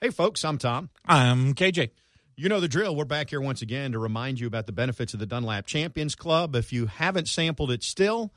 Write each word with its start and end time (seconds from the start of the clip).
Hey, 0.00 0.10
folks, 0.10 0.44
I'm 0.44 0.58
Tom. 0.58 0.90
I'm 1.06 1.54
KJ. 1.54 1.90
You 2.36 2.48
know 2.48 2.60
the 2.60 2.68
drill. 2.68 2.94
We're 2.94 3.04
back 3.04 3.30
here 3.30 3.40
once 3.40 3.62
again 3.62 3.90
to 3.90 3.98
remind 3.98 4.38
you 4.38 4.46
about 4.46 4.66
the 4.66 4.72
benefits 4.72 5.12
of 5.12 5.18
the 5.18 5.26
Dunlap 5.26 5.66
Champions 5.66 6.14
Club. 6.14 6.54
If 6.54 6.72
you 6.72 6.86
haven't 6.86 7.26
sampled 7.26 7.72
it 7.72 7.82
still, 7.82 8.32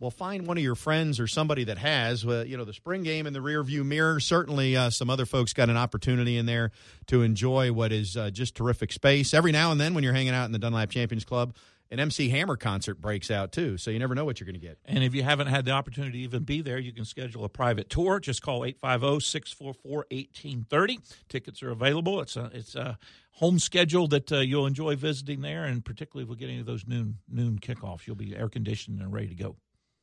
well, 0.00 0.10
find 0.10 0.46
one 0.46 0.58
of 0.58 0.62
your 0.62 0.74
friends 0.74 1.18
or 1.18 1.26
somebody 1.26 1.64
that 1.64 1.78
has. 1.78 2.26
Uh, 2.26 2.44
you 2.46 2.58
know, 2.58 2.66
the 2.66 2.74
spring 2.74 3.04
game 3.04 3.26
in 3.26 3.32
the 3.32 3.38
rearview 3.38 3.86
mirror. 3.86 4.20
Certainly, 4.20 4.76
uh, 4.76 4.90
some 4.90 5.08
other 5.08 5.24
folks 5.24 5.54
got 5.54 5.70
an 5.70 5.78
opportunity 5.78 6.36
in 6.36 6.44
there 6.44 6.72
to 7.06 7.22
enjoy 7.22 7.72
what 7.72 7.90
is 7.90 8.14
uh, 8.14 8.28
just 8.28 8.54
terrific 8.54 8.92
space. 8.92 9.32
Every 9.32 9.50
now 9.50 9.72
and 9.72 9.80
then, 9.80 9.94
when 9.94 10.04
you're 10.04 10.12
hanging 10.12 10.34
out 10.34 10.44
in 10.44 10.52
the 10.52 10.58
Dunlap 10.58 10.90
Champions 10.90 11.24
Club, 11.24 11.54
an 11.90 12.00
MC 12.00 12.28
Hammer 12.28 12.56
concert 12.56 13.00
breaks 13.00 13.30
out 13.30 13.52
too. 13.52 13.78
So 13.78 13.90
you 13.90 13.98
never 13.98 14.14
know 14.14 14.24
what 14.24 14.40
you're 14.40 14.46
going 14.46 14.60
to 14.60 14.66
get. 14.66 14.78
And 14.84 15.02
if 15.02 15.14
you 15.14 15.22
haven't 15.22 15.46
had 15.46 15.64
the 15.64 15.70
opportunity 15.70 16.18
to 16.18 16.24
even 16.24 16.44
be 16.44 16.60
there, 16.60 16.78
you 16.78 16.92
can 16.92 17.04
schedule 17.04 17.44
a 17.44 17.48
private 17.48 17.88
tour. 17.88 18.20
Just 18.20 18.42
call 18.42 18.60
850-644-1830. 18.82 20.98
Tickets 21.28 21.62
are 21.62 21.70
available. 21.70 22.20
It's 22.20 22.36
a 22.36 22.50
it's 22.52 22.74
a 22.74 22.98
home 23.32 23.58
schedule 23.58 24.08
that 24.08 24.30
uh, 24.32 24.38
you'll 24.38 24.66
enjoy 24.66 24.96
visiting 24.96 25.40
there, 25.40 25.64
and 25.64 25.84
particularly 25.84 26.24
if 26.24 26.30
we 26.30 26.36
get 26.36 26.50
any 26.50 26.60
of 26.60 26.66
those 26.66 26.86
noon 26.86 27.18
noon 27.28 27.58
kickoffs, 27.58 28.06
you'll 28.06 28.16
be 28.16 28.36
air 28.36 28.48
conditioned 28.48 29.00
and 29.00 29.12
ready 29.12 29.28
to 29.28 29.34
go. 29.34 29.56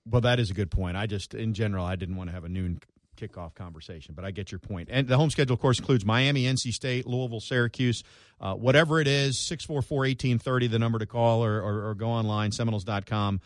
Well, 0.08 0.22
that 0.22 0.40
is 0.40 0.52
a 0.52 0.54
good 0.54 0.70
point. 0.70 0.98
I 0.98 1.08
just, 1.08 1.34
in 1.34 1.54
general, 1.54 1.84
I 1.84 1.96
didn't 1.96 2.16
want 2.16 2.30
to 2.30 2.34
have 2.34 2.44
a 2.44 2.50
noon 2.50 2.80
kickoff 3.16 3.56
conversation, 3.56 4.14
but 4.16 4.26
I 4.26 4.32
get 4.32 4.52
your 4.52 4.60
point. 4.60 4.90
And 4.92 5.08
the 5.08 5.18
home 5.18 5.30
schedule, 5.30 5.54
of 5.54 5.60
course, 5.60 5.80
includes 5.80 6.06
Miami, 6.06 6.44
NC 6.44 6.72
State, 6.72 7.06
Louisville, 7.06 7.40
Syracuse, 7.40 8.04
uh, 8.40 8.54
whatever 8.54 9.00
it 9.00 9.08
is, 9.08 9.40
644 9.40 9.98
1830, 9.98 10.68
the 10.68 10.80
number 10.80 11.00
to 11.00 11.06
call, 11.06 11.44
or, 11.44 11.62
or, 11.62 11.90
or 11.90 11.96
go 11.96 12.08
online, 12.08 12.52
seminoles.com 12.52 13.42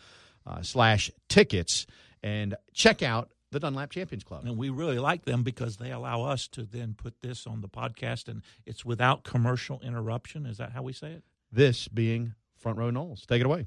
uh, 0.46 0.62
slash 0.62 1.10
tickets, 1.28 1.86
and 2.22 2.54
check 2.72 3.02
out 3.02 3.30
the 3.50 3.60
Dunlap 3.60 3.90
Champions 3.90 4.24
Club. 4.24 4.44
And 4.44 4.56
we 4.56 4.70
really 4.70 4.98
like 4.98 5.24
them 5.24 5.42
because 5.42 5.76
they 5.76 5.90
allow 5.90 6.22
us 6.22 6.46
to 6.48 6.62
then 6.62 6.94
put 6.94 7.20
this 7.20 7.46
on 7.46 7.60
the 7.60 7.68
podcast, 7.68 8.28
and 8.28 8.42
it's 8.66 8.84
without 8.84 9.24
commercial 9.24 9.80
interruption. 9.80 10.46
Is 10.46 10.58
that 10.58 10.72
how 10.72 10.82
we 10.82 10.92
say 10.92 11.12
it? 11.12 11.22
This 11.52 11.88
being 11.88 12.34
Front 12.56 12.78
Row 12.78 12.90
Noles. 12.90 13.26
Take 13.26 13.40
it 13.40 13.46
away. 13.46 13.66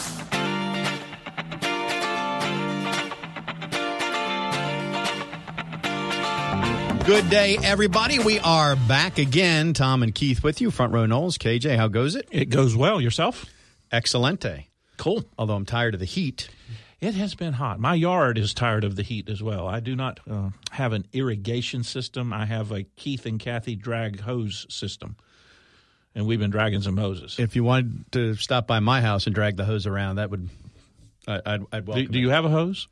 Good 7.05 7.31
day, 7.31 7.57
everybody. 7.63 8.19
We 8.19 8.39
are 8.39 8.75
back 8.75 9.17
again. 9.17 9.73
Tom 9.73 10.03
and 10.03 10.13
Keith 10.13 10.43
with 10.43 10.61
you. 10.61 10.69
Front 10.69 10.93
row 10.93 11.05
Noles. 11.05 11.37
KJ, 11.37 11.75
how 11.75 11.87
goes 11.87 12.15
it? 12.15 12.27
It 12.31 12.45
goes 12.45 12.75
well. 12.75 13.01
Yourself? 13.01 13.45
Excelente. 13.91 14.67
Cool. 14.97 15.25
Although 15.37 15.55
I'm 15.55 15.65
tired 15.65 15.95
of 15.95 15.99
the 15.99 16.05
heat. 16.05 16.49
It 17.01 17.15
has 17.15 17.33
been 17.33 17.53
hot. 17.53 17.79
My 17.79 17.95
yard 17.95 18.37
is 18.37 18.53
tired 18.53 18.83
of 18.83 18.95
the 18.95 19.01
heat 19.01 19.29
as 19.29 19.41
well. 19.41 19.67
I 19.67 19.79
do 19.79 19.95
not 19.95 20.19
uh, 20.29 20.51
have 20.69 20.93
an 20.93 21.07
irrigation 21.11 21.83
system. 21.83 22.31
I 22.31 22.45
have 22.45 22.71
a 22.71 22.83
Keith 22.83 23.25
and 23.25 23.39
Kathy 23.39 23.75
drag 23.75 24.19
hose 24.21 24.67
system. 24.69 25.15
And 26.13 26.27
we've 26.27 26.39
been 26.39 26.51
dragging 26.51 26.81
some 26.81 26.97
hoses. 26.97 27.37
If 27.39 27.55
you 27.55 27.63
wanted 27.63 28.11
to 28.11 28.35
stop 28.35 28.67
by 28.67 28.79
my 28.79 29.01
house 29.01 29.25
and 29.25 29.33
drag 29.33 29.57
the 29.57 29.65
hose 29.65 29.87
around, 29.87 30.17
that 30.17 30.29
would 30.29 30.49
I, 31.27 31.41
I'd, 31.45 31.61
I'd 31.71 31.87
welcome. 31.87 32.05
Do, 32.05 32.11
do 32.11 32.19
you 32.19 32.29
have 32.29 32.45
a 32.45 32.49
hose? 32.49 32.87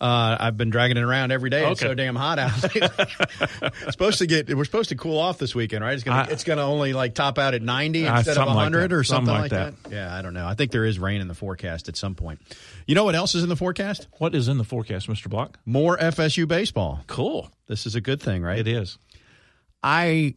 Uh, 0.00 0.36
I've 0.38 0.56
been 0.56 0.70
dragging 0.70 0.96
it 0.96 1.02
around 1.02 1.32
every 1.32 1.50
day. 1.50 1.62
Okay. 1.62 1.72
It's 1.72 1.80
so 1.80 1.94
damn 1.94 2.14
hot 2.14 2.38
out. 2.38 2.52
it's 2.76 3.92
supposed 3.92 4.18
to 4.18 4.26
get. 4.26 4.54
We're 4.54 4.64
supposed 4.64 4.90
to 4.90 4.96
cool 4.96 5.18
off 5.18 5.38
this 5.38 5.54
weekend, 5.54 5.82
right? 5.82 5.94
It's 5.94 6.04
gonna. 6.04 6.22
I- 6.22 6.32
it's 6.32 6.44
gonna 6.44 6.62
only 6.62 6.92
like 6.92 7.14
top 7.14 7.36
out 7.38 7.54
at 7.54 7.62
ninety 7.62 8.06
Uh, 8.06 8.16
instead 8.18 8.32
of 8.32 8.36
something 8.36 8.54
like 8.54 8.62
hundred 8.64 8.92
or 8.92 9.02
something, 9.02 9.34
Something 9.34 9.42
like 9.42 9.52
like 9.52 9.82
that. 9.82 9.92
Yeah, 9.92 10.14
I 10.14 10.22
don't 10.22 10.34
know. 10.34 10.46
I 10.46 10.54
think 10.54 10.70
there 10.70 10.84
is 10.84 10.98
rain 11.00 11.20
in 11.20 11.26
the 11.26 11.34
forecast 11.34 11.88
at 11.88 11.96
some 11.96 12.14
point. 12.14 12.40
You 12.86 12.94
know 12.94 13.04
what 13.04 13.16
else 13.16 13.34
is 13.34 13.42
in 13.42 13.48
the 13.48 13.56
forecast? 13.56 14.06
What 14.18 14.34
is 14.34 14.46
in 14.46 14.56
the 14.58 14.64
forecast, 14.64 15.08
Mr. 15.08 15.28
Block? 15.28 15.58
More 15.66 15.98
FSU 15.98 16.46
baseball. 16.46 17.00
Cool. 17.08 17.50
This 17.66 17.84
is 17.86 17.94
a 17.96 18.00
good 18.00 18.22
thing, 18.22 18.42
right? 18.42 18.58
It 18.58 18.68
is. 18.68 18.98
I 19.82 20.34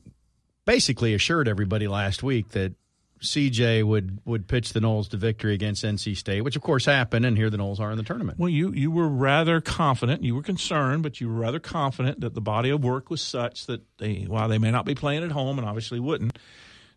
basically 0.66 1.14
assured 1.14 1.48
everybody 1.48 1.88
last 1.88 2.24
week 2.24 2.50
that 2.50 2.74
CJ 3.22 3.84
would 3.84 4.20
would 4.26 4.48
pitch 4.48 4.74
the 4.74 4.80
Noles 4.80 5.10
to 5.10 5.18
victory 5.18 5.54
against 5.54 5.84
NC 5.84 6.18
State, 6.18 6.42
which 6.42 6.56
of 6.56 6.62
course 6.62 6.86
happened, 6.86 7.26
and 7.26 7.38
here 7.38 7.50
the 7.50 7.58
Noles 7.58 7.80
are 7.80 7.92
in 7.92 7.98
the 7.98 8.04
tournament. 8.04 8.40
Well, 8.40 8.50
you, 8.50 8.72
you 8.74 8.90
were 8.90 9.08
rather 9.08 9.62
confident. 9.62 10.24
You 10.24 10.34
were 10.36 10.42
concerned, 10.42 11.04
but 11.04 11.22
you 11.22 11.28
were 11.28 11.36
rather 11.36 11.60
confident 11.60 12.22
that 12.22 12.34
the 12.34 12.42
body 12.42 12.72
of 12.72 12.84
work 12.84 13.10
was 13.10 13.22
such 13.22 13.68
that 13.68 13.82
they, 14.00 14.26
while 14.28 14.50
they 14.50 14.58
may 14.58 14.72
not 14.72 14.86
be 14.86 14.96
playing 14.96 15.24
at 15.24 15.32
home 15.32 15.60
and 15.60 15.68
obviously 15.68 16.00
wouldn't, 16.00 16.38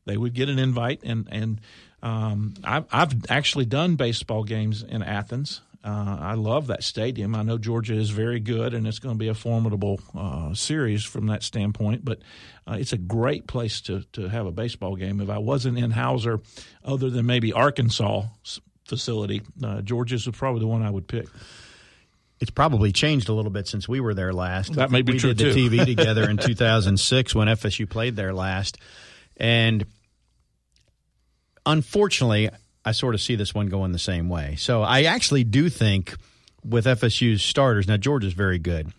they 0.06 0.16
would 0.16 0.32
get 0.32 0.48
an 0.48 0.58
invite. 0.58 1.00
And 1.04 1.28
and 1.30 1.60
um, 2.02 2.54
I've 2.64 2.86
I've 2.90 3.30
actually 3.30 3.66
done 3.66 3.96
baseball 3.96 4.44
games 4.44 4.82
in 4.82 5.02
Athens. 5.02 5.60
Uh, 5.84 6.16
I 6.18 6.34
love 6.34 6.68
that 6.68 6.82
stadium. 6.82 7.34
I 7.34 7.42
know 7.42 7.58
Georgia 7.58 7.92
is 7.94 8.08
very 8.08 8.40
good, 8.40 8.72
and 8.72 8.86
it's 8.86 8.98
going 8.98 9.14
to 9.14 9.18
be 9.18 9.28
a 9.28 9.34
formidable 9.34 10.00
uh, 10.16 10.54
series 10.54 11.04
from 11.04 11.26
that 11.26 11.42
standpoint. 11.42 12.06
But 12.06 12.20
uh, 12.66 12.78
it's 12.80 12.94
a 12.94 12.98
great 12.98 13.46
place 13.46 13.82
to 13.82 14.02
to 14.14 14.28
have 14.28 14.46
a 14.46 14.50
baseball 14.50 14.96
game. 14.96 15.20
If 15.20 15.28
I 15.28 15.36
wasn't 15.36 15.76
in 15.76 15.90
Hauser, 15.90 16.40
other 16.82 17.10
than 17.10 17.26
maybe 17.26 17.52
Arkansas 17.52 18.22
facility, 18.86 19.42
uh, 19.62 19.82
Georgia's 19.82 20.26
probably 20.32 20.60
the 20.60 20.66
one 20.66 20.82
I 20.82 20.90
would 20.90 21.06
pick. 21.06 21.26
It's 22.40 22.50
probably 22.50 22.90
changed 22.90 23.28
a 23.28 23.34
little 23.34 23.50
bit 23.50 23.68
since 23.68 23.86
we 23.86 24.00
were 24.00 24.14
there 24.14 24.32
last. 24.32 24.72
That 24.74 24.90
may 24.90 25.02
be 25.02 25.12
we 25.12 25.18
true, 25.18 25.34
did 25.34 25.54
the. 25.54 25.68
TV 25.68 25.84
together 25.96 26.28
in 26.30 26.38
2006 26.38 27.34
when 27.34 27.48
FSU 27.48 27.88
played 27.88 28.16
there 28.16 28.32
last, 28.32 28.78
and 29.36 29.84
unfortunately, 31.66 32.48
I 32.84 32.92
sort 32.92 33.14
of 33.14 33.20
see 33.20 33.36
this 33.36 33.54
one 33.54 33.66
going 33.66 33.92
the 33.92 33.98
same 33.98 34.28
way. 34.28 34.56
So 34.56 34.82
I 34.82 35.04
actually 35.04 35.44
do 35.44 35.68
think 35.68 36.14
with 36.64 36.86
FSU's 36.86 37.42
starters 37.42 37.88
now, 37.88 37.96
Georgia's 37.96 38.32
very 38.32 38.58
good. 38.58 38.92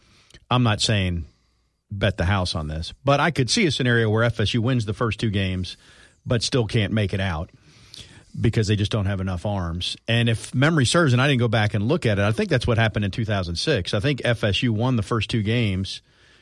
I'm 0.50 0.64
not 0.64 0.82
saying 0.82 1.26
bet 1.92 2.18
the 2.18 2.26
house 2.26 2.56
on 2.56 2.68
this, 2.68 2.94
but 3.04 3.20
I 3.20 3.32
could 3.32 3.50
see 3.50 3.66
a 3.66 3.72
scenario 3.72 4.10
where 4.10 4.28
FSU 4.30 4.60
wins 4.60 4.86
the 4.86 4.94
first 4.94 5.20
two 5.20 5.30
games, 5.30 5.78
but 6.26 6.44
still 6.44 6.66
can't 6.66 6.94
make 6.94 7.14
it 7.14 7.20
out 7.20 7.52
because 8.40 8.68
they 8.68 8.76
just 8.76 8.92
don't 8.92 9.06
have 9.06 9.22
enough 9.22 9.46
arms. 9.46 9.96
And 10.08 10.28
if 10.28 10.54
memory 10.54 10.86
serves, 10.86 11.14
and 11.14 11.22
I 11.22 11.28
didn't 11.28 11.40
go 11.40 11.48
back 11.48 11.74
and 11.74 11.88
look 11.88 12.06
at 12.06 12.20
it, 12.20 12.24
I 12.24 12.32
think 12.32 12.50
that's 12.50 12.68
what 12.68 12.78
happened 12.78 13.06
in 13.06 13.12
2006. 13.12 13.94
I 13.94 14.00
think 14.00 14.22
FSU 14.22 14.70
won 14.70 14.96
the 14.96 15.04
first 15.04 15.30
two 15.30 15.42
games, 15.42 16.02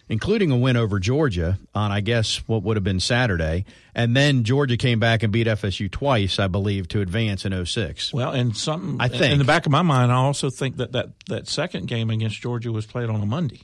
including 0.09 0.51
a 0.51 0.57
win 0.57 0.77
over 0.77 0.99
Georgia 0.99 1.57
on, 1.73 1.91
I 1.91 2.01
guess, 2.01 2.37
what 2.47 2.63
would 2.63 2.77
have 2.77 2.83
been 2.83 2.99
Saturday. 2.99 3.65
And 3.95 4.15
then 4.15 4.43
Georgia 4.43 4.77
came 4.77 4.99
back 4.99 5.23
and 5.23 5.31
beat 5.31 5.47
FSU 5.47 5.89
twice, 5.89 6.39
I 6.39 6.47
believe, 6.47 6.87
to 6.89 7.01
advance 7.01 7.45
in 7.45 7.65
06. 7.65 8.13
Well, 8.13 8.31
and 8.31 8.55
something 8.55 8.97
I 8.99 9.07
think. 9.07 9.31
in 9.33 9.39
the 9.39 9.45
back 9.45 9.65
of 9.65 9.71
my 9.71 9.81
mind, 9.81 10.11
I 10.11 10.15
also 10.15 10.49
think 10.49 10.77
that 10.77 10.91
that, 10.91 11.09
that 11.27 11.47
second 11.47 11.87
game 11.87 12.09
against 12.09 12.41
Georgia 12.41 12.71
was 12.71 12.85
played 12.85 13.09
on 13.09 13.21
a 13.21 13.25
Monday. 13.25 13.61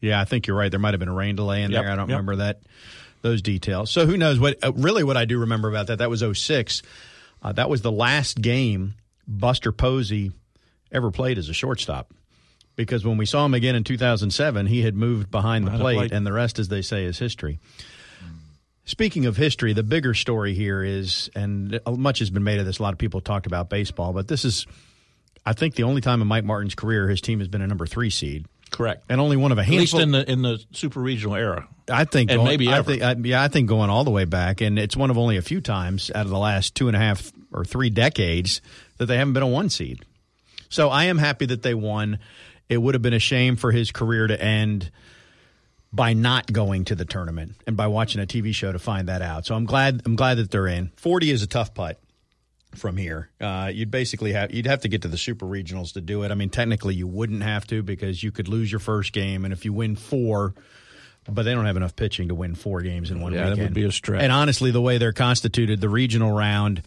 Yeah, 0.00 0.20
I 0.20 0.24
think 0.24 0.46
you're 0.46 0.56
right. 0.56 0.70
There 0.70 0.80
might 0.80 0.94
have 0.94 1.00
been 1.00 1.08
a 1.08 1.14
rain 1.14 1.36
delay 1.36 1.62
in 1.62 1.70
Yep, 1.70 1.82
there. 1.82 1.92
I 1.92 1.96
don't 1.96 2.08
yep. 2.08 2.16
remember 2.16 2.36
that 2.36 2.60
those 3.22 3.42
details. 3.42 3.90
So 3.90 4.06
who 4.06 4.16
knows 4.16 4.38
what 4.38 4.62
uh, 4.62 4.72
really 4.72 5.02
what 5.02 5.16
I 5.16 5.24
do 5.24 5.38
remember 5.38 5.68
about 5.68 5.88
that 5.88 5.98
that 5.98 6.10
was 6.10 6.22
06. 6.22 6.82
Uh, 7.42 7.52
that 7.52 7.68
was 7.68 7.82
the 7.82 7.92
last 7.92 8.40
game 8.40 8.94
Buster 9.26 9.72
Posey 9.72 10.32
ever 10.92 11.10
played 11.10 11.38
as 11.38 11.48
a 11.48 11.52
shortstop. 11.52 12.12
Because 12.78 13.04
when 13.04 13.16
we 13.16 13.26
saw 13.26 13.44
him 13.44 13.54
again 13.54 13.74
in 13.74 13.82
2007, 13.82 14.66
he 14.66 14.82
had 14.82 14.94
moved 14.94 15.32
behind 15.32 15.66
the 15.66 15.72
plate, 15.72 15.96
plate. 15.96 16.12
and 16.12 16.24
the 16.24 16.32
rest, 16.32 16.60
as 16.60 16.68
they 16.68 16.80
say, 16.80 17.04
is 17.06 17.18
history. 17.18 17.58
Speaking 18.84 19.26
of 19.26 19.36
history, 19.36 19.72
the 19.72 19.82
bigger 19.82 20.14
story 20.14 20.54
here 20.54 20.84
is, 20.84 21.28
and 21.34 21.80
much 21.86 22.20
has 22.20 22.30
been 22.30 22.44
made 22.44 22.60
of 22.60 22.66
this. 22.66 22.78
A 22.78 22.82
lot 22.84 22.92
of 22.94 22.98
people 22.98 23.20
talked 23.20 23.46
about 23.46 23.68
baseball, 23.68 24.12
but 24.12 24.28
this 24.28 24.44
is, 24.44 24.64
I 25.44 25.54
think, 25.54 25.74
the 25.74 25.82
only 25.82 26.00
time 26.00 26.22
in 26.22 26.28
Mike 26.28 26.44
Martin's 26.44 26.76
career 26.76 27.08
his 27.08 27.20
team 27.20 27.40
has 27.40 27.48
been 27.48 27.62
a 27.62 27.66
number 27.66 27.84
three 27.84 28.10
seed, 28.10 28.46
Correct. 28.70 29.04
and 29.08 29.20
only 29.20 29.36
one 29.36 29.50
of 29.50 29.58
a 29.58 29.62
At 29.62 29.66
handful. 29.66 29.80
least 29.80 29.94
in 30.06 30.12
the 30.12 30.30
in 30.30 30.42
the 30.42 30.64
super 30.72 31.00
regional 31.00 31.34
era. 31.34 31.66
I 31.90 32.04
think, 32.04 32.30
And 32.30 32.38
going- 32.38 32.46
maybe 32.48 32.68
I 32.68 32.78
ever. 32.78 32.90
think, 32.92 33.02
I, 33.02 33.16
yeah, 33.24 33.42
I 33.42 33.48
think 33.48 33.68
going 33.68 33.90
all 33.90 34.04
the 34.04 34.10
way 34.12 34.24
back, 34.24 34.60
and 34.60 34.78
it's 34.78 34.96
one 34.96 35.10
of 35.10 35.18
only 35.18 35.36
a 35.36 35.42
few 35.42 35.60
times 35.60 36.12
out 36.14 36.24
of 36.26 36.30
the 36.30 36.38
last 36.38 36.76
two 36.76 36.86
and 36.86 36.96
a 36.96 37.00
half 37.00 37.32
or 37.52 37.64
three 37.64 37.90
decades 37.90 38.62
that 38.98 39.06
they 39.06 39.16
haven't 39.18 39.32
been 39.34 39.42
a 39.42 39.48
one 39.48 39.68
seed. 39.68 40.04
So 40.70 40.90
I 40.90 41.04
am 41.04 41.18
happy 41.18 41.46
that 41.46 41.62
they 41.62 41.74
won. 41.74 42.18
It 42.68 42.78
would 42.78 42.94
have 42.94 43.02
been 43.02 43.14
a 43.14 43.18
shame 43.18 43.56
for 43.56 43.72
his 43.72 43.90
career 43.90 44.26
to 44.26 44.40
end 44.40 44.90
by 45.92 46.12
not 46.12 46.52
going 46.52 46.84
to 46.86 46.94
the 46.94 47.04
tournament 47.04 47.54
and 47.66 47.76
by 47.76 47.86
watching 47.86 48.20
a 48.20 48.26
TV 48.26 48.54
show 48.54 48.72
to 48.72 48.78
find 48.78 49.08
that 49.08 49.22
out. 49.22 49.46
So 49.46 49.54
I'm 49.54 49.64
glad. 49.64 50.02
I'm 50.04 50.16
glad 50.16 50.36
that 50.36 50.50
they're 50.50 50.66
in. 50.66 50.92
Forty 50.96 51.30
is 51.30 51.42
a 51.42 51.46
tough 51.46 51.72
putt 51.74 51.98
from 52.74 52.96
here. 52.96 53.30
Uh, 53.40 53.70
you'd 53.72 53.90
basically 53.90 54.32
have 54.32 54.52
you'd 54.52 54.66
have 54.66 54.80
to 54.82 54.88
get 54.88 55.02
to 55.02 55.08
the 55.08 55.18
super 55.18 55.46
regionals 55.46 55.94
to 55.94 56.00
do 56.00 56.22
it. 56.22 56.30
I 56.30 56.34
mean, 56.34 56.50
technically 56.50 56.94
you 56.94 57.06
wouldn't 57.06 57.42
have 57.42 57.66
to 57.68 57.82
because 57.82 58.22
you 58.22 58.30
could 58.30 58.48
lose 58.48 58.70
your 58.70 58.80
first 58.80 59.12
game, 59.12 59.44
and 59.44 59.52
if 59.52 59.64
you 59.64 59.72
win 59.72 59.96
four, 59.96 60.54
but 61.28 61.42
they 61.42 61.54
don't 61.54 61.66
have 61.66 61.76
enough 61.76 61.96
pitching 61.96 62.28
to 62.28 62.34
win 62.34 62.54
four 62.54 62.82
games 62.82 63.10
in 63.10 63.20
one 63.20 63.32
Yeah, 63.32 63.48
that 63.50 63.58
would 63.58 63.74
be 63.74 63.84
a 63.84 63.92
stretch. 63.92 64.22
And 64.22 64.32
honestly, 64.32 64.70
the 64.70 64.80
way 64.80 64.98
they're 64.98 65.12
constituted, 65.12 65.80
the 65.80 65.88
regional 65.88 66.32
round 66.32 66.82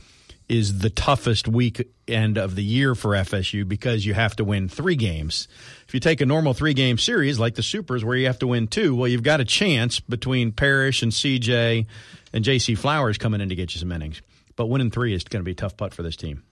is 0.51 0.79
the 0.79 0.89
toughest 0.89 1.47
weekend 1.47 2.37
of 2.37 2.55
the 2.55 2.63
year 2.63 2.93
for 2.93 3.11
FSU 3.11 3.65
because 3.65 4.05
you 4.05 4.13
have 4.13 4.35
to 4.35 4.43
win 4.43 4.67
three 4.67 4.97
games. 4.97 5.47
If 5.87 5.93
you 5.93 6.01
take 6.01 6.19
a 6.19 6.25
normal 6.25 6.53
three 6.53 6.73
game 6.73 6.97
series 6.97 7.39
like 7.39 7.55
the 7.55 7.63
Supers 7.63 8.03
where 8.03 8.17
you 8.17 8.25
have 8.25 8.39
to 8.39 8.47
win 8.47 8.67
two, 8.67 8.93
well, 8.93 9.07
you've 9.07 9.23
got 9.23 9.39
a 9.39 9.45
chance 9.45 10.01
between 10.01 10.51
Parrish 10.51 11.03
and 11.03 11.13
CJ 11.13 11.85
and 12.33 12.43
JC 12.43 12.77
Flowers 12.77 13.17
coming 13.17 13.39
in 13.39 13.47
to 13.47 13.55
get 13.55 13.73
you 13.73 13.79
some 13.79 13.93
innings. 13.93 14.21
But 14.57 14.65
winning 14.65 14.91
three 14.91 15.13
is 15.13 15.23
going 15.23 15.39
to 15.39 15.45
be 15.45 15.53
a 15.53 15.55
tough 15.55 15.77
putt 15.77 15.93
for 15.93 16.03
this 16.03 16.17
team. 16.17 16.43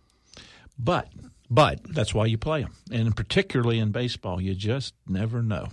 But 0.77 1.09
But 1.49 1.83
that's 1.83 2.13
why 2.13 2.27
you 2.27 2.37
play 2.37 2.61
them, 2.61 2.73
and 2.89 3.13
particularly 3.13 3.79
in 3.79 3.91
baseball, 3.91 4.39
you 4.39 4.55
just 4.55 4.93
never 5.09 5.43
know. 5.43 5.71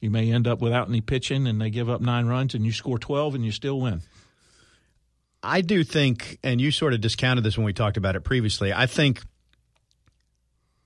You 0.00 0.08
may 0.08 0.32
end 0.32 0.48
up 0.48 0.62
without 0.62 0.88
any 0.88 1.02
pitching, 1.02 1.46
and 1.46 1.60
they 1.60 1.68
give 1.68 1.90
up 1.90 2.00
nine 2.00 2.24
runs, 2.24 2.54
and 2.54 2.64
you 2.64 2.72
score 2.72 2.98
twelve, 2.98 3.34
and 3.34 3.44
you 3.44 3.52
still 3.52 3.78
win. 3.80 4.00
I 5.44 5.60
do 5.60 5.84
think, 5.84 6.38
and 6.42 6.60
you 6.60 6.70
sort 6.70 6.94
of 6.94 7.00
discounted 7.00 7.44
this 7.44 7.56
when 7.56 7.64
we 7.64 7.72
talked 7.72 7.96
about 7.96 8.16
it 8.16 8.20
previously. 8.20 8.72
I 8.72 8.86
think 8.86 9.20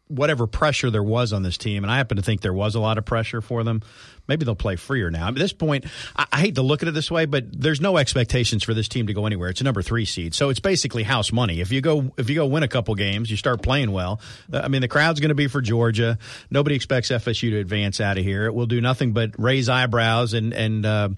whatever 0.09 0.47
pressure 0.47 0.91
there 0.91 1.03
was 1.03 1.33
on 1.33 1.43
this 1.43 1.59
team, 1.59 1.85
and 1.85 1.91
I 1.91 1.99
happen 1.99 2.17
to 2.17 2.23
think 2.23 2.41
there 2.41 2.53
was 2.53 2.75
a 2.75 2.81
lot 2.81 2.99
of 2.99 3.05
pressure 3.05 3.41
for 3.41 3.63
them. 3.63 3.83
Maybe 4.27 4.45
they'll 4.45 4.55
play 4.55 4.77
freer 4.77 5.11
now. 5.11 5.29
At 5.29 5.35
this 5.37 5.53
point, 5.53 5.85
I, 6.17 6.27
I, 6.33 6.41
hate 6.41 6.55
to 6.57 6.63
look 6.63 6.83
at 6.83 6.89
it 6.89 6.93
this 6.93 7.11
way, 7.11 7.27
but 7.27 7.45
there's 7.53 7.81
no 7.81 7.97
expectations 7.99 8.65
for 8.65 8.75
this 8.75 8.89
team 8.89 9.07
to 9.07 9.15
go 9.15 9.27
anywhere. 9.27 9.51
It's 9.51 9.61
a 9.61 9.65
number 9.65 9.83
three 9.83 10.05
seed, 10.05 10.35
so 10.35 10.49
it's 10.49 10.61
basically 10.61 11.03
house 11.03 11.31
money. 11.31 11.61
If 11.61 11.73
you 11.73 11.81
go, 11.81 12.13
if 12.17 12.29
you 12.29 12.35
go 12.35 12.47
win 12.47 12.63
a 12.63 12.69
couple 12.69 12.95
games, 12.95 13.31
you 13.31 13.37
start 13.37 13.63
playing 13.63 13.93
well. 13.93 14.21
Uh, 14.53 14.61
I 14.65 14.69
mean, 14.69 14.81
the 14.81 14.89
crowd's 14.89 15.21
going 15.21 15.31
to 15.31 15.35
be 15.35 15.47
for 15.47 15.61
Georgia. 15.61 16.19
Nobody 16.51 16.75
expects 16.75 17.11
FSU 17.11 17.51
to 17.51 17.59
advance 17.59 18.01
out 18.01 18.19
of 18.19 18.25
here. 18.25 18.47
It 18.47 18.55
will 18.55 18.67
do 18.67 18.81
nothing 18.81 19.13
but 19.13 19.39
raise 19.39 19.69
eyebrows 19.69 20.35
and 20.35 20.53
and 20.53 20.85
uh, 20.85 21.09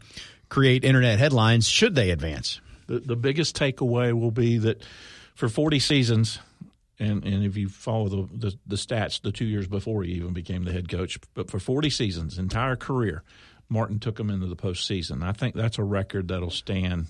create 0.49 0.85
internet 0.85 1.19
headlines 1.19 1.69
should 1.69 1.95
they 1.95 2.11
advance. 2.11 2.61
The, 2.91 2.99
the 2.99 3.17
biggest 3.17 3.57
takeaway 3.57 4.13
will 4.13 4.33
be 4.33 4.59
that 4.59 4.83
for 5.37 5.49
40 5.49 5.79
seasons, 5.79 6.41
and, 6.99 7.25
and 7.25 7.45
if 7.45 7.57
you 7.57 7.69
follow 7.69 8.09
the, 8.09 8.49
the, 8.49 8.59
the 8.67 8.75
stats, 8.75 9.23
the 9.23 9.31
two 9.31 9.45
years 9.45 9.69
before 9.69 10.03
he 10.03 10.15
even 10.15 10.33
became 10.33 10.65
the 10.65 10.73
head 10.73 10.89
coach, 10.89 11.21
but 11.35 11.49
for 11.49 11.61
40 11.61 11.89
seasons, 11.89 12.37
entire 12.37 12.75
career, 12.75 13.23
Martin 13.69 14.01
took 14.01 14.17
them 14.17 14.29
into 14.29 14.49
the 14.49 14.57
postseason. 14.57 15.23
I 15.23 15.31
think 15.31 15.55
that's 15.55 15.79
a 15.79 15.85
record 15.85 16.27
that'll 16.27 16.51
stand, 16.51 17.07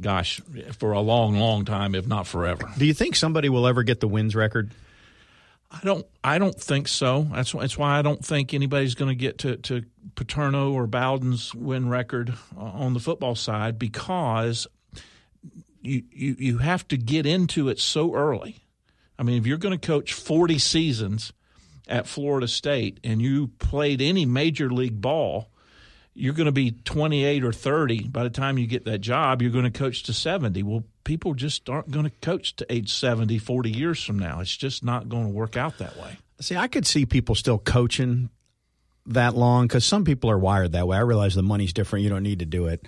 gosh, 0.00 0.40
for 0.78 0.92
a 0.92 1.00
long, 1.00 1.36
long 1.36 1.64
time, 1.64 1.96
if 1.96 2.06
not 2.06 2.28
forever. 2.28 2.70
Do 2.78 2.86
you 2.86 2.94
think 2.94 3.16
somebody 3.16 3.48
will 3.48 3.66
ever 3.66 3.82
get 3.82 3.98
the 3.98 4.06
wins 4.06 4.36
record? 4.36 4.70
I 5.74 5.80
don't. 5.84 6.06
I 6.22 6.38
don't 6.38 6.58
think 6.58 6.88
so. 6.88 7.26
That's 7.32 7.52
that's 7.52 7.76
why 7.76 7.98
I 7.98 8.02
don't 8.02 8.24
think 8.24 8.54
anybody's 8.54 8.94
going 8.94 9.08
to 9.08 9.14
get 9.14 9.38
to 9.38 9.56
to 9.56 9.82
Paterno 10.14 10.72
or 10.72 10.86
Bowden's 10.86 11.54
win 11.54 11.88
record 11.88 12.34
uh, 12.56 12.60
on 12.60 12.94
the 12.94 13.00
football 13.00 13.34
side 13.34 13.78
because 13.78 14.66
you 15.82 16.02
you 16.12 16.36
you 16.38 16.58
have 16.58 16.86
to 16.88 16.96
get 16.96 17.26
into 17.26 17.68
it 17.68 17.80
so 17.80 18.14
early. 18.14 18.58
I 19.18 19.22
mean, 19.22 19.38
if 19.38 19.46
you're 19.46 19.58
going 19.58 19.78
to 19.78 19.86
coach 19.86 20.12
40 20.12 20.58
seasons 20.58 21.32
at 21.86 22.06
Florida 22.06 22.48
State 22.48 23.00
and 23.04 23.20
you 23.20 23.48
played 23.58 24.00
any 24.00 24.26
major 24.26 24.70
league 24.70 25.00
ball, 25.00 25.50
you're 26.14 26.34
going 26.34 26.46
to 26.46 26.52
be 26.52 26.72
28 26.72 27.44
or 27.44 27.52
30 27.52 28.08
by 28.08 28.22
the 28.22 28.30
time 28.30 28.58
you 28.58 28.66
get 28.66 28.84
that 28.86 28.98
job. 28.98 29.42
You're 29.42 29.52
going 29.52 29.70
to 29.70 29.70
coach 29.70 30.04
to 30.04 30.12
70. 30.12 30.62
Well, 30.62 30.84
people 31.04 31.34
just 31.34 31.68
aren't 31.68 31.90
going 31.90 32.04
to 32.04 32.12
coach 32.20 32.56
to 32.56 32.72
age 32.72 32.92
70 32.92 33.38
40 33.38 33.70
years 33.70 34.02
from 34.02 34.18
now. 34.18 34.40
It's 34.40 34.56
just 34.56 34.84
not 34.84 35.08
going 35.08 35.24
to 35.24 35.30
work 35.30 35.56
out 35.56 35.78
that 35.78 35.96
way. 35.96 36.16
See, 36.40 36.56
I 36.56 36.66
could 36.66 36.86
see 36.86 37.06
people 37.06 37.34
still 37.34 37.58
coaching 37.58 38.30
that 39.06 39.34
long 39.34 39.66
because 39.66 39.84
some 39.84 40.04
people 40.04 40.30
are 40.30 40.38
wired 40.38 40.72
that 40.72 40.88
way. 40.88 40.96
I 40.96 41.00
realize 41.00 41.34
the 41.34 41.42
money's 41.42 41.72
different. 41.72 42.02
You 42.02 42.08
don't 42.08 42.22
need 42.22 42.40
to 42.40 42.46
do 42.46 42.66
it. 42.66 42.86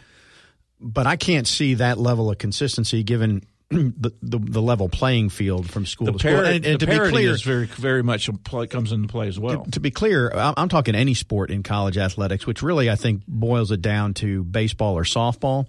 But 0.81 1.07
I 1.07 1.17
can't 1.17 1.47
see 1.47 1.75
that 1.75 1.99
level 1.99 2.31
of 2.31 2.39
consistency 2.39 3.03
given 3.03 3.43
the, 3.71 4.13
the, 4.23 4.39
the 4.39 4.63
level 4.63 4.89
playing 4.89 5.29
field 5.29 5.69
from 5.69 5.87
school 5.87 6.07
the 6.07 6.13
to 6.13 6.19
par- 6.19 6.37
school. 6.37 6.45
And, 6.45 6.67
and 6.67 6.81
to 6.81 6.87
be 6.87 6.99
clear, 6.99 7.31
is 7.31 7.43
very 7.43 7.67
very 7.67 8.03
much 8.03 8.29
play, 8.45 8.67
comes 8.67 8.93
into 8.93 9.09
play 9.09 9.29
as 9.29 9.41
well. 9.41 9.65
To, 9.65 9.71
to 9.73 9.81
be 9.81 9.91
clear, 9.91 10.31
I'm, 10.31 10.55
I'm 10.57 10.69
talking 10.69 10.95
any 10.95 11.15
sport 11.15 11.51
in 11.51 11.63
college 11.63 11.99
athletics, 11.99 12.47
which 12.47 12.63
really 12.63 12.91
I 12.91 12.95
think 12.95 13.23
boils 13.27 13.73
it 13.73 13.83
down 13.83 14.15
to 14.15 14.45
baseball 14.45 14.97
or 14.97 15.03
softball. 15.03 15.69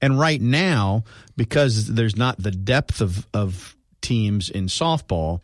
And 0.00 0.18
right 0.18 0.40
now, 0.40 1.04
because 1.36 1.86
there's 1.86 2.16
not 2.16 2.42
the 2.42 2.50
depth 2.50 3.00
of, 3.00 3.26
of 3.32 3.76
teams 4.00 4.50
in 4.50 4.66
softball, 4.66 5.40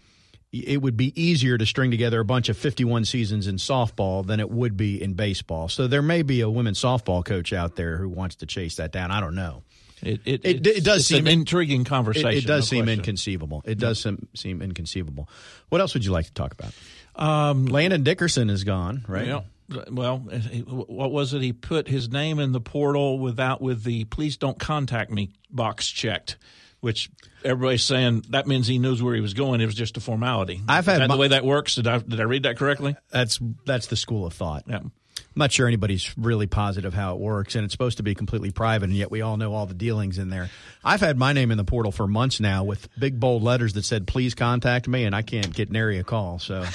it 0.52 0.82
would 0.82 0.96
be 0.96 1.18
easier 1.20 1.56
to 1.56 1.64
string 1.64 1.90
together 1.90 2.20
a 2.20 2.24
bunch 2.24 2.50
of 2.50 2.58
51 2.58 3.06
seasons 3.06 3.46
in 3.46 3.56
softball 3.56 4.26
than 4.26 4.38
it 4.38 4.50
would 4.50 4.76
be 4.76 5.02
in 5.02 5.14
baseball. 5.14 5.68
So 5.68 5.86
there 5.86 6.02
may 6.02 6.22
be 6.22 6.42
a 6.42 6.50
women's 6.50 6.80
softball 6.80 7.24
coach 7.24 7.54
out 7.54 7.74
there 7.76 7.96
who 7.96 8.08
wants 8.08 8.36
to 8.36 8.46
chase 8.46 8.76
that 8.76 8.92
down. 8.92 9.10
I 9.10 9.20
don't 9.20 9.34
know. 9.34 9.62
It 10.02 10.20
it, 10.24 10.44
it, 10.44 10.66
it 10.66 10.84
does 10.84 11.06
seem 11.06 11.26
an 11.26 11.32
intriguing 11.32 11.84
conversation. 11.84 12.30
It, 12.30 12.38
it 12.38 12.46
does 12.46 12.64
no 12.64 12.76
seem 12.76 12.84
question. 12.84 13.00
inconceivable. 13.00 13.62
It 13.64 13.78
does 13.78 14.00
seem, 14.02 14.28
seem 14.34 14.60
inconceivable. 14.60 15.28
What 15.68 15.80
else 15.80 15.94
would 15.94 16.04
you 16.04 16.10
like 16.10 16.26
to 16.26 16.32
talk 16.34 16.52
about? 16.52 16.72
Um, 17.14 17.66
Landon 17.66 18.02
Dickerson 18.02 18.50
is 18.50 18.64
gone, 18.64 19.04
right? 19.06 19.26
Yeah. 19.26 19.42
Well, 19.90 20.18
what 20.18 21.12
was 21.12 21.32
it? 21.34 21.42
He 21.42 21.52
put 21.52 21.88
his 21.88 22.10
name 22.10 22.38
in 22.38 22.52
the 22.52 22.60
portal 22.60 23.18
without 23.18 23.60
with 23.62 23.84
the 23.84 24.04
"please 24.04 24.36
don't 24.36 24.58
contact 24.58 25.10
me" 25.10 25.30
box 25.50 25.88
checked, 25.88 26.36
which 26.80 27.10
everybody's 27.44 27.84
saying 27.84 28.24
that 28.30 28.46
means 28.46 28.66
he 28.66 28.78
knows 28.78 29.02
where 29.02 29.14
he 29.14 29.20
was 29.20 29.34
going. 29.34 29.60
It 29.60 29.66
was 29.66 29.74
just 29.74 29.96
a 29.96 30.00
formality. 30.00 30.60
I've 30.68 30.86
had 30.86 31.00
my- 31.08 31.14
the 31.14 31.16
way 31.16 31.28
that 31.28 31.44
works. 31.44 31.76
Did 31.76 31.86
I 31.86 31.98
did 31.98 32.20
I 32.20 32.24
read 32.24 32.42
that 32.42 32.56
correctly? 32.58 32.96
That's 33.10 33.38
that's 33.64 33.86
the 33.86 33.96
school 33.96 34.26
of 34.26 34.34
thought. 34.34 34.64
Yeah. 34.66 34.80
I'm 35.34 35.38
not 35.38 35.52
sure 35.52 35.66
anybody's 35.66 36.12
really 36.18 36.46
positive 36.46 36.92
how 36.92 37.14
it 37.14 37.20
works, 37.20 37.54
and 37.54 37.64
it's 37.64 37.72
supposed 37.72 37.96
to 37.96 38.02
be 38.02 38.14
completely 38.14 38.50
private, 38.50 38.90
and 38.90 38.96
yet 38.96 39.10
we 39.10 39.22
all 39.22 39.38
know 39.38 39.54
all 39.54 39.64
the 39.64 39.72
dealings 39.72 40.18
in 40.18 40.28
there. 40.28 40.50
I've 40.84 41.00
had 41.00 41.16
my 41.16 41.32
name 41.32 41.50
in 41.50 41.56
the 41.56 41.64
portal 41.64 41.90
for 41.90 42.06
months 42.06 42.38
now 42.38 42.64
with 42.64 42.86
big 42.98 43.18
bold 43.18 43.42
letters 43.42 43.72
that 43.74 43.84
said, 43.86 44.06
please 44.06 44.34
contact 44.34 44.88
me, 44.88 45.04
and 45.04 45.14
I 45.14 45.22
can't 45.22 45.54
get 45.54 45.70
nary 45.70 45.98
a 45.98 46.04
call. 46.04 46.38
So 46.38 46.66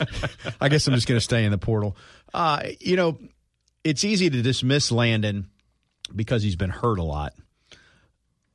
I 0.60 0.68
guess 0.68 0.86
I'm 0.86 0.94
just 0.94 1.06
going 1.06 1.16
to 1.16 1.24
stay 1.24 1.44
in 1.44 1.52
the 1.52 1.58
portal. 1.58 1.96
Uh, 2.34 2.62
you 2.80 2.96
know, 2.96 3.18
it's 3.84 4.04
easy 4.04 4.30
to 4.30 4.42
dismiss 4.42 4.90
Landon 4.92 5.48
because 6.14 6.42
he's 6.42 6.56
been 6.56 6.70
hurt 6.70 6.98
a 6.98 7.02
lot. 7.02 7.32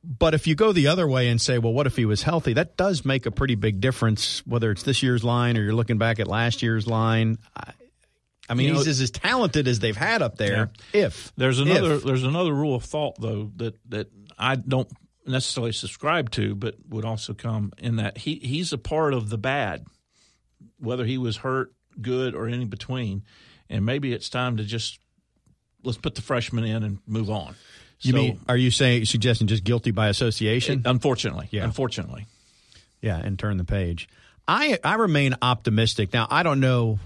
But 0.04 0.32
if 0.34 0.46
you 0.46 0.54
go 0.54 0.72
the 0.72 0.86
other 0.86 1.06
way 1.06 1.28
and 1.28 1.40
say, 1.40 1.58
well, 1.58 1.72
what 1.72 1.86
if 1.86 1.96
he 1.96 2.04
was 2.06 2.22
healthy? 2.22 2.54
That 2.54 2.76
does 2.76 3.04
make 3.04 3.26
a 3.26 3.30
pretty 3.30 3.56
big 3.56 3.80
difference, 3.80 4.46
whether 4.46 4.70
it's 4.70 4.84
this 4.84 5.02
year's 5.02 5.24
line 5.24 5.56
or 5.56 5.62
you're 5.62 5.74
looking 5.74 5.98
back 5.98 6.18
at 6.20 6.28
last 6.28 6.62
year's 6.62 6.86
line. 6.86 7.36
I, 7.56 7.72
I 8.48 8.54
mean, 8.54 8.68
You 8.68 8.72
know- 8.74 8.82
he's 8.82 9.00
as 9.00 9.10
talented 9.10 9.68
as 9.68 9.80
they've 9.80 9.96
had 9.96 10.22
up 10.22 10.36
there. 10.38 10.70
If 10.92 11.32
There's 11.36 11.58
another 11.58 11.94
If. 11.94 12.04
there's 12.04 12.22
another 12.22 12.52
rule 12.54 12.74
of 12.76 12.84
thought 12.84 13.20
though 13.20 13.50
that 13.56 13.74
that 13.90 14.08
I 14.38 14.54
don't 14.54 14.88
necessarily 15.26 15.72
subscribe 15.72 16.30
to, 16.30 16.54
but 16.54 16.76
would 16.88 17.04
also 17.04 17.34
come 17.34 17.72
in 17.76 17.96
that 17.96 18.16
he 18.18 18.36
he's 18.36 18.72
a 18.72 18.78
part 18.78 19.12
of 19.12 19.28
the 19.28 19.36
bad, 19.36 19.84
whether 20.78 21.04
he 21.04 21.18
was 21.18 21.38
hurt, 21.38 21.72
good, 22.00 22.34
or 22.34 22.48
in 22.48 22.66
between, 22.68 23.24
and 23.70 23.84
maybe 23.84 24.12
it's 24.12 24.28
time 24.28 24.56
to 24.58 24.64
just 24.64 24.98
let's 25.84 25.98
put 25.98 26.14
the 26.14 26.22
freshman 26.22 26.64
in 26.64 26.82
and 26.82 26.98
move 27.06 27.30
on. 27.30 27.54
you 28.00 28.12
So, 28.12 28.16
mean, 28.18 28.40
are 28.48 28.56
you 28.56 28.70
saying 28.70 29.04
suggesting 29.06 29.46
just 29.46 29.64
guilty 29.64 29.90
by 29.90 30.08
association? 30.08 30.82
Uh, 30.86 30.90
unfortunately, 30.90 31.48
Yeah. 31.50 31.64
unfortunately, 31.64 32.26
yeah, 33.02 33.16
and 33.18 33.38
turn 33.38 33.56
the 33.56 33.64
page. 33.64 34.08
I 34.46 34.78
I 34.82 34.94
remain 34.94 35.34
optimistic. 35.42 36.12
Now 36.12 36.26
I 36.30 36.42
don't 36.42 36.60
know. 36.60 36.98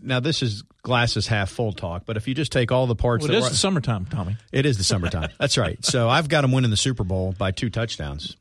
Now 0.00 0.20
this 0.20 0.42
is 0.42 0.62
glasses 0.82 1.26
half 1.26 1.50
full 1.50 1.72
talk, 1.72 2.04
but 2.06 2.16
if 2.16 2.28
you 2.28 2.34
just 2.34 2.52
take 2.52 2.70
all 2.70 2.86
the 2.86 2.94
parts, 2.94 3.22
well, 3.22 3.30
it 3.30 3.32
that 3.32 3.38
is 3.38 3.44
were- 3.44 3.50
the 3.50 3.56
summertime, 3.56 4.04
Tommy. 4.06 4.36
It 4.52 4.64
is 4.66 4.78
the 4.78 4.84
summertime. 4.84 5.30
That's 5.40 5.58
right. 5.58 5.84
So 5.84 6.08
I've 6.08 6.28
got 6.28 6.42
them 6.42 6.52
winning 6.52 6.70
the 6.70 6.76
Super 6.76 7.02
Bowl 7.04 7.34
by 7.36 7.50
two 7.50 7.68
touchdowns, 7.70 8.36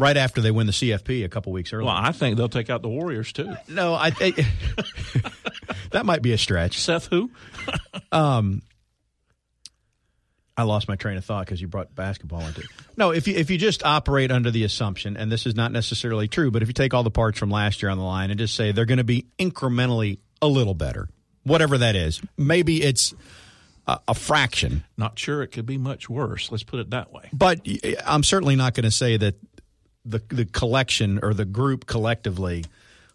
right 0.00 0.16
after 0.16 0.40
they 0.40 0.50
win 0.50 0.66
the 0.66 0.72
CFP 0.72 1.24
a 1.24 1.28
couple 1.28 1.52
weeks 1.52 1.72
earlier. 1.72 1.86
Well, 1.86 1.96
I 1.96 2.12
think 2.12 2.36
they'll 2.36 2.48
take 2.48 2.70
out 2.70 2.82
the 2.82 2.88
Warriors 2.88 3.32
too. 3.32 3.54
no, 3.68 3.94
I, 3.94 4.12
I 4.20 4.46
that 5.90 6.04
might 6.04 6.22
be 6.22 6.32
a 6.32 6.38
stretch. 6.38 6.78
Seth, 6.78 7.06
who? 7.06 7.30
Um, 8.12 8.62
I 10.56 10.64
lost 10.64 10.88
my 10.88 10.96
train 10.96 11.16
of 11.16 11.24
thought 11.24 11.46
because 11.46 11.60
you 11.60 11.68
brought 11.68 11.94
basketball 11.94 12.40
into 12.40 12.60
it. 12.62 12.66
No, 12.96 13.12
if 13.12 13.28
you 13.28 13.34
if 13.36 13.50
you 13.50 13.56
just 13.56 13.84
operate 13.84 14.32
under 14.32 14.50
the 14.50 14.64
assumption, 14.64 15.16
and 15.16 15.30
this 15.30 15.46
is 15.46 15.54
not 15.54 15.70
necessarily 15.70 16.26
true, 16.26 16.50
but 16.50 16.60
if 16.62 16.68
you 16.68 16.74
take 16.74 16.92
all 16.92 17.04
the 17.04 17.10
parts 17.10 17.38
from 17.38 17.50
last 17.50 17.82
year 17.82 17.90
on 17.90 17.98
the 17.98 18.04
line 18.04 18.30
and 18.30 18.38
just 18.38 18.56
say 18.56 18.72
they're 18.72 18.84
going 18.84 18.98
to 18.98 19.04
be 19.04 19.26
incrementally 19.38 20.18
a 20.42 20.48
little 20.48 20.74
better, 20.74 21.08
whatever 21.44 21.78
that 21.78 21.94
is, 21.94 22.20
maybe 22.36 22.82
it's 22.82 23.14
a, 23.86 24.00
a 24.08 24.14
fraction, 24.14 24.84
Not 24.98 25.18
sure 25.18 25.42
it 25.42 25.48
could 25.48 25.66
be 25.66 25.78
much 25.78 26.10
worse. 26.10 26.50
Let's 26.50 26.64
put 26.64 26.80
it 26.80 26.90
that 26.90 27.12
way. 27.12 27.28
but 27.32 27.60
I'm 28.04 28.24
certainly 28.24 28.56
not 28.56 28.74
going 28.74 28.84
to 28.84 28.90
say 28.90 29.16
that 29.16 29.36
the 30.04 30.22
the 30.28 30.44
collection 30.44 31.20
or 31.22 31.34
the 31.34 31.44
group 31.44 31.86
collectively 31.86 32.64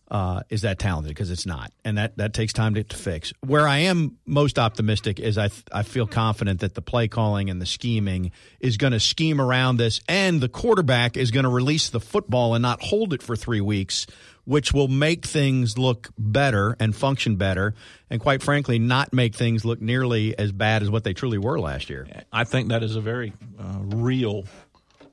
uh, 0.10 0.42
is 0.50 0.62
that 0.62 0.78
talented 0.78 1.10
because 1.10 1.32
it's 1.32 1.48
not, 1.48 1.72
and 1.84 1.98
that 1.98 2.18
that 2.18 2.34
takes 2.34 2.54
time 2.54 2.76
to, 2.76 2.84
to 2.84 2.96
fix. 2.96 3.34
Where 3.42 3.68
I 3.68 3.80
am 3.80 4.18
most 4.26 4.60
optimistic 4.60 5.20
is 5.20 5.38
I 5.38 5.50
I 5.72 5.84
feel 5.84 6.06
confident 6.06 6.60
that 6.60 6.76
the 6.76 6.82
play 6.82 7.08
calling 7.08 7.50
and 7.50 7.60
the 7.62 7.66
scheming 7.66 8.32
is 8.60 8.78
going 8.78 8.94
to 8.94 9.00
scheme 9.00 9.42
around 9.42 9.78
this, 9.78 10.02
and 10.08 10.42
the 10.42 10.50
quarterback 10.50 11.18
is 11.18 11.32
going 11.32 11.46
to 11.46 11.50
release 11.50 11.90
the 11.90 12.00
football 12.00 12.54
and 12.54 12.62
not 12.62 12.82
hold 12.84 13.14
it 13.14 13.24
for 13.24 13.36
three 13.36 13.62
weeks. 13.62 14.06
Which 14.48 14.72
will 14.72 14.88
make 14.88 15.26
things 15.26 15.76
look 15.76 16.10
better 16.20 16.78
and 16.80 16.96
function 16.96 17.36
better, 17.36 17.74
and 18.12 18.22
quite 18.22 18.44
frankly, 18.44 18.78
not 18.78 19.12
make 19.12 19.34
things 19.34 19.66
look 19.66 19.82
nearly 19.82 20.38
as 20.38 20.52
bad 20.52 20.84
as 20.84 20.90
what 20.92 21.04
they 21.04 21.16
truly 21.16 21.40
were 21.40 21.60
last 21.60 21.90
year. 21.90 22.08
I 22.32 22.44
think 22.44 22.70
that 22.70 22.84
is 22.84 22.96
a 22.96 23.02
very 23.02 23.34
uh, 23.58 23.80
real 23.80 24.46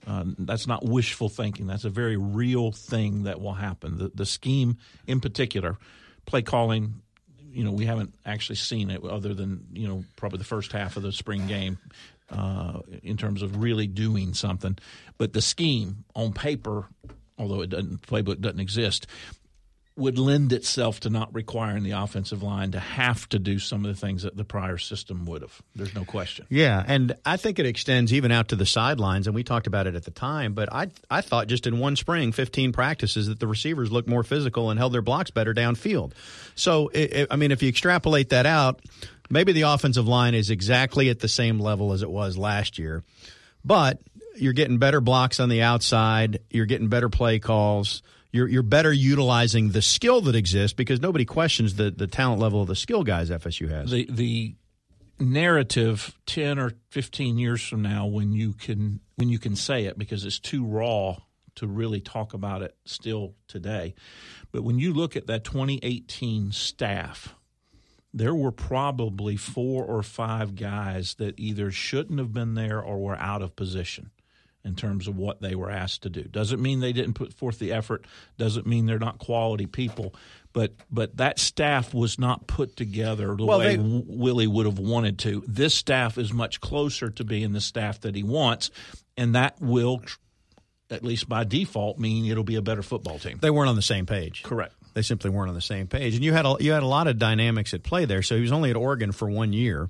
Uh, 0.06 0.24
that's 0.38 0.66
not 0.66 0.84
wishful 0.84 1.28
thinking. 1.28 1.66
That's 1.66 1.84
a 1.84 1.90
very 1.90 2.16
real 2.16 2.72
thing 2.72 3.24
that 3.24 3.40
will 3.40 3.54
happen. 3.54 3.98
The, 3.98 4.10
the 4.14 4.26
scheme, 4.26 4.78
in 5.06 5.20
particular, 5.20 5.76
play 6.26 6.42
calling. 6.42 7.02
You 7.52 7.64
know, 7.64 7.72
we 7.72 7.86
haven't 7.86 8.14
actually 8.26 8.56
seen 8.56 8.90
it 8.90 9.04
other 9.04 9.34
than 9.34 9.66
you 9.72 9.86
know 9.86 10.04
probably 10.16 10.38
the 10.38 10.44
first 10.44 10.72
half 10.72 10.96
of 10.96 11.02
the 11.02 11.12
spring 11.12 11.46
game 11.46 11.78
uh, 12.30 12.80
in 13.02 13.16
terms 13.16 13.42
of 13.42 13.62
really 13.62 13.86
doing 13.86 14.34
something. 14.34 14.76
But 15.18 15.32
the 15.34 15.42
scheme 15.42 16.04
on 16.14 16.32
paper, 16.32 16.88
although 17.38 17.60
it 17.60 17.70
doesn't 17.70 18.02
playbook 18.02 18.40
doesn't 18.40 18.60
exist, 18.60 19.06
would 19.94 20.18
lend 20.18 20.52
itself 20.52 21.00
to 21.00 21.10
not 21.10 21.34
requiring 21.34 21.82
the 21.82 21.90
offensive 21.90 22.42
line 22.42 22.72
to 22.72 22.80
have 22.80 23.28
to 23.28 23.38
do 23.38 23.58
some 23.58 23.84
of 23.84 23.94
the 23.94 24.00
things 24.00 24.22
that 24.22 24.36
the 24.36 24.44
prior 24.44 24.78
system 24.78 25.26
would 25.26 25.42
have. 25.42 25.60
There's 25.74 25.94
no 25.94 26.04
question. 26.04 26.46
Yeah, 26.48 26.82
and 26.86 27.14
I 27.26 27.36
think 27.36 27.58
it 27.58 27.66
extends 27.66 28.12
even 28.12 28.32
out 28.32 28.48
to 28.48 28.56
the 28.56 28.64
sidelines, 28.64 29.26
and 29.26 29.34
we 29.34 29.44
talked 29.44 29.66
about 29.66 29.86
it 29.86 29.94
at 29.94 30.04
the 30.04 30.10
time. 30.10 30.54
But 30.54 30.72
I 30.72 30.88
I 31.10 31.20
thought 31.20 31.46
just 31.46 31.66
in 31.66 31.78
one 31.78 31.96
spring, 31.96 32.32
15 32.32 32.72
practices, 32.72 33.26
that 33.26 33.38
the 33.38 33.46
receivers 33.46 33.92
looked 33.92 34.08
more 34.08 34.22
physical 34.22 34.70
and 34.70 34.78
held 34.78 34.94
their 34.94 35.02
blocks 35.02 35.30
better 35.30 35.52
downfield. 35.52 36.12
So 36.54 36.88
it, 36.88 37.12
it, 37.12 37.28
I 37.30 37.36
mean, 37.36 37.50
if 37.52 37.62
you 37.62 37.68
extrapolate 37.68 38.30
that 38.30 38.46
out, 38.46 38.80
maybe 39.28 39.52
the 39.52 39.62
offensive 39.62 40.08
line 40.08 40.34
is 40.34 40.48
exactly 40.48 41.10
at 41.10 41.18
the 41.20 41.28
same 41.28 41.58
level 41.58 41.92
as 41.92 42.02
it 42.02 42.10
was 42.10 42.38
last 42.38 42.78
year, 42.78 43.04
but 43.62 44.00
you're 44.36 44.54
getting 44.54 44.78
better 44.78 45.02
blocks 45.02 45.38
on 45.38 45.50
the 45.50 45.60
outside. 45.60 46.40
You're 46.48 46.64
getting 46.64 46.88
better 46.88 47.10
play 47.10 47.38
calls 47.38 48.02
you're 48.32 48.48
you're 48.48 48.62
better 48.62 48.92
utilizing 48.92 49.70
the 49.70 49.82
skill 49.82 50.22
that 50.22 50.34
exists 50.34 50.74
because 50.74 51.00
nobody 51.00 51.24
questions 51.24 51.76
the 51.76 51.90
the 51.90 52.06
talent 52.06 52.40
level 52.40 52.62
of 52.62 52.68
the 52.68 52.76
skill 52.76 53.04
guys 53.04 53.30
FSU 53.30 53.70
has. 53.70 53.90
The 53.90 54.08
the 54.10 54.54
narrative 55.20 56.18
10 56.26 56.58
or 56.58 56.72
15 56.90 57.38
years 57.38 57.62
from 57.62 57.82
now 57.82 58.06
when 58.06 58.32
you 58.32 58.54
can 58.54 59.00
when 59.16 59.28
you 59.28 59.38
can 59.38 59.54
say 59.54 59.84
it 59.84 59.98
because 59.98 60.24
it's 60.24 60.40
too 60.40 60.64
raw 60.64 61.16
to 61.54 61.66
really 61.66 62.00
talk 62.00 62.32
about 62.32 62.62
it 62.62 62.74
still 62.86 63.34
today. 63.46 63.94
But 64.50 64.62
when 64.62 64.78
you 64.78 64.94
look 64.94 65.16
at 65.16 65.26
that 65.26 65.44
2018 65.44 66.52
staff, 66.52 67.34
there 68.14 68.34
were 68.34 68.52
probably 68.52 69.36
four 69.36 69.84
or 69.84 70.02
five 70.02 70.54
guys 70.56 71.14
that 71.14 71.38
either 71.38 71.70
shouldn't 71.70 72.18
have 72.18 72.32
been 72.32 72.54
there 72.54 72.80
or 72.80 72.98
were 72.98 73.16
out 73.16 73.42
of 73.42 73.54
position 73.54 74.10
in 74.64 74.74
terms 74.76 75.08
of 75.08 75.16
what 75.16 75.40
they 75.40 75.54
were 75.54 75.70
asked 75.70 76.02
to 76.02 76.10
do. 76.10 76.22
Doesn't 76.22 76.62
mean 76.62 76.80
they 76.80 76.92
didn't 76.92 77.14
put 77.14 77.34
forth 77.34 77.58
the 77.58 77.72
effort. 77.72 78.06
Doesn't 78.38 78.66
mean 78.66 78.86
they're 78.86 78.98
not 78.98 79.18
quality 79.18 79.66
people. 79.66 80.14
But 80.52 80.72
but 80.90 81.16
that 81.16 81.38
staff 81.38 81.94
was 81.94 82.18
not 82.18 82.46
put 82.46 82.76
together 82.76 83.34
the 83.34 83.44
well, 83.44 83.58
way 83.58 83.76
they, 83.76 83.82
Willie 83.82 84.46
would 84.46 84.66
have 84.66 84.78
wanted 84.78 85.18
to. 85.20 85.42
This 85.48 85.74
staff 85.74 86.18
is 86.18 86.32
much 86.32 86.60
closer 86.60 87.10
to 87.10 87.24
being 87.24 87.52
the 87.52 87.60
staff 87.60 88.00
that 88.02 88.14
he 88.14 88.22
wants, 88.22 88.70
and 89.16 89.34
that 89.34 89.60
will, 89.60 90.02
at 90.90 91.02
least 91.02 91.28
by 91.28 91.44
default, 91.44 91.98
mean 91.98 92.30
it'll 92.30 92.44
be 92.44 92.56
a 92.56 92.62
better 92.62 92.82
football 92.82 93.18
team. 93.18 93.38
They 93.40 93.50
weren't 93.50 93.70
on 93.70 93.76
the 93.76 93.82
same 93.82 94.04
page. 94.04 94.42
Correct. 94.42 94.74
They 94.92 95.00
simply 95.00 95.30
weren't 95.30 95.48
on 95.48 95.54
the 95.54 95.62
same 95.62 95.86
page, 95.86 96.14
and 96.14 96.22
you 96.22 96.34
had 96.34 96.44
a, 96.44 96.56
you 96.60 96.72
had 96.72 96.82
a 96.82 96.86
lot 96.86 97.06
of 97.06 97.18
dynamics 97.18 97.72
at 97.72 97.82
play 97.82 98.04
there. 98.04 98.20
So 98.20 98.36
he 98.36 98.42
was 98.42 98.52
only 98.52 98.68
at 98.68 98.76
Oregon 98.76 99.12
for 99.12 99.30
one 99.30 99.54
year 99.54 99.88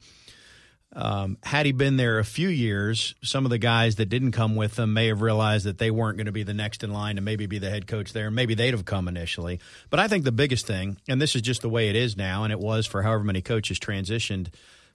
um, 0.94 1.38
had 1.42 1.64
he 1.64 1.72
been 1.72 1.96
there 1.96 2.18
a 2.18 2.24
few 2.24 2.48
years, 2.48 3.14
some 3.22 3.46
of 3.46 3.50
the 3.50 3.58
guys 3.58 3.96
that 3.96 4.06
didn't 4.06 4.32
come 4.32 4.56
with 4.56 4.78
him 4.78 4.92
may 4.92 5.06
have 5.06 5.22
realized 5.22 5.64
that 5.64 5.78
they 5.78 5.90
weren't 5.90 6.18
going 6.18 6.26
to 6.26 6.32
be 6.32 6.42
the 6.42 6.52
next 6.52 6.84
in 6.84 6.92
line 6.92 7.16
to 7.16 7.22
maybe 7.22 7.46
be 7.46 7.58
the 7.58 7.70
head 7.70 7.86
coach 7.86 8.12
there. 8.12 8.30
Maybe 8.30 8.54
they'd 8.54 8.74
have 8.74 8.84
come 8.84 9.08
initially. 9.08 9.58
But 9.88 10.00
I 10.00 10.08
think 10.08 10.24
the 10.24 10.32
biggest 10.32 10.66
thing, 10.66 10.98
and 11.08 11.20
this 11.20 11.34
is 11.34 11.40
just 11.40 11.62
the 11.62 11.70
way 11.70 11.88
it 11.88 11.96
is 11.96 12.16
now, 12.16 12.44
and 12.44 12.52
it 12.52 12.58
was 12.58 12.86
for 12.86 13.02
however 13.02 13.24
many 13.24 13.40
coaches 13.40 13.78
transitioned 13.78 14.48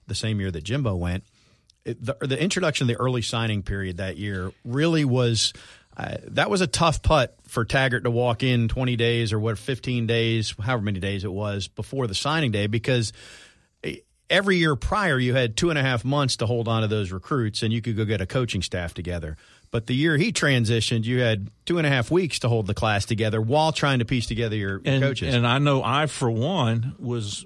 the 0.06 0.14
same 0.14 0.40
year 0.40 0.52
that 0.52 0.64
Jimbo 0.64 0.96
went, 0.96 1.24
it, 1.84 2.04
the, 2.04 2.16
the 2.22 2.40
introduction 2.40 2.84
of 2.84 2.96
the 2.96 3.02
early 3.02 3.24
signing 3.24 3.64
period 3.64 3.98
that 3.98 4.18
year 4.18 4.52
really 4.64 5.04
was. 5.06 5.54
Uh, 5.96 6.18
that 6.28 6.48
was 6.48 6.62
a 6.62 6.68
tough 6.68 7.02
putt 7.02 7.36
for 7.48 7.66
Taggart 7.66 8.04
to 8.04 8.12
walk 8.12 8.44
in 8.44 8.68
20 8.68 8.96
days 8.98 9.34
or 9.34 9.40
what, 9.40 9.58
15 9.58 10.06
days, 10.06 10.54
however 10.62 10.84
many 10.84 11.00
days 11.00 11.24
it 11.24 11.32
was 11.32 11.68
before 11.68 12.06
the 12.06 12.14
signing 12.14 12.52
day, 12.52 12.68
because 12.68 13.14
every 14.30 14.58
year 14.58 14.76
prior, 14.76 15.20
you 15.20 15.34
had 15.34 15.56
two 15.58 15.70
and 15.70 15.80
a 15.80 15.82
half 15.82 16.04
months 16.04 16.38
to 16.38 16.46
hold 16.46 16.68
on 16.68 16.82
to 16.82 16.88
those 16.88 17.12
recruits, 17.12 17.64
and 17.64 17.72
you 17.72 17.82
could 17.82 17.96
go 17.96 18.06
get 18.06 18.22
a 18.22 18.26
coaching 18.26 18.62
staff 18.62 18.94
together. 18.94 19.38
But 19.72 19.88
the 19.88 19.96
year 19.96 20.18
he 20.18 20.32
transitioned, 20.32 21.06
you 21.06 21.20
had 21.20 21.50
two 21.66 21.78
and 21.78 21.86
a 21.86 21.90
half 21.90 22.10
weeks 22.10 22.40
to 22.40 22.50
hold 22.50 22.68
the 22.68 22.74
class 22.74 23.06
together 23.06 23.42
while 23.42 23.72
trying 23.72 24.00
to 24.00 24.06
piece 24.06 24.26
together 24.26 24.56
your 24.56 24.82
and, 24.86 25.04
coaches. 25.04 25.34
And 25.34 25.46
I 25.46 25.60
know 25.60 25.84
I, 25.84 26.06
for 26.06 26.32
one, 26.32 26.96
was 27.00 27.46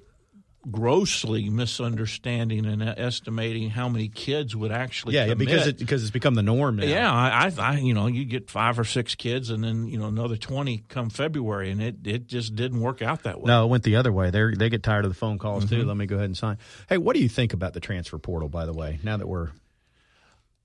grossly 0.70 1.50
misunderstanding 1.50 2.66
and 2.66 2.84
estimating 2.84 3.70
how 3.72 3.90
many 3.90 4.08
kids 4.08 4.56
would 4.56 4.72
actually 4.72 5.16
yeah, 5.16 5.26
yeah 5.26 5.34
because 5.34 5.66
it, 5.66 5.80
because 5.80 6.04
it's 6.04 6.12
become 6.12 6.36
the 6.36 6.44
norm 6.44 6.76
now. 6.76 6.86
Yeah, 6.86 7.12
I, 7.12 7.52
I, 7.58 7.78
you 7.78 7.94
know 7.94 8.08
you 8.08 8.26
get 8.26 8.50
five 8.50 8.78
or 8.78 8.84
six 8.84 9.16
kids 9.16 9.50
and 9.50 9.64
then 9.64 9.88
you 9.88 9.98
know 9.98 10.06
another 10.06 10.38
twenty 10.38 10.84
come 10.88 11.10
February 11.10 11.72
and 11.72 11.82
it, 11.82 11.96
it 12.06 12.28
just 12.28 12.56
didn't 12.56 12.80
work 12.80 13.02
out 13.02 13.24
that 13.24 13.42
way. 13.42 13.48
No, 13.48 13.66
it 13.66 13.70
went 13.70 13.84
the 13.84 13.96
other 13.96 14.12
way. 14.12 14.30
They 14.30 14.54
they 14.56 14.70
get 14.70 14.84
tired 14.84 15.06
of 15.06 15.12
the 15.12 15.16
phone 15.16 15.40
calls 15.40 15.66
mm-hmm. 15.66 15.82
too. 15.82 15.86
Let 15.86 15.98
me 15.98 16.06
go 16.06 16.18
ahead 16.18 16.26
and 16.26 16.38
sign. 16.38 16.58
Hey, 16.88 16.98
what 16.98 17.16
do 17.16 17.22
you 17.22 17.30
think 17.30 17.54
about 17.54 17.74
the 17.74 17.80
transfer 17.80 18.20
portal? 18.20 18.50
By 18.50 18.66
the 18.66 18.74
way, 18.74 19.00
now 19.04 19.18
that 19.18 19.28
we're 19.28 19.50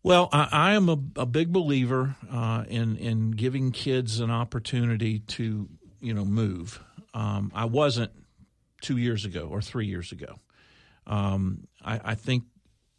well, 0.02 0.28
I, 0.32 0.48
I 0.52 0.74
am 0.74 0.88
a, 0.88 0.98
a, 1.16 1.26
big 1.26 1.52
believer 1.52 2.14
uh, 2.30 2.64
in 2.68 2.96
in 2.96 3.30
giving 3.32 3.72
kids 3.72 4.20
an 4.20 4.30
opportunity 4.30 5.20
to 5.20 5.68
you 6.00 6.14
know 6.14 6.24
move. 6.24 6.80
Um, 7.14 7.50
I 7.54 7.64
wasn't 7.64 8.12
two 8.80 8.97
years 8.97 9.25
ago 9.25 9.49
or 9.50 9.61
three 9.61 9.87
years 9.87 10.12
ago. 10.12 10.37
Um, 11.06 11.68
I, 11.85 12.00
I, 12.04 12.14
think 12.14 12.45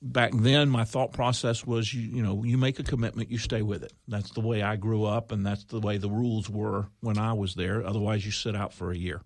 back 0.02 0.32
then 0.34 0.70
my 0.70 0.86
thought 0.86 1.12
process 1.12 1.66
was 1.66 1.94
you, 1.94 2.02
you 2.02 2.24
know 2.24 2.44
you 2.46 2.58
make 2.58 2.80
a 2.80 2.84
commitment 2.84 3.30
you 3.30 3.38
stay 3.38 3.62
with 3.62 3.84
it. 3.84 3.92
That's 4.08 4.32
the 4.32 4.40
way 4.40 4.62
i 4.62 4.78
grew 4.78 5.04
up 5.04 5.34
and 5.34 5.46
that's 5.46 5.66
the 5.66 5.82
way 5.82 5.98
the 5.98 6.10
rules 6.10 6.50
were 6.50 6.88
when 7.02 7.18
i 7.18 7.34
was 7.34 7.56
there. 7.56 7.86
Otherwise 7.86 8.26
you 8.26 8.32
sit 8.32 8.56
out 8.56 8.74
for 8.74 8.92
a 8.92 8.98
year 8.98 9.22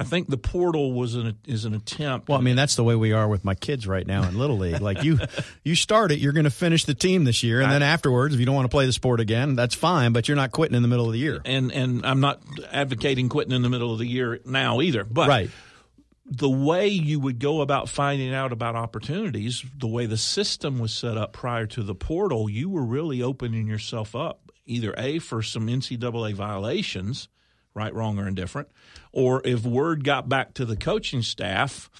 i 0.00 0.04
think 0.04 0.28
the 0.28 0.36
portal 0.36 0.92
was 0.92 1.14
an 1.14 1.36
is 1.46 1.64
an 1.64 1.74
attempt 1.74 2.28
well 2.28 2.38
i 2.38 2.40
mean 2.40 2.56
that's 2.56 2.76
the 2.76 2.84
way 2.84 2.94
we 2.94 3.12
are 3.12 3.28
with 3.28 3.44
my 3.44 3.54
kids 3.54 3.86
right 3.86 4.06
now 4.06 4.26
in 4.28 4.38
little 4.38 4.58
league. 4.58 4.80
Like 4.80 5.04
you 5.04 5.18
you 5.64 5.74
start 5.74 6.10
it 6.12 6.18
you're 6.18 6.32
going 6.32 6.44
to 6.44 6.50
finish 6.50 6.84
the 6.84 6.94
team 6.94 7.24
this 7.24 7.42
year 7.42 7.60
and 7.60 7.68
I, 7.68 7.74
then 7.74 7.82
afterwards 7.82 8.34
if 8.34 8.40
you 8.40 8.46
don't 8.46 8.54
want 8.54 8.64
to 8.64 8.70
play 8.70 8.86
the 8.86 8.92
sport 8.92 9.20
again 9.20 9.54
that's 9.54 9.74
fine 9.74 10.12
but 10.12 10.28
you're 10.28 10.36
not 10.36 10.50
quitting 10.50 10.74
in 10.74 10.82
the 10.82 10.88
middle 10.88 11.06
of 11.06 11.12
the 11.12 11.18
year. 11.18 11.40
And 11.44 11.70
and 11.72 12.04
i'm 12.04 12.20
not 12.20 12.40
advocating 12.72 13.28
quitting 13.28 13.52
in 13.52 13.62
the 13.62 13.70
middle 13.70 13.92
of 13.92 13.98
the 13.98 14.06
year 14.06 14.40
now 14.44 14.80
either 14.80 15.04
but 15.04 15.28
right. 15.28 15.50
the 16.26 16.50
way 16.50 16.88
you 16.88 17.20
would 17.20 17.38
go 17.38 17.60
about 17.60 17.88
finding 17.88 18.34
out 18.34 18.52
about 18.52 18.76
opportunities, 18.76 19.64
the 19.76 19.88
way 19.88 20.06
the 20.06 20.16
system 20.16 20.78
was 20.78 20.92
set 20.92 21.16
up 21.16 21.32
prior 21.32 21.66
to 21.66 21.82
the 21.82 21.94
portal, 21.94 22.48
you 22.48 22.68
were 22.68 22.84
really 22.84 23.22
opening 23.22 23.66
yourself 23.66 24.14
up 24.14 24.50
either 24.70 24.94
A, 24.96 25.18
for 25.18 25.42
some 25.42 25.66
NCAA 25.66 26.34
violations, 26.34 27.28
right, 27.74 27.94
wrong, 27.94 28.18
or 28.18 28.26
indifferent, 28.26 28.68
or 29.12 29.42
if 29.44 29.64
word 29.64 30.04
got 30.04 30.28
back 30.28 30.54
to 30.54 30.64
the 30.64 30.76
coaching 30.76 31.22
staff, 31.22 31.90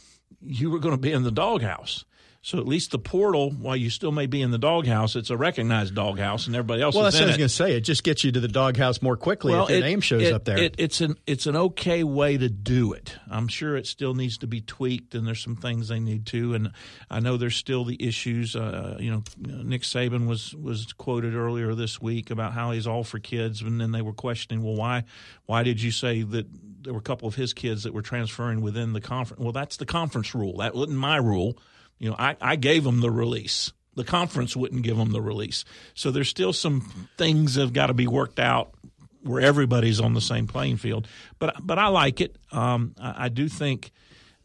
you 0.40 0.70
were 0.70 0.78
going 0.78 0.94
to 0.94 1.00
be 1.00 1.12
in 1.12 1.22
the 1.22 1.30
doghouse. 1.30 2.04
So 2.42 2.56
at 2.56 2.66
least 2.66 2.90
the 2.90 2.98
portal, 2.98 3.50
while 3.50 3.76
you 3.76 3.90
still 3.90 4.12
may 4.12 4.24
be 4.24 4.40
in 4.40 4.50
the 4.50 4.58
doghouse, 4.58 5.14
it's 5.14 5.28
a 5.28 5.36
recognized 5.36 5.94
doghouse, 5.94 6.46
and 6.46 6.56
everybody 6.56 6.80
else. 6.80 6.94
Well, 6.94 7.04
that's 7.04 7.16
what 7.16 7.24
I 7.24 7.26
was 7.26 7.36
going 7.36 7.48
to 7.48 7.54
say. 7.54 7.76
It 7.76 7.82
just 7.82 8.02
gets 8.02 8.24
you 8.24 8.32
to 8.32 8.40
the 8.40 8.48
doghouse 8.48 9.02
more 9.02 9.18
quickly 9.18 9.52
well, 9.52 9.64
if 9.64 9.72
your 9.72 9.80
name 9.80 10.00
shows 10.00 10.22
it, 10.22 10.32
up 10.32 10.46
there. 10.46 10.56
It, 10.56 10.74
it's 10.78 11.02
an 11.02 11.16
it's 11.26 11.46
an 11.46 11.54
okay 11.54 12.02
way 12.02 12.38
to 12.38 12.48
do 12.48 12.94
it. 12.94 13.14
I'm 13.30 13.46
sure 13.46 13.76
it 13.76 13.86
still 13.86 14.14
needs 14.14 14.38
to 14.38 14.46
be 14.46 14.62
tweaked, 14.62 15.14
and 15.14 15.26
there's 15.26 15.42
some 15.42 15.56
things 15.56 15.88
they 15.88 16.00
need 16.00 16.24
to. 16.26 16.54
And 16.54 16.72
I 17.10 17.20
know 17.20 17.36
there's 17.36 17.56
still 17.56 17.84
the 17.84 18.02
issues. 18.02 18.56
Uh, 18.56 18.96
you 18.98 19.10
know, 19.10 19.22
Nick 19.36 19.82
Saban 19.82 20.26
was 20.26 20.54
was 20.54 20.94
quoted 20.94 21.34
earlier 21.34 21.74
this 21.74 22.00
week 22.00 22.30
about 22.30 22.54
how 22.54 22.70
he's 22.70 22.86
all 22.86 23.04
for 23.04 23.18
kids, 23.18 23.60
and 23.60 23.78
then 23.78 23.92
they 23.92 24.00
were 24.00 24.14
questioning, 24.14 24.64
well, 24.64 24.76
why 24.76 25.04
why 25.44 25.62
did 25.62 25.82
you 25.82 25.90
say 25.90 26.22
that 26.22 26.46
there 26.82 26.94
were 26.94 27.00
a 27.00 27.02
couple 27.02 27.28
of 27.28 27.34
his 27.34 27.52
kids 27.52 27.82
that 27.82 27.92
were 27.92 28.00
transferring 28.00 28.62
within 28.62 28.94
the 28.94 29.02
conference? 29.02 29.42
Well, 29.42 29.52
that's 29.52 29.76
the 29.76 29.84
conference 29.84 30.34
rule. 30.34 30.56
That 30.56 30.74
wasn't 30.74 30.96
my 30.96 31.16
rule. 31.18 31.58
You 32.00 32.10
know, 32.10 32.16
I, 32.18 32.36
I 32.40 32.56
gave 32.56 32.82
them 32.82 33.00
the 33.00 33.10
release. 33.10 33.72
The 33.94 34.04
conference 34.04 34.56
wouldn't 34.56 34.82
give 34.82 34.96
them 34.96 35.12
the 35.12 35.20
release. 35.20 35.64
So 35.94 36.10
there's 36.10 36.28
still 36.28 36.52
some 36.52 37.08
things 37.16 37.54
that 37.54 37.60
have 37.60 37.72
got 37.72 37.86
to 37.86 37.94
be 37.94 38.08
worked 38.08 38.40
out 38.40 38.74
where 39.22 39.42
everybody's 39.42 40.00
on 40.00 40.14
the 40.14 40.20
same 40.20 40.46
playing 40.46 40.78
field. 40.78 41.06
But 41.38 41.56
but 41.60 41.78
I 41.78 41.88
like 41.88 42.20
it. 42.20 42.36
Um, 42.50 42.94
I, 43.00 43.26
I 43.26 43.28
do 43.28 43.48
think 43.48 43.92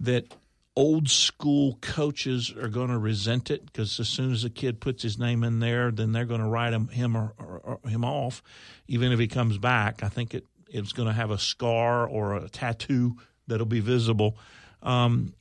that 0.02 0.34
old 0.76 1.10
school 1.10 1.78
coaches 1.82 2.54
are 2.62 2.68
going 2.68 2.90
to 2.90 2.98
resent 2.98 3.50
it 3.50 3.66
because 3.66 3.98
as 4.00 4.10
soon 4.10 4.34
as 4.34 4.44
a 4.44 4.50
kid 4.50 4.82
puts 4.82 5.02
his 5.02 5.18
name 5.18 5.44
in 5.44 5.60
there, 5.60 5.92
then 5.92 6.12
they're 6.12 6.26
going 6.26 6.42
to 6.42 6.48
write 6.48 6.74
him 6.74 6.90
him 6.90 7.16
or, 7.16 7.34
or, 7.38 7.80
or 7.84 7.90
him 7.90 8.04
off, 8.04 8.44
even 8.88 9.12
if 9.12 9.20
he 9.20 9.28
comes 9.28 9.58
back. 9.58 10.04
I 10.04 10.10
think 10.10 10.34
it 10.34 10.46
it's 10.68 10.92
going 10.92 11.08
to 11.08 11.14
have 11.14 11.32
a 11.32 11.38
scar 11.38 12.06
or 12.06 12.36
a 12.36 12.50
tattoo 12.50 13.16
that'll 13.48 13.66
be 13.66 13.80
visible. 13.80 14.38
Um, 14.84 15.34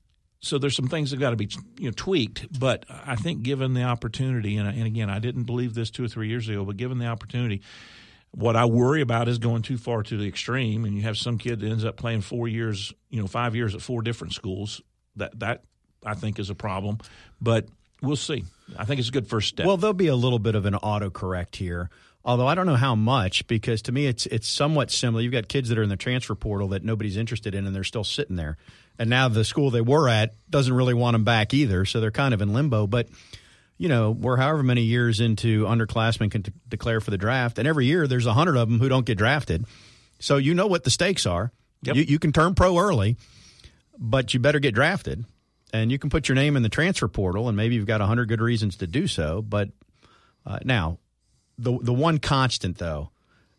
so 0.44 0.58
there's 0.58 0.76
some 0.76 0.88
things 0.88 1.10
that 1.10 1.18
got 1.18 1.30
to 1.30 1.36
be 1.36 1.48
you 1.78 1.86
know 1.86 1.92
tweaked. 1.94 2.58
But 2.58 2.84
I 2.88 3.16
think 3.16 3.42
given 3.42 3.74
the 3.74 3.82
opportunity, 3.82 4.56
and, 4.56 4.68
and 4.68 4.86
again, 4.86 5.10
I 5.10 5.18
didn't 5.18 5.44
believe 5.44 5.74
this 5.74 5.90
two 5.90 6.04
or 6.04 6.08
three 6.08 6.28
years 6.28 6.48
ago, 6.48 6.64
but 6.64 6.76
given 6.76 6.98
the 6.98 7.06
opportunity, 7.06 7.62
what 8.30 8.56
I 8.56 8.64
worry 8.66 9.00
about 9.00 9.28
is 9.28 9.38
going 9.38 9.62
too 9.62 9.78
far 9.78 10.02
to 10.02 10.16
the 10.16 10.26
extreme, 10.26 10.84
and 10.84 10.94
you 10.96 11.02
have 11.02 11.16
some 11.16 11.38
kid 11.38 11.60
that 11.60 11.70
ends 11.70 11.84
up 11.84 11.96
playing 11.96 12.20
four 12.20 12.48
years, 12.48 12.92
you 13.10 13.20
know, 13.20 13.26
five 13.26 13.54
years 13.56 13.74
at 13.74 13.82
four 13.82 14.02
different 14.02 14.34
schools. 14.34 14.82
That 15.16 15.38
that 15.40 15.64
I 16.04 16.14
think 16.14 16.38
is 16.38 16.50
a 16.50 16.54
problem. 16.54 16.98
But 17.40 17.68
we'll 18.02 18.16
see. 18.16 18.44
I 18.76 18.84
think 18.84 18.98
it's 18.98 19.08
a 19.08 19.12
good 19.12 19.28
first 19.28 19.48
step. 19.48 19.66
Well, 19.66 19.76
there'll 19.76 19.94
be 19.94 20.08
a 20.08 20.16
little 20.16 20.38
bit 20.38 20.54
of 20.54 20.66
an 20.66 20.74
autocorrect 20.74 21.56
here. 21.56 21.90
Although 22.26 22.46
I 22.46 22.54
don't 22.54 22.66
know 22.66 22.76
how 22.76 22.94
much, 22.94 23.46
because 23.46 23.82
to 23.82 23.92
me 23.92 24.06
it's 24.06 24.26
it's 24.26 24.48
somewhat 24.48 24.90
similar. 24.90 25.22
You've 25.22 25.32
got 25.32 25.48
kids 25.48 25.68
that 25.68 25.78
are 25.78 25.82
in 25.82 25.90
the 25.90 25.96
transfer 25.96 26.34
portal 26.34 26.68
that 26.68 26.82
nobody's 26.82 27.16
interested 27.16 27.54
in, 27.54 27.66
and 27.66 27.76
they're 27.76 27.84
still 27.84 28.04
sitting 28.04 28.36
there. 28.36 28.56
And 28.98 29.10
now 29.10 29.28
the 29.28 29.44
school 29.44 29.70
they 29.70 29.80
were 29.80 30.08
at 30.08 30.34
doesn't 30.48 30.72
really 30.72 30.94
want 30.94 31.14
them 31.14 31.24
back 31.24 31.52
either, 31.52 31.84
so 31.84 32.00
they're 32.00 32.10
kind 32.10 32.32
of 32.32 32.40
in 32.40 32.52
limbo. 32.52 32.86
But 32.86 33.08
you 33.76 33.88
know, 33.88 34.12
we're 34.12 34.36
however 34.36 34.62
many 34.62 34.82
years 34.82 35.20
into 35.20 35.64
underclassmen 35.64 36.30
can 36.30 36.44
t- 36.44 36.52
declare 36.68 37.00
for 37.00 37.10
the 37.10 37.18
draft, 37.18 37.58
and 37.58 37.66
every 37.66 37.86
year 37.86 38.06
there's 38.06 38.26
a 38.26 38.32
hundred 38.32 38.56
of 38.56 38.68
them 38.68 38.78
who 38.78 38.88
don't 38.88 39.04
get 39.04 39.18
drafted. 39.18 39.64
So 40.20 40.36
you 40.36 40.54
know 40.54 40.68
what 40.68 40.84
the 40.84 40.90
stakes 40.90 41.26
are. 41.26 41.52
Yep. 41.82 41.96
You, 41.96 42.02
you 42.04 42.18
can 42.18 42.32
turn 42.32 42.54
pro 42.54 42.78
early, 42.78 43.16
but 43.98 44.32
you 44.32 44.40
better 44.40 44.60
get 44.60 44.74
drafted, 44.74 45.24
and 45.72 45.90
you 45.90 45.98
can 45.98 46.08
put 46.08 46.28
your 46.28 46.36
name 46.36 46.56
in 46.56 46.62
the 46.62 46.68
transfer 46.68 47.08
portal, 47.08 47.48
and 47.48 47.56
maybe 47.56 47.74
you've 47.74 47.86
got 47.86 48.00
a 48.00 48.06
hundred 48.06 48.28
good 48.28 48.40
reasons 48.40 48.76
to 48.76 48.86
do 48.86 49.06
so. 49.06 49.42
But 49.42 49.70
uh, 50.46 50.60
now, 50.64 50.98
the 51.58 51.76
the 51.82 51.92
one 51.92 52.18
constant 52.18 52.78
though, 52.78 53.10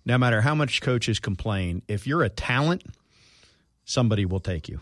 no 0.06 0.18
matter 0.18 0.42
how 0.42 0.56
much 0.56 0.82
coaches 0.82 1.20
complain, 1.20 1.82
if 1.88 2.08
you're 2.08 2.24
a 2.24 2.30
talent, 2.30 2.84
somebody 3.84 4.26
will 4.26 4.40
take 4.40 4.70
you. 4.70 4.80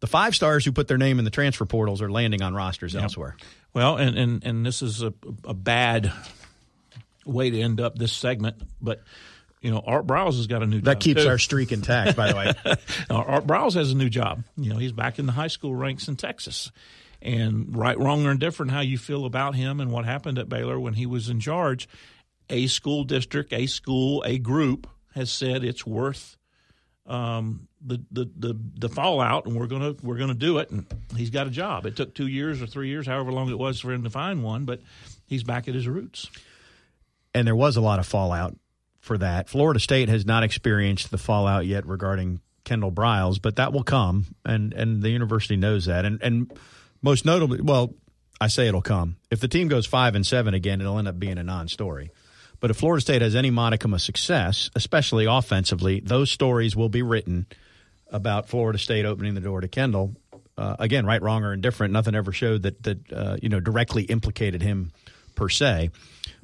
The 0.00 0.06
five 0.06 0.34
stars 0.34 0.64
who 0.64 0.72
put 0.72 0.86
their 0.88 0.98
name 0.98 1.18
in 1.18 1.24
the 1.24 1.30
transfer 1.30 1.64
portals 1.64 2.00
are 2.02 2.10
landing 2.10 2.42
on 2.42 2.54
rosters 2.54 2.94
elsewhere. 2.94 3.36
Well, 3.74 3.96
and, 3.96 4.16
and, 4.16 4.44
and 4.44 4.64
this 4.66 4.80
is 4.82 5.02
a, 5.02 5.12
a 5.44 5.54
bad 5.54 6.12
way 7.24 7.50
to 7.50 7.60
end 7.60 7.80
up 7.80 7.98
this 7.98 8.12
segment, 8.12 8.56
but 8.80 9.02
you 9.60 9.72
know, 9.72 9.82
Art 9.84 10.06
Briles 10.06 10.36
has 10.36 10.46
got 10.46 10.62
a 10.62 10.66
new 10.66 10.80
That 10.80 10.94
job. 10.94 11.00
keeps 11.02 11.22
too. 11.24 11.28
our 11.28 11.38
streak 11.38 11.72
intact, 11.72 12.16
by 12.16 12.32
the 12.32 12.36
way. 12.36 12.52
Now, 13.10 13.22
Art 13.24 13.46
Briles 13.46 13.74
has 13.74 13.90
a 13.90 13.96
new 13.96 14.08
job. 14.08 14.44
You 14.56 14.70
know, 14.72 14.78
he's 14.78 14.92
back 14.92 15.18
in 15.18 15.26
the 15.26 15.32
high 15.32 15.48
school 15.48 15.74
ranks 15.74 16.06
in 16.08 16.14
Texas. 16.16 16.70
And 17.20 17.76
right, 17.76 17.98
wrong, 17.98 18.24
or 18.24 18.30
indifferent, 18.30 18.70
how 18.70 18.80
you 18.80 18.96
feel 18.98 19.24
about 19.24 19.56
him 19.56 19.80
and 19.80 19.90
what 19.90 20.04
happened 20.04 20.38
at 20.38 20.48
Baylor 20.48 20.78
when 20.78 20.94
he 20.94 21.06
was 21.06 21.28
in 21.28 21.40
charge, 21.40 21.88
a 22.48 22.68
school 22.68 23.02
district, 23.02 23.52
a 23.52 23.66
school, 23.66 24.22
a 24.24 24.38
group 24.38 24.86
has 25.14 25.30
said 25.32 25.64
it's 25.64 25.84
worth 25.84 26.36
um, 27.06 27.67
the, 27.80 28.02
the 28.10 28.30
the 28.36 28.58
the 28.78 28.88
fallout, 28.88 29.46
and 29.46 29.56
we're 29.56 29.66
gonna 29.66 29.94
we're 30.02 30.18
gonna 30.18 30.34
do 30.34 30.58
it. 30.58 30.70
And 30.70 30.86
he's 31.16 31.30
got 31.30 31.46
a 31.46 31.50
job. 31.50 31.86
It 31.86 31.96
took 31.96 32.14
two 32.14 32.26
years 32.26 32.60
or 32.60 32.66
three 32.66 32.88
years, 32.88 33.06
however 33.06 33.32
long 33.32 33.50
it 33.50 33.58
was 33.58 33.80
for 33.80 33.92
him 33.92 34.02
to 34.04 34.10
find 34.10 34.42
one, 34.42 34.64
but 34.64 34.80
he's 35.26 35.42
back 35.44 35.68
at 35.68 35.74
his 35.74 35.86
roots. 35.88 36.28
and 37.34 37.46
there 37.46 37.56
was 37.56 37.76
a 37.76 37.80
lot 37.80 37.98
of 37.98 38.06
fallout 38.06 38.56
for 39.00 39.18
that. 39.18 39.48
Florida 39.48 39.80
State 39.80 40.08
has 40.08 40.26
not 40.26 40.42
experienced 40.42 41.10
the 41.10 41.18
fallout 41.18 41.66
yet 41.66 41.86
regarding 41.86 42.40
Kendall 42.64 42.92
Briles, 42.92 43.40
but 43.40 43.56
that 43.56 43.72
will 43.72 43.84
come, 43.84 44.26
and 44.44 44.72
and 44.72 45.02
the 45.02 45.10
university 45.10 45.56
knows 45.56 45.86
that. 45.86 46.04
And 46.04 46.20
and 46.22 46.52
most 47.00 47.24
notably, 47.24 47.60
well, 47.60 47.94
I 48.40 48.48
say 48.48 48.66
it'll 48.68 48.82
come. 48.82 49.16
If 49.30 49.40
the 49.40 49.48
team 49.48 49.68
goes 49.68 49.86
five 49.86 50.14
and 50.14 50.26
seven 50.26 50.52
again, 50.54 50.80
it'll 50.80 50.98
end 50.98 51.08
up 51.08 51.18
being 51.18 51.38
a 51.38 51.42
non-story. 51.44 52.10
But 52.60 52.70
if 52.72 52.76
Florida 52.76 53.00
State 53.00 53.22
has 53.22 53.36
any 53.36 53.50
modicum 53.50 53.94
of 53.94 54.02
success, 54.02 54.68
especially 54.74 55.26
offensively, 55.26 56.00
those 56.00 56.28
stories 56.28 56.74
will 56.74 56.88
be 56.88 57.02
written 57.02 57.46
about 58.10 58.48
Florida 58.48 58.78
State 58.78 59.04
opening 59.04 59.34
the 59.34 59.40
door 59.40 59.60
to 59.60 59.68
Kendall. 59.68 60.14
Uh, 60.56 60.74
again, 60.78 61.06
right, 61.06 61.22
wrong, 61.22 61.44
or 61.44 61.52
indifferent. 61.52 61.92
Nothing 61.92 62.14
ever 62.14 62.32
showed 62.32 62.62
that 62.62 62.82
that 62.82 63.12
uh, 63.12 63.36
you 63.42 63.48
know 63.48 63.60
directly 63.60 64.02
implicated 64.04 64.62
him 64.62 64.92
per 65.34 65.48
se. 65.48 65.90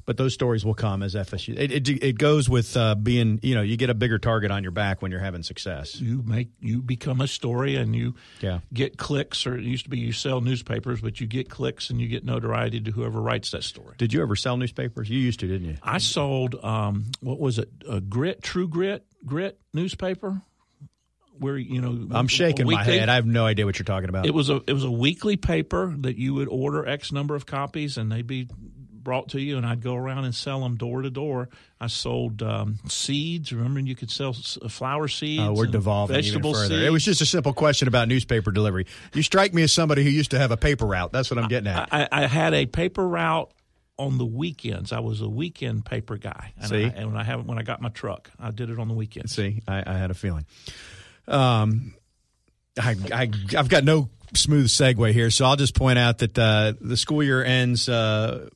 But 0.05 0.17
those 0.17 0.35
stories 0.35 0.63
will 0.63 0.75
come 0.75 1.01
as 1.01 1.15
FSU. 1.15 1.57
It, 1.57 1.71
it, 1.71 1.89
it 2.03 2.17
goes 2.19 2.47
with 2.47 2.77
uh, 2.77 2.93
being 2.93 3.39
you 3.41 3.55
know 3.55 3.63
you 3.63 3.75
get 3.75 3.89
a 3.89 3.95
bigger 3.95 4.19
target 4.19 4.51
on 4.51 4.61
your 4.61 4.71
back 4.71 5.01
when 5.01 5.09
you're 5.11 5.19
having 5.19 5.41
success. 5.41 5.99
You 5.99 6.21
make 6.23 6.49
you 6.61 6.83
become 6.83 7.19
a 7.21 7.27
story, 7.27 7.75
and 7.75 7.95
you 7.95 8.13
Yeah. 8.39 8.59
get 8.71 8.97
clicks. 8.97 9.47
Or 9.47 9.57
it 9.57 9.63
used 9.63 9.85
to 9.85 9.89
be 9.89 9.97
you 9.97 10.11
sell 10.13 10.41
newspapers, 10.41 11.01
but 11.01 11.19
you 11.19 11.25
get 11.25 11.49
clicks 11.49 11.89
and 11.89 11.99
you 11.99 12.07
get 12.07 12.23
notoriety 12.23 12.79
to 12.81 12.91
whoever 12.91 13.19
writes 13.19 13.49
that 13.51 13.63
story. 13.63 13.95
Did 13.97 14.13
you 14.13 14.21
ever 14.21 14.35
sell 14.35 14.57
newspapers? 14.57 15.09
You 15.09 15.17
used 15.19 15.39
to, 15.39 15.47
didn't 15.47 15.67
you? 15.69 15.77
I 15.81 15.97
sold 15.97 16.55
um, 16.63 17.05
what 17.21 17.39
was 17.39 17.57
it? 17.57 17.69
A 17.89 17.99
grit, 17.99 18.43
True 18.43 18.67
Grit, 18.67 19.03
Grit 19.25 19.59
newspaper. 19.73 20.39
Where 21.39 21.57
you 21.57 21.81
know 21.81 22.07
I'm 22.15 22.27
shaking 22.27 22.65
my 22.67 22.83
head. 22.83 23.09
I 23.09 23.15
have 23.15 23.25
no 23.25 23.45
idea 23.45 23.65
what 23.65 23.77
you're 23.77 23.85
talking 23.85 24.09
about. 24.09 24.25
It 24.25 24.33
was 24.33 24.49
a 24.49 24.61
it 24.67 24.73
was 24.73 24.83
a 24.83 24.91
weekly 24.91 25.37
paper 25.37 25.93
that 25.99 26.17
you 26.17 26.33
would 26.35 26.47
order 26.47 26.87
X 26.87 27.11
number 27.11 27.35
of 27.35 27.45
copies, 27.45 27.97
and 27.97 28.11
they'd 28.11 28.27
be 28.27 28.47
brought 29.05 29.29
to 29.29 29.39
you, 29.39 29.55
and 29.55 29.65
I'd 29.65 29.81
go 29.81 29.95
around 29.95 30.25
and 30.25 30.35
sell 30.35 30.59
them 30.59 30.75
door 30.75 31.03
to 31.03 31.09
door. 31.09 31.47
I 31.79 31.87
sold 31.87 32.41
um, 32.41 32.79
seeds. 32.89 33.53
Remember, 33.53 33.79
you 33.79 33.95
could 33.95 34.11
sell 34.11 34.33
flower 34.33 35.07
seeds. 35.07 35.43
Oh, 35.43 35.53
we're 35.53 35.67
devolving 35.67 36.21
even 36.21 36.41
further. 36.41 36.67
Seeds. 36.67 36.83
It 36.83 36.91
was 36.91 37.05
just 37.05 37.21
a 37.21 37.25
simple 37.25 37.53
question 37.53 37.87
about 37.87 38.09
newspaper 38.09 38.51
delivery. 38.51 38.87
You 39.13 39.23
strike 39.23 39.53
me 39.53 39.63
as 39.63 39.71
somebody 39.71 40.03
who 40.03 40.09
used 40.09 40.31
to 40.31 40.39
have 40.39 40.51
a 40.51 40.57
paper 40.57 40.85
route. 40.85 41.13
That's 41.13 41.31
what 41.31 41.37
I'm 41.37 41.47
getting 41.47 41.67
at. 41.67 41.87
I, 41.93 42.07
I 42.11 42.27
had 42.27 42.53
a 42.53 42.65
paper 42.65 43.07
route 43.07 43.51
on 43.97 44.17
the 44.17 44.25
weekends. 44.25 44.91
I 44.91 44.99
was 44.99 45.21
a 45.21 45.29
weekend 45.29 45.85
paper 45.85 46.17
guy. 46.17 46.53
And 46.57 46.67
See? 46.67 46.83
I, 46.83 46.87
and 46.87 47.07
when 47.07 47.17
I 47.17 47.23
have 47.23 47.45
when 47.45 47.57
I 47.57 47.63
got 47.63 47.81
my 47.81 47.89
truck, 47.89 48.29
I 48.39 48.51
did 48.51 48.69
it 48.69 48.79
on 48.79 48.87
the 48.87 48.93
weekends. 48.93 49.33
See, 49.35 49.61
I, 49.67 49.83
I 49.85 49.97
had 49.97 50.11
a 50.11 50.15
feeling. 50.15 50.45
Um, 51.27 51.93
I, 52.79 52.95
I 53.11 53.29
I've 53.57 53.69
got 53.69 53.83
no 53.83 54.09
smooth 54.33 54.67
segue 54.67 55.11
here, 55.11 55.29
so 55.29 55.45
I'll 55.45 55.55
just 55.55 55.75
point 55.75 55.97
out 55.99 56.19
that 56.19 56.37
uh, 56.37 56.73
the 56.79 56.97
school 56.97 57.23
year 57.23 57.43
ends 57.43 57.87
uh, 57.87 58.49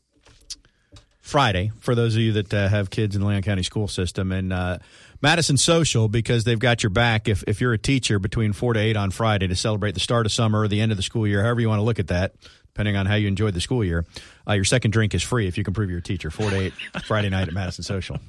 Friday 1.22 1.72
for 1.80 1.96
those 1.96 2.16
of 2.16 2.22
you 2.22 2.34
that 2.34 2.54
uh, 2.54 2.68
have 2.68 2.90
kids 2.90 3.16
in 3.16 3.22
the 3.22 3.28
Leon 3.28 3.44
County 3.44 3.64
school 3.64 3.88
system, 3.88 4.32
and 4.32 4.52
uh, 4.52 4.80
Madison 5.22 5.58
Social 5.58 6.08
because 6.08 6.44
they've 6.44 6.60
got 6.60 6.84
your 6.84 6.90
back 6.90 7.28
if 7.28 7.44
if 7.48 7.62
you're 7.62 7.74
a 7.74 7.78
teacher 7.78 8.20
between 8.20 8.54
four 8.54 8.74
to 8.74 8.80
eight 8.80 8.98
on 8.98 9.12
Friday 9.12 9.48
to 9.48 9.56
celebrate 9.56 9.94
the 9.94 10.00
start 10.00 10.26
of 10.26 10.32
summer 10.32 10.62
or 10.62 10.68
the 10.68 10.82
end 10.82 10.92
of 10.92 10.98
the 10.98 11.04
school 11.04 11.28
year, 11.28 11.44
however 11.44 11.62
you 11.62 11.70
want 11.70 11.80
to 11.80 11.84
look 11.84 12.00
at 12.00 12.08
that. 12.08 12.34
Depending 12.76 12.96
on 12.96 13.08
how 13.08 13.16
you 13.16 13.28
enjoyed 13.28 13.54
the 13.54 13.60
school 13.60 13.84
year, 13.84 14.06
uh, 14.48 14.54
your 14.54 14.64
second 14.64 14.92
drink 14.92 15.14
is 15.14 15.22
free 15.22 15.48
if 15.48 15.58
you 15.58 15.66
can 15.66 15.74
prove 15.74 15.90
you're 15.90 16.00
a 16.00 16.04
teacher. 16.04 16.32
Four 16.32 16.50
to 16.52 16.56
eight 16.56 16.74
Friday 17.06 17.28
night 17.28 17.48
at 17.48 17.54
Madison 17.54 17.84
Social. 17.84 18.20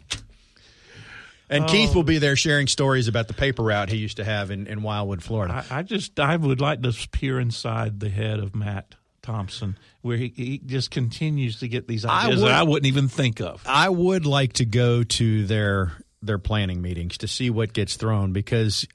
And 1.51 1.67
Keith 1.67 1.95
will 1.95 2.03
oh. 2.03 2.05
be 2.05 2.19
there 2.19 2.37
sharing 2.37 2.69
stories 2.69 3.09
about 3.09 3.27
the 3.27 3.35
paper 3.35 3.63
route 3.63 3.89
he 3.89 3.97
used 3.97 4.19
to 4.19 4.25
have 4.25 4.51
in, 4.51 4.69
in 4.69 4.83
Wildwood, 4.83 5.23
Florida. 5.23 5.65
I, 5.69 5.81
I 5.81 5.83
just 5.83 6.19
I 6.21 6.37
would 6.37 6.61
like 6.61 6.83
to 6.83 7.09
peer 7.11 7.41
inside 7.41 7.99
the 7.99 8.09
head 8.09 8.39
of 8.39 8.55
Matt 8.55 8.95
Thompson, 9.21 9.77
where 10.01 10.17
he, 10.17 10.33
he 10.35 10.59
just 10.59 10.91
continues 10.91 11.59
to 11.61 11.69
get 11.69 11.89
these 11.89 12.05
I 12.05 12.27
ideas 12.27 12.41
would- 12.41 12.49
that 12.49 12.55
I 12.55 12.63
wouldn't 12.63 12.87
even 12.87 13.09
think 13.09 13.41
of. 13.41 13.63
I 13.67 13.89
would 13.89 14.27
like 14.27 14.55
to 14.55 14.65
go 14.65 15.03
to 15.03 15.47
their 15.47 15.93
their 16.23 16.39
planning 16.39 16.83
meetings 16.83 17.19
to 17.19 17.29
see 17.29 17.51
what 17.51 17.73
gets 17.73 17.97
thrown 17.97 18.33
because 18.33 18.87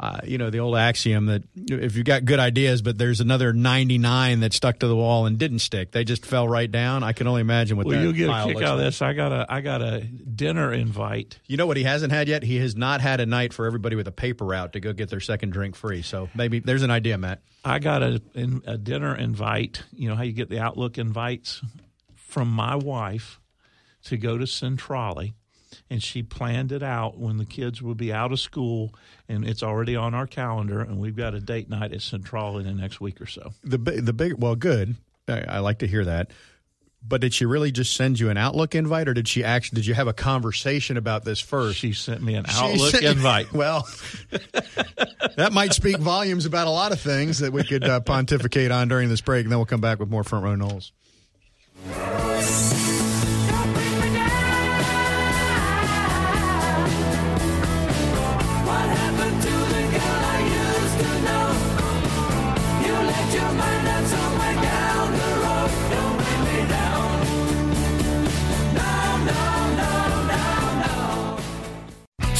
uh, 0.00 0.18
you 0.24 0.38
know 0.38 0.48
the 0.48 0.58
old 0.58 0.76
axiom 0.76 1.26
that 1.26 1.42
if 1.54 1.94
you've 1.94 2.06
got 2.06 2.24
good 2.24 2.38
ideas 2.40 2.80
but 2.80 2.96
there's 2.96 3.20
another 3.20 3.52
99 3.52 4.40
that 4.40 4.52
stuck 4.54 4.78
to 4.78 4.86
the 4.86 4.96
wall 4.96 5.26
and 5.26 5.38
didn't 5.38 5.58
stick 5.58 5.92
they 5.92 6.04
just 6.04 6.24
fell 6.24 6.48
right 6.48 6.72
down 6.72 7.02
i 7.02 7.12
can 7.12 7.26
only 7.26 7.42
imagine 7.42 7.76
what 7.76 7.86
Well, 7.86 8.00
you'll 8.02 8.12
get 8.14 8.30
a 8.30 8.46
kick 8.46 8.56
out 8.56 8.62
of 8.62 8.78
like. 8.78 8.78
this. 8.78 9.02
I 9.02 9.12
got 9.12 9.30
a 9.30 9.46
I 9.48 9.60
got 9.60 9.82
a 9.82 10.00
dinner 10.00 10.72
invite. 10.72 11.38
you 11.46 11.56
know 11.58 11.66
what 11.66 11.76
he 11.76 11.82
hasn't 11.84 12.12
had 12.12 12.28
yet 12.28 12.42
he 12.42 12.56
has 12.56 12.74
not 12.74 13.00
had 13.02 13.20
a 13.20 13.26
night 13.26 13.52
for 13.52 13.66
everybody 13.66 13.94
with 13.94 14.08
a 14.08 14.12
paper 14.12 14.46
route 14.46 14.72
to 14.72 14.80
go 14.80 14.92
get 14.94 15.10
their 15.10 15.20
second 15.20 15.50
drink 15.50 15.76
free 15.76 16.00
so 16.02 16.28
maybe 16.34 16.60
there's 16.60 16.82
an 16.82 16.90
idea 16.90 17.18
matt 17.18 17.42
I 17.62 17.78
got 17.78 18.02
a 18.02 18.22
a 18.64 18.78
dinner 18.78 19.14
invite. 19.14 19.82
You 19.92 20.08
know 20.08 20.16
how 20.16 20.22
you 20.22 20.32
get 20.32 20.48
the 20.48 20.60
Outlook 20.60 20.96
invites 20.96 21.60
from 22.16 22.48
my 22.48 22.74
wife 22.74 23.38
to 24.04 24.16
go 24.16 24.38
to 24.38 24.46
Centrale, 24.46 25.32
and 25.88 26.02
she 26.02 26.22
planned 26.22 26.72
it 26.72 26.82
out 26.82 27.18
when 27.18 27.36
the 27.36 27.44
kids 27.44 27.80
would 27.82 27.96
be 27.96 28.12
out 28.12 28.32
of 28.32 28.40
school, 28.40 28.94
and 29.28 29.46
it's 29.46 29.62
already 29.62 29.96
on 29.96 30.14
our 30.14 30.26
calendar, 30.26 30.80
and 30.80 30.98
we've 30.98 31.16
got 31.16 31.34
a 31.34 31.40
date 31.40 31.68
night 31.68 31.92
at 31.92 32.02
Centrale 32.02 32.58
in 32.58 32.64
the 32.64 32.72
next 32.72 33.00
week 33.00 33.20
or 33.20 33.26
so. 33.26 33.52
the 33.62 33.78
the 33.78 34.12
big 34.12 34.34
well 34.38 34.56
good 34.56 34.96
I, 35.28 35.40
I 35.48 35.58
like 35.60 35.78
to 35.80 35.86
hear 35.86 36.04
that 36.04 36.30
but 37.02 37.22
did 37.22 37.32
she 37.32 37.46
really 37.46 37.70
just 37.72 37.96
send 37.96 38.20
you 38.20 38.28
an 38.28 38.36
outlook 38.36 38.74
invite 38.74 39.08
or 39.08 39.14
did 39.14 39.26
she 39.26 39.42
actually 39.42 39.76
did 39.76 39.86
you 39.86 39.94
have 39.94 40.06
a 40.08 40.12
conversation 40.12 40.96
about 40.98 41.24
this 41.24 41.40
first 41.40 41.78
She 41.78 41.92
sent 41.94 42.20
me 42.22 42.34
an 42.34 42.44
She 42.46 42.52
Outlook 42.60 42.90
sent- 42.90 43.04
invite. 43.04 43.52
well 43.54 43.88
that 45.36 45.50
might 45.52 45.72
speak 45.72 45.96
volumes 45.98 46.44
about 46.46 46.66
a 46.66 46.70
lot 46.70 46.92
of 46.92 47.00
things 47.00 47.38
that 47.38 47.52
we 47.52 47.62
could 47.64 47.84
uh, 47.84 48.00
pontificate 48.00 48.70
on 48.70 48.88
during 48.88 49.08
this 49.08 49.20
break 49.22 49.44
and 49.44 49.52
then 49.52 49.58
we'll 49.58 49.66
come 49.66 49.80
back 49.80 49.98
with 49.98 50.10
more 50.10 50.24
front 50.24 50.44
row 50.44 50.56
Noles 50.56 50.90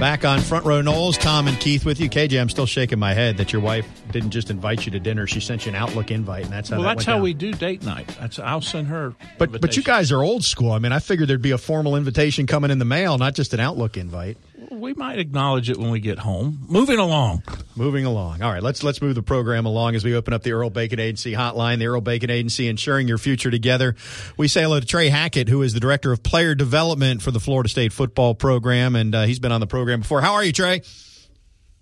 Back 0.00 0.24
on 0.24 0.38
Front 0.38 0.64
Row 0.64 0.80
Noles, 0.80 1.18
Tom 1.18 1.48
and 1.48 1.58
Keith 1.58 1.84
with 1.84 1.98
you. 1.98 2.08
KJ, 2.08 2.40
I'm 2.40 2.48
still 2.48 2.66
shaking 2.66 3.00
my 3.00 3.14
head 3.14 3.36
that 3.38 3.52
your 3.52 3.60
wife 3.60 3.84
didn't 4.12 4.30
just 4.30 4.48
invite 4.48 4.86
you 4.86 4.92
to 4.92 5.00
dinner; 5.00 5.26
she 5.26 5.40
sent 5.40 5.66
you 5.66 5.70
an 5.70 5.74
Outlook 5.74 6.12
invite, 6.12 6.44
and 6.44 6.52
that's 6.52 6.68
how. 6.68 6.76
Well, 6.76 6.84
that 6.84 6.98
that's 6.98 7.04
how 7.04 7.14
down. 7.14 7.22
we 7.22 7.34
do 7.34 7.52
date 7.52 7.82
night. 7.82 8.06
That's 8.20 8.38
I'll 8.38 8.60
send 8.60 8.86
her. 8.86 9.14
But 9.38 9.60
but 9.60 9.76
you 9.76 9.82
guys 9.82 10.12
are 10.12 10.22
old 10.22 10.44
school. 10.44 10.70
I 10.70 10.78
mean, 10.78 10.92
I 10.92 11.00
figured 11.00 11.28
there'd 11.28 11.42
be 11.42 11.50
a 11.50 11.58
formal 11.58 11.96
invitation 11.96 12.46
coming 12.46 12.70
in 12.70 12.78
the 12.78 12.84
mail, 12.84 13.18
not 13.18 13.34
just 13.34 13.52
an 13.54 13.60
Outlook 13.60 13.96
invite. 13.96 14.36
we 14.70 14.94
might 14.94 15.18
acknowledge 15.18 15.68
it 15.68 15.76
when 15.76 15.90
we 15.90 15.98
get 15.98 16.20
home. 16.20 16.64
Moving 16.68 17.00
along. 17.00 17.42
Moving 17.78 18.04
along. 18.04 18.42
All 18.42 18.50
right, 18.50 18.62
let's 18.62 18.82
let's 18.82 19.00
move 19.00 19.14
the 19.14 19.22
program 19.22 19.64
along 19.64 19.94
as 19.94 20.04
we 20.04 20.16
open 20.16 20.34
up 20.34 20.42
the 20.42 20.50
Earl 20.50 20.68
Bacon 20.68 20.98
Agency 20.98 21.32
hotline. 21.32 21.78
The 21.78 21.86
Earl 21.86 22.00
Bacon 22.00 22.28
Agency, 22.28 22.66
ensuring 22.66 23.06
your 23.06 23.18
future 23.18 23.52
together. 23.52 23.94
We 24.36 24.48
say 24.48 24.62
hello 24.62 24.80
to 24.80 24.86
Trey 24.86 25.10
Hackett, 25.10 25.48
who 25.48 25.62
is 25.62 25.74
the 25.74 25.80
director 25.80 26.10
of 26.10 26.24
player 26.24 26.56
development 26.56 27.22
for 27.22 27.30
the 27.30 27.38
Florida 27.38 27.68
State 27.68 27.92
football 27.92 28.34
program, 28.34 28.96
and 28.96 29.14
uh, 29.14 29.22
he's 29.26 29.38
been 29.38 29.52
on 29.52 29.60
the 29.60 29.68
program 29.68 30.00
before. 30.00 30.20
How 30.20 30.34
are 30.34 30.42
you, 30.42 30.52
Trey? 30.52 30.82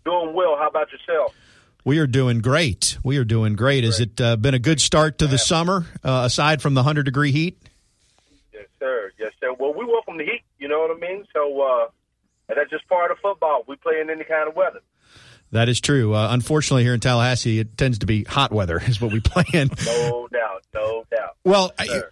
Doing 0.05 0.35
well. 0.35 0.57
How 0.59 0.69
about 0.69 0.93
yourself? 0.93 1.35
We 1.83 1.99
are 1.99 2.07
doing 2.07 2.41
great. 2.41 2.99
We 3.03 3.17
are 3.17 3.25
doing 3.25 3.57
great. 3.57 3.85
Has 3.85 3.99
it 3.99 4.21
uh, 4.21 4.37
been 4.37 4.53
a 4.53 4.59
good 4.59 4.83
start 4.83 5.17
to 5.19 5.27
the 5.27 5.39
summer, 5.39 5.87
uh, 6.05 6.25
aside 6.27 6.61
from 6.61 6.75
the 6.75 6.83
hundred 6.83 7.05
degree 7.05 7.33
heat? 7.33 7.59
Yes, 8.53 8.67
sir. 8.79 9.13
Yes, 9.19 9.33
sir. 9.41 9.55
Well, 9.59 9.73
we 9.73 9.87
welcome 9.87 10.19
the 10.19 10.25
heat. 10.25 10.43
You 10.59 10.69
know 10.69 10.81
what 10.81 10.91
I 10.95 11.01
mean? 11.01 11.25
So 11.33 11.63
uh, 11.63 11.87
and 12.49 12.59
that's 12.59 12.71
just 12.71 12.87
part 12.89 13.11
of 13.11 13.19
football. 13.19 13.65
We 13.67 13.77
play 13.77 14.01
in 14.01 14.11
any 14.11 14.25
kind 14.25 14.49
of 14.49 14.55
weather. 14.55 14.81
That 15.53 15.69
is 15.69 15.81
true. 15.81 16.15
Uh, 16.15 16.29
unfortunately, 16.31 16.83
here 16.83 16.95
in 16.95 17.01
Tallahassee, 17.01 17.61
it 17.61 17.77
tends 17.77 17.99
to 18.01 18.07
be 18.07 18.25
hot 18.25 18.53
weather, 18.53 18.81
is 18.87 19.01
what 19.01 19.13
we 19.13 19.21
play 19.21 19.45
in. 19.53 19.71
No 19.87 20.29
doubt. 20.33 20.65
No 20.75 21.05
doubt. 21.11 21.37
Well, 21.45 21.73
I, 21.79 22.03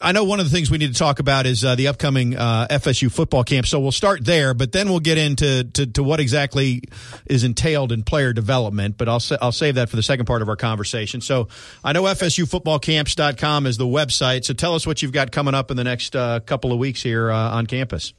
I 0.00 0.12
know 0.12 0.24
one 0.24 0.40
of 0.40 0.46
the 0.46 0.50
things 0.54 0.70
we 0.70 0.78
need 0.78 0.92
to 0.92 0.98
talk 0.98 1.18
about 1.18 1.46
is 1.46 1.64
uh, 1.64 1.74
the 1.74 1.88
upcoming 1.88 2.36
uh, 2.36 2.66
FSU 2.70 3.10
football 3.12 3.44
camp. 3.44 3.66
So 3.66 3.80
we'll 3.80 3.92
start 3.92 4.24
there, 4.24 4.54
but 4.54 4.72
then 4.72 4.88
we'll 4.88 5.00
get 5.00 5.18
into 5.18 5.64
to, 5.64 5.86
to 5.86 6.02
what 6.02 6.20
exactly 6.20 6.82
is 7.26 7.44
entailed 7.44 7.92
in 7.92 8.02
player 8.02 8.32
development. 8.32 8.96
But 8.96 9.08
I'll 9.08 9.20
sa- 9.20 9.38
I'll 9.40 9.52
save 9.52 9.74
that 9.74 9.88
for 9.90 9.96
the 9.96 10.02
second 10.02 10.26
part 10.26 10.42
of 10.42 10.48
our 10.48 10.56
conversation. 10.56 11.20
So 11.20 11.48
I 11.84 11.92
know 11.92 12.04
FSUFootballCamps.com 12.04 13.66
is 13.66 13.76
the 13.76 13.86
website. 13.86 14.44
So 14.44 14.54
tell 14.54 14.74
us 14.74 14.86
what 14.86 15.02
you've 15.02 15.12
got 15.12 15.32
coming 15.32 15.54
up 15.54 15.70
in 15.70 15.76
the 15.76 15.84
next 15.84 16.16
uh, 16.16 16.40
couple 16.40 16.72
of 16.72 16.78
weeks 16.78 17.02
here 17.02 17.30
uh, 17.30 17.50
on 17.50 17.66
campus. 17.66 18.14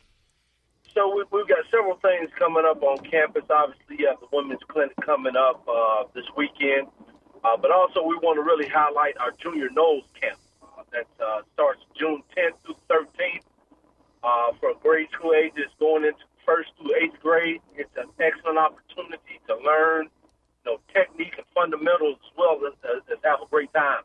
So 0.94 1.16
we, 1.16 1.24
we've 1.32 1.48
got 1.48 1.57
several 1.88 2.00
things 2.02 2.30
coming 2.38 2.64
up 2.68 2.82
on 2.84 2.98
campus. 3.00 3.44
Obviously, 3.50 3.98
you 4.00 4.08
have 4.08 4.20
the 4.20 4.28
women's 4.32 4.62
clinic 4.68 4.96
coming 5.06 5.36
up 5.36 5.64
uh, 5.68 6.04
this 6.14 6.26
weekend, 6.36 6.88
uh, 7.44 7.56
but 7.58 7.72
also 7.72 8.04
we 8.04 8.16
want 8.18 8.38
to 8.38 8.44
really 8.44 8.68
highlight 8.68 9.18
our 9.18 9.32
junior 9.42 9.70
Noles 9.70 10.04
camp 10.20 10.40
uh, 10.64 10.84
that 10.92 11.08
uh, 11.24 11.42
starts 11.54 11.82
June 11.98 12.24
10th 12.36 12.60
through 12.66 12.76
13th 12.90 13.44
uh, 14.24 14.52
for 14.60 14.74
grade 14.82 15.08
school 15.14 15.34
ages 15.34 15.72
going 15.80 16.04
into 16.04 16.20
first 16.46 16.70
through 16.78 16.96
eighth 16.96 17.20
grade. 17.22 17.62
It's 17.76 17.96
an 17.96 18.10
excellent 18.20 18.58
opportunity 18.58 19.40
to 19.48 19.56
learn, 19.64 20.10
you 20.66 20.72
know, 20.72 20.80
technique 20.94 21.36
and 21.38 21.46
fundamentals 21.56 22.18
as 22.24 22.32
well 22.38 22.60
as, 22.68 22.74
as, 22.84 23.02
as 23.12 23.20
have 23.24 23.42
a 23.42 23.48
great 23.50 23.74
time. 23.74 24.04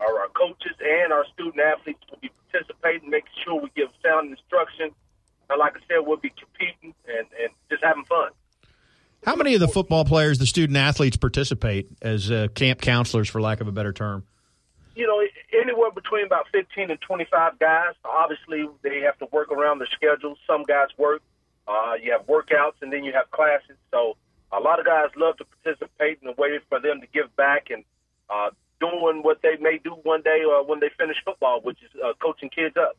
Our, 0.00 0.20
our 0.20 0.28
coaches 0.36 0.76
and 0.84 1.12
our 1.12 1.24
student 1.32 1.60
athletes 1.60 2.04
will 2.10 2.18
be 2.20 2.30
participating, 2.52 3.08
making 3.08 3.32
sure 3.44 3.60
we 3.60 3.70
give 3.74 3.88
sound 4.04 4.30
instruction. 4.30 4.92
And 5.48 5.58
like 5.58 5.76
I 5.76 5.80
said, 5.88 6.06
we'll 6.06 6.16
be 6.16 6.30
competing 6.30 6.94
and, 7.06 7.26
and 7.40 7.50
just 7.70 7.82
having 7.84 8.04
fun. 8.04 8.30
How 9.24 9.34
many 9.34 9.54
of 9.54 9.60
the 9.60 9.68
football 9.68 10.04
players, 10.04 10.38
the 10.38 10.46
student 10.46 10.76
athletes, 10.76 11.16
participate 11.16 11.88
as 12.00 12.30
uh, 12.30 12.48
camp 12.54 12.80
counselors, 12.80 13.28
for 13.28 13.40
lack 13.40 13.60
of 13.60 13.66
a 13.66 13.72
better 13.72 13.92
term? 13.92 14.24
You 14.94 15.06
know, 15.06 15.20
anywhere 15.60 15.90
between 15.90 16.24
about 16.24 16.46
15 16.52 16.90
and 16.90 17.00
25 17.00 17.58
guys. 17.58 17.94
Obviously, 18.04 18.68
they 18.82 19.00
have 19.00 19.18
to 19.18 19.26
work 19.32 19.50
around 19.50 19.78
their 19.78 19.88
schedules. 19.92 20.38
Some 20.46 20.62
guys 20.62 20.88
work. 20.96 21.22
Uh, 21.66 21.94
you 22.00 22.12
have 22.12 22.26
workouts, 22.26 22.80
and 22.80 22.92
then 22.92 23.02
you 23.02 23.12
have 23.12 23.30
classes. 23.30 23.76
So 23.90 24.16
a 24.52 24.60
lot 24.60 24.78
of 24.78 24.86
guys 24.86 25.08
love 25.16 25.36
to 25.38 25.44
participate 25.44 26.20
in 26.22 26.28
a 26.28 26.32
way 26.32 26.58
for 26.68 26.80
them 26.80 27.00
to 27.00 27.06
give 27.12 27.34
back 27.36 27.68
and 27.70 27.84
uh, 28.30 28.50
doing 28.80 29.22
what 29.22 29.42
they 29.42 29.56
may 29.60 29.78
do 29.82 29.90
one 30.02 30.22
day 30.22 30.42
uh, 30.44 30.62
when 30.62 30.80
they 30.80 30.90
finish 30.96 31.16
football, 31.24 31.60
which 31.62 31.82
is 31.82 31.90
uh, 32.04 32.12
coaching 32.22 32.48
kids 32.48 32.76
up. 32.76 32.96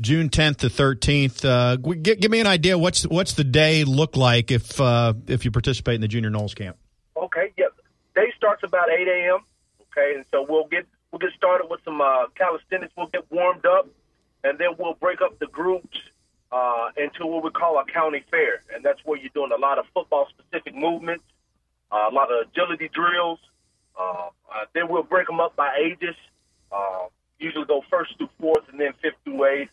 June 0.00 0.30
10th 0.30 0.58
to 0.58 0.68
13th. 0.68 1.44
Uh, 1.44 1.76
give, 1.76 2.20
give 2.20 2.30
me 2.30 2.40
an 2.40 2.46
idea. 2.46 2.78
What's 2.78 3.04
what's 3.04 3.34
the 3.34 3.44
day 3.44 3.84
look 3.84 4.16
like 4.16 4.50
if 4.50 4.80
uh, 4.80 5.14
if 5.26 5.44
you 5.44 5.50
participate 5.50 5.96
in 5.96 6.00
the 6.00 6.08
Junior 6.08 6.30
Noles 6.30 6.54
camp? 6.54 6.76
Okay, 7.16 7.52
yep. 7.58 7.74
Day 8.14 8.32
starts 8.36 8.62
about 8.62 8.88
8 8.90 9.06
a.m. 9.06 9.40
Okay, 9.92 10.14
and 10.16 10.24
so 10.30 10.46
we'll 10.48 10.66
get 10.68 10.86
we'll 11.12 11.18
get 11.18 11.32
started 11.36 11.66
with 11.68 11.80
some 11.84 12.00
uh, 12.00 12.26
calisthenics. 12.34 12.92
We'll 12.96 13.08
get 13.08 13.30
warmed 13.30 13.66
up, 13.66 13.88
and 14.42 14.58
then 14.58 14.68
we'll 14.78 14.94
break 14.94 15.20
up 15.20 15.38
the 15.38 15.46
groups 15.46 15.98
uh, 16.50 16.88
into 16.96 17.26
what 17.26 17.44
we 17.44 17.50
call 17.50 17.78
a 17.78 17.84
county 17.84 18.24
fair, 18.30 18.62
and 18.74 18.82
that's 18.82 19.00
where 19.04 19.18
you're 19.18 19.30
doing 19.34 19.52
a 19.52 19.60
lot 19.60 19.78
of 19.78 19.84
football 19.92 20.28
specific 20.30 20.74
movements, 20.74 21.24
uh, 21.92 22.06
a 22.10 22.14
lot 22.14 22.30
of 22.32 22.48
agility 22.48 22.88
drills. 22.92 23.38
Uh, 23.98 24.30
then 24.72 24.88
we'll 24.88 25.02
break 25.02 25.26
them 25.26 25.40
up 25.40 25.54
by 25.56 25.76
ages. 25.76 26.16
Usually 27.38 27.64
go 27.64 27.82
first 27.90 28.18
through 28.18 28.28
fourth, 28.38 28.68
and 28.70 28.78
then 28.78 28.92
fifth 29.00 29.14
through 29.24 29.46
eighth. 29.46 29.70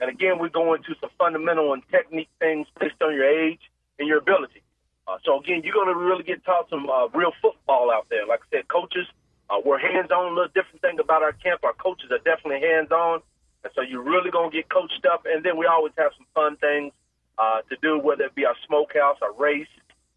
And 0.00 0.10
again, 0.10 0.38
we 0.38 0.48
go 0.48 0.74
into 0.74 0.94
some 1.00 1.10
fundamental 1.18 1.72
and 1.72 1.82
technique 1.90 2.30
things 2.38 2.66
based 2.80 3.00
on 3.02 3.14
your 3.14 3.24
age 3.24 3.60
and 3.98 4.06
your 4.08 4.18
ability. 4.18 4.62
Uh, 5.06 5.18
so 5.24 5.40
again, 5.40 5.62
you're 5.64 5.74
going 5.74 5.88
to 5.88 5.98
really 5.98 6.22
get 6.22 6.44
taught 6.44 6.68
some 6.70 6.88
uh, 6.88 7.08
real 7.08 7.32
football 7.40 7.90
out 7.90 8.06
there. 8.10 8.26
Like 8.26 8.40
I 8.52 8.58
said, 8.58 8.68
coaches, 8.68 9.06
uh, 9.50 9.58
we're 9.64 9.78
hands-on. 9.78 10.32
A 10.32 10.34
little 10.34 10.52
different 10.54 10.82
thing 10.82 10.98
about 11.00 11.22
our 11.22 11.32
camp, 11.32 11.64
our 11.64 11.72
coaches 11.72 12.10
are 12.10 12.18
definitely 12.18 12.60
hands-on, 12.60 13.22
and 13.64 13.72
so 13.74 13.80
you're 13.80 14.02
really 14.02 14.30
going 14.30 14.50
to 14.50 14.56
get 14.56 14.68
coached 14.68 15.06
up. 15.10 15.24
And 15.24 15.42
then 15.42 15.56
we 15.56 15.66
always 15.66 15.94
have 15.96 16.12
some 16.16 16.26
fun 16.34 16.56
things 16.56 16.92
uh, 17.38 17.62
to 17.70 17.76
do, 17.80 17.98
whether 17.98 18.24
it 18.24 18.34
be 18.34 18.44
our 18.44 18.56
smokehouse, 18.66 19.16
our 19.22 19.32
race, 19.32 19.66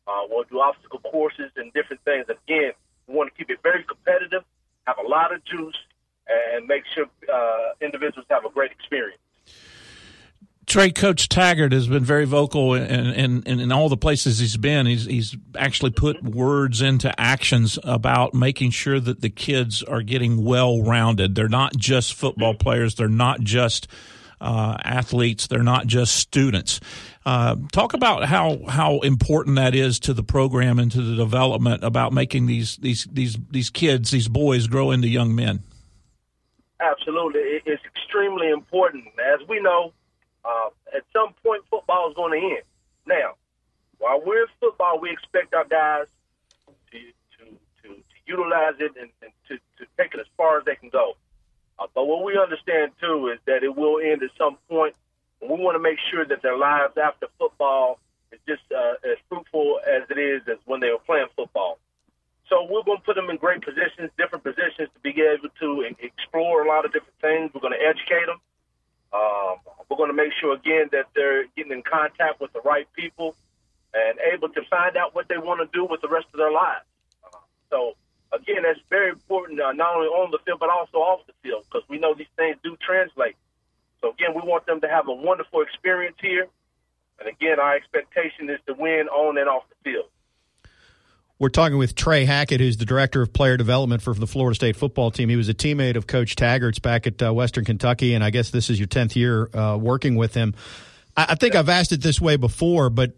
uh, 0.08 0.24
we'll 0.30 0.44
do 0.44 0.60
obstacle 0.60 1.00
courses 1.00 1.52
and 1.56 1.72
different 1.74 2.04
things. 2.04 2.26
Again, 2.28 2.72
we 3.08 3.16
want 3.16 3.32
to 3.32 3.38
keep 3.38 3.50
it 3.50 3.60
very 3.64 3.84
competitive, 3.84 4.44
have 4.86 4.98
a 4.98 5.08
lot 5.08 5.34
of 5.34 5.44
juice, 5.46 5.78
and 6.28 6.66
make 6.68 6.84
sure 6.94 7.06
uh, 7.32 7.74
individuals 7.82 8.26
have 8.30 8.46
a 8.46 8.50
great 8.50 8.72
experience. 8.72 9.22
Trey 10.68 10.92
Coach 10.92 11.28
Taggart 11.28 11.74
has 11.74 11.88
been 11.88 12.04
very 12.04 12.26
vocal 12.26 12.76
in, 12.76 12.84
in, 12.84 13.44
in, 13.44 13.60
in 13.60 13.72
all 13.72 13.90
the 13.90 13.98
places 13.98 14.40
he's 14.40 14.58
been. 14.58 14.86
He's 14.86 15.06
he's 15.06 15.36
actually 15.58 15.92
put 15.92 16.24
words 16.24 16.82
into 16.82 17.14
actions 17.20 17.80
about 17.84 18.34
making 18.34 18.72
sure 18.72 19.00
that 19.00 19.22
the 19.22 19.30
kids 19.30 19.84
are 19.84 20.02
getting 20.02 20.46
well 20.46 20.82
rounded. 20.82 21.36
They're 21.36 21.50
not 21.50 21.76
just 21.76 22.14
football 22.14 22.54
players. 22.54 22.96
They're 22.96 23.10
not 23.10 23.42
just 23.42 23.88
uh, 24.40 24.78
athletes. 24.84 25.48
They're 25.48 25.64
not 25.64 25.88
just 25.88 26.16
students. 26.16 26.80
Uh, 27.26 27.56
talk 27.72 27.94
about 27.94 28.26
how 28.26 28.60
how 28.68 29.00
important 29.00 29.56
that 29.56 29.76
is 29.76 30.00
to 30.02 30.14
the 30.14 30.24
program 30.24 30.80
and 30.80 30.92
to 30.92 31.02
the 31.02 31.16
development 31.16 31.84
about 31.84 32.14
making 32.14 32.46
these 32.46 32.78
these 32.78 33.08
these 33.12 33.38
these 33.50 33.70
kids 33.70 34.12
these 34.12 34.28
boys 34.28 34.68
grow 34.68 34.92
into 34.92 35.08
young 35.08 35.36
men. 35.36 35.62
Absolutely. 36.80 37.42
It's 37.66 37.84
extremely 37.96 38.50
important. 38.50 39.06
As 39.20 39.48
we 39.48 39.62
know, 39.62 39.94
uh, 40.44 40.70
at 40.96 41.04
some 41.14 41.34
point, 41.44 41.64
football 41.70 42.10
is 42.10 42.16
going 42.16 42.40
to 42.40 42.48
end. 42.56 42.64
Now, 43.06 43.36
while 44.00 44.22
we're 44.26 44.44
in 44.44 44.48
football, 44.60 45.00
we 45.00 45.12
expect 45.12 45.54
our 45.54 45.66
guys 45.66 46.08
to, 46.92 46.98
to, 46.98 47.46
to, 47.84 47.88
to 47.96 48.18
utilize 48.26 48.76
it 48.80 48.94
and, 49.00 49.10
and 49.22 49.32
to, 49.48 49.56
to 49.78 49.86
take 49.98 50.14
it 50.14 50.20
as 50.20 50.28
far 50.38 50.58
as 50.58 50.66
they 50.66 50.76
can 50.76 50.90
go. 50.90 51.16
Uh, 51.80 51.88
but 51.94 52.06
what 52.06 52.24
we 52.24 52.38
understand, 52.38 52.92
too, 53.00 53.30
is 53.34 53.40
that 53.46 53.64
it 53.64 53.76
will 53.76 54.00
end 54.00 54.24
at 54.24 54.30
some 54.38 54.58
point, 54.70 54.96
and 55.42 55.50
we 55.50 55.58
want 55.58 55.76
to 55.76 55.80
make 55.80 55.98
sure 56.12 56.26
that 56.26 56.42
their 56.42 56.58
lives 56.58 56.94
after 56.98 57.28
football 57.38 58.00
is 58.32 58.40
just 58.48 58.62
uh, 58.72 58.94
as 59.04 59.18
fruitful 59.30 59.80
as 59.86 60.04
it 60.10 60.18
is 60.18 60.42
as 60.48 60.58
when 60.66 60.80
they 60.80 60.90
were 60.90 61.00
playing 61.06 61.28
football. 61.36 61.78
So 62.50 62.68
we're 62.70 62.84
going 62.84 62.98
to 63.00 63.04
put 63.04 63.16
them 63.16 63.30
in 63.30 63.38
great 63.38 63.62
positions, 63.62 64.12
different 64.18 64.44
positions 64.44 64.90
to 64.94 65.00
be 65.02 65.16
able 65.22 65.50
to 65.62 65.88
explore 66.00 66.66
a 66.66 66.68
lot 66.68 66.86
of 66.86 66.92
different 66.92 67.16
things. 67.22 67.52
We're 67.54 67.62
going 67.62 67.78
to 67.80 67.86
educate 67.86 68.26
them. 68.28 68.40
Um, 69.14 69.58
we're 69.90 69.98
going 69.98 70.10
to 70.10 70.16
make 70.16 70.32
sure 70.40 70.54
again 70.54 70.90
that 70.92 71.08
they're 71.16 71.46
getting 71.56 71.72
in 71.72 71.84
contact 71.84 72.40
with 72.40 72.54
the 72.54 72.62
right 72.62 72.88
people 72.94 73.36
and 73.94 74.18
able 74.34 74.50
to 74.50 74.62
find 74.70 74.96
out 74.96 75.14
what 75.14 75.28
they 75.28 75.38
want 75.38 75.60
to 75.60 75.78
do 75.78 75.86
with 75.86 76.02
the 76.02 76.08
rest 76.08 76.28
of 76.34 76.38
their 76.38 76.52
lives. 76.52 76.86
Uh, 77.24 77.38
so 77.70 77.96
again, 78.32 78.64
that's 78.64 78.80
very 78.90 79.10
important, 79.10 79.60
uh, 79.60 79.74
not 79.74 79.96
only 79.96 80.08
on 80.08 80.32
the 80.32 80.40
field 80.46 80.60
but 80.60 80.70
also 80.70 80.98
off 80.98 81.26
the 81.28 81.34
field, 81.44 81.66
because 81.70 81.88
we 81.90 81.98
know 82.00 82.14
these 82.14 82.32
things 82.38 82.58
do 82.64 82.78
translate. 82.78 83.36
So 84.00 84.12
again, 84.12 84.34
we 84.34 84.42
want 84.42 84.66
them 84.66 84.82
to 84.82 84.88
have 84.88 85.08
a 85.08 85.14
wonderful 85.14 85.62
experience 85.62 86.18
here. 86.22 86.48
And 87.20 87.28
again, 87.28 87.60
our 87.60 87.76
expectation 87.76 88.50
is 88.50 88.60
to 88.66 88.74
win 88.74 89.08
on 89.10 89.38
and 89.38 89.48
off 89.48 89.64
the 89.70 89.92
field. 89.92 90.08
We're 91.42 91.50
talking 91.50 91.80
with 91.80 91.96
Trey 91.96 92.26
Hackett, 92.26 92.62
who's 92.62 92.78
the 92.78 92.86
director 92.86 93.20
of 93.24 93.34
player 93.34 93.58
development 93.58 94.04
for 94.04 94.14
the 94.14 94.28
Florida 94.28 94.54
State 94.54 94.76
football 94.76 95.10
team. 95.10 95.28
He 95.28 95.36
was 95.36 95.50
a 95.50 95.56
teammate 95.56 95.96
of 95.96 96.06
Coach 96.06 96.36
Taggart's 96.36 96.78
back 96.78 97.08
at 97.08 97.20
uh, 97.20 97.34
Western 97.34 97.66
Kentucky, 97.66 98.14
and 98.14 98.24
I 98.24 98.30
guess 98.30 98.52
this 98.52 98.70
is 98.70 98.80
your 98.80 98.86
tenth 98.86 99.16
year 99.16 99.50
uh, 99.58 99.76
working 99.76 100.18
with 100.18 100.36
him. 100.36 100.54
I, 101.18 101.26
I 101.30 101.36
think 101.36 101.56
I've 101.56 101.68
asked 101.68 101.94
it 101.94 102.04
this 102.04 102.22
way 102.22 102.36
before, 102.36 102.92
but 102.92 103.16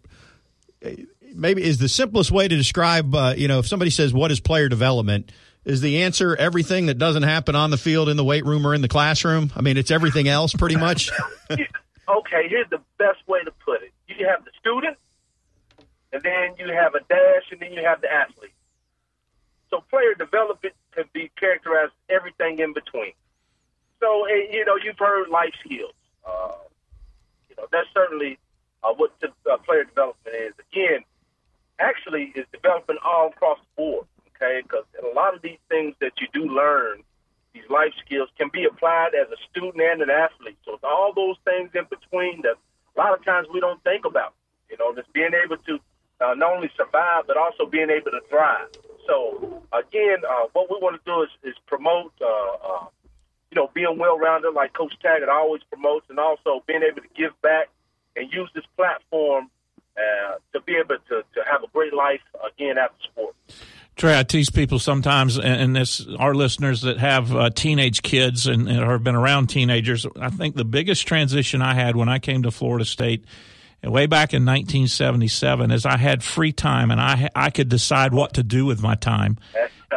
uh, 0.86 0.92
maybe 1.36 1.66
is 1.66 1.80
the 1.80 1.90
simplest 1.90 2.32
way 2.32 2.48
to 2.48 2.56
describe. 2.56 3.14
Uh, 3.14 3.34
you 3.36 3.50
know, 3.50 3.60
if 3.60 3.68
somebody 3.68 3.92
says 3.92 4.14
what 4.14 4.32
is 4.32 4.40
player 4.40 4.70
development, 4.70 5.30
is 5.66 5.82
the 5.82 6.04
answer 6.04 6.34
everything 6.34 6.86
that 6.86 6.98
doesn't 6.98 7.24
happen 7.24 7.58
on 7.58 7.72
the 7.72 7.78
field, 7.78 8.08
in 8.08 8.16
the 8.16 8.24
weight 8.24 8.46
room, 8.46 8.66
or 8.66 8.74
in 8.74 8.80
the 8.80 8.88
classroom? 8.88 9.52
I 9.54 9.60
mean, 9.60 9.76
it's 9.76 9.92
everything 9.92 10.30
else, 10.30 10.54
pretty 10.54 10.78
much. 10.78 11.12
okay, 11.52 12.48
here's 12.48 12.70
the 12.70 12.80
best 12.98 13.20
way 13.28 13.44
to 13.44 13.52
put 13.66 13.84
it. 13.84 13.92
You 14.08 14.28
have 14.30 14.46
the 14.46 14.52
student, 14.62 14.96
and 16.14 16.22
then 16.22 16.54
you 16.60 16.72
have 16.72 16.94
a 16.94 17.00
dash, 17.10 17.52
and 17.52 17.60
then 17.60 17.74
you 17.74 17.84
have 17.84 18.02
the 18.02 18.12
athlete. 18.12 18.54
So 19.70 19.84
player 19.90 20.14
development 20.14 20.76
can 20.94 21.06
be 21.14 21.32
characterized 21.40 21.94
everything 22.08 22.60
in 22.60 22.74
between. 22.74 23.14
So 24.00 24.26
eh, 24.26 24.52
you 24.52 24.64
know 24.66 24.78
you've 24.82 25.00
heard 25.00 25.30
life 25.30 25.54
skills. 25.66 25.96
Uh, 26.26 26.54
you 27.50 27.56
know 27.58 27.66
that's 27.72 27.88
certainly 27.94 28.38
uh, 28.84 28.94
what 28.94 29.12
the, 29.22 29.30
uh, 29.52 29.58
player 29.58 29.84
development 29.84 30.36
is. 30.36 30.54
Again, 30.72 31.02
actually, 31.80 32.32
is 32.36 32.46
developing 32.54 32.98
all 33.04 33.30
across 33.30 33.58
the 33.58 33.82
board. 33.82 34.06
Okay, 34.36 34.62
because 34.62 34.86
a 35.02 35.16
lot 35.16 35.34
of 35.34 35.42
these 35.42 35.60
things 35.70 35.96
that 36.02 36.14
you 36.22 36.28
do 36.34 36.46
learn, 36.46 37.02
these 37.54 37.64
life 37.70 37.94
skills, 38.06 38.30
can 38.38 38.50
be 38.54 38.66
applied 38.66 39.16
as 39.16 39.28
a 39.32 39.38
student 39.50 39.82
and 39.82 40.02
an 40.02 40.10
athlete. 40.10 40.58
So 40.66 40.76
it's 40.76 40.84
all 40.84 41.14
those 41.16 41.38
things 41.46 41.72
in 41.74 41.86
between 41.90 42.42
that 42.44 42.58
a 42.96 43.00
lot 43.00 43.18
of 43.18 43.26
times 43.26 43.48
we 43.52 43.60
don't 43.60 43.82
think 43.84 44.06
about. 44.06 44.34
You 44.70 44.78
know, 44.78 44.94
just 44.94 45.12
being 45.14 45.32
able 45.34 45.58
to 45.58 45.80
uh, 46.24 46.34
not 46.34 46.54
only 46.56 46.70
survive 46.76 47.28
but 47.28 47.38
also 47.38 47.66
being 47.66 47.90
able 47.90 48.12
to 48.12 48.22
thrive. 48.30 48.70
So 49.08 49.64
again, 49.74 50.20
uh, 50.28 50.48
what 50.54 50.70
we 50.70 50.78
want 50.82 51.04
to 51.04 51.12
do 51.12 51.24
is, 51.24 51.30
is 51.44 51.56
promote, 51.68 52.14
uh, 52.22 52.26
uh, 52.26 52.86
you 53.52 53.56
know, 53.56 53.70
being 53.74 53.98
well-rounded 53.98 54.54
like 54.54 54.74
Coach 54.74 54.94
Taggart 55.02 55.30
always 55.30 55.62
promotes, 55.70 56.06
and 56.10 56.20
also 56.20 56.64
being 56.66 56.84
able 56.84 57.02
to 57.02 57.08
give 57.16 57.40
back 57.42 57.70
and 58.16 58.32
use 58.32 58.50
this 58.56 58.64
platform 58.78 59.50
uh, 59.98 60.36
to 60.54 60.62
be 60.62 60.76
able 60.76 60.96
to, 61.10 61.24
to 61.34 61.42
have 61.52 61.64
a 61.64 61.68
great 61.68 61.94
life 61.94 62.22
again 62.48 62.78
after 62.78 63.04
sport. 63.04 63.36
Trey, 63.96 64.18
I 64.18 64.24
tease 64.24 64.50
people 64.50 64.80
sometimes, 64.80 65.38
and 65.38 65.46
and 65.46 65.76
this 65.76 66.04
our 66.18 66.34
listeners 66.34 66.82
that 66.82 66.98
have 66.98 67.36
uh, 67.36 67.52
teenage 67.52 68.02
kids 68.02 68.48
and, 68.48 68.68
and 68.68 68.80
have 68.80 69.04
been 69.04 69.16
around 69.16 69.48
teenagers. 69.48 70.08
I 70.20 70.32
think 70.32 70.56
the 70.56 70.66
biggest 70.66 71.06
transition 71.06 71.62
I 71.62 71.76
had 71.76 71.96
when 71.96 72.10
I 72.10 72.18
came 72.18 72.42
to 72.44 72.52
Florida 72.52 72.86
State, 72.86 73.24
way 73.84 74.06
back 74.06 74.34
in 74.34 74.46
1977, 74.46 75.72
is 75.72 75.86
I 75.86 75.98
had 75.98 76.24
free 76.24 76.52
time 76.52 76.92
and 76.92 77.00
I 77.00 77.30
I 77.36 77.50
could 77.50 77.70
decide 77.70 78.14
what 78.14 78.36
to 78.36 78.44
do 78.44 78.66
with 78.66 78.82
my 78.82 78.96
time, 78.96 79.38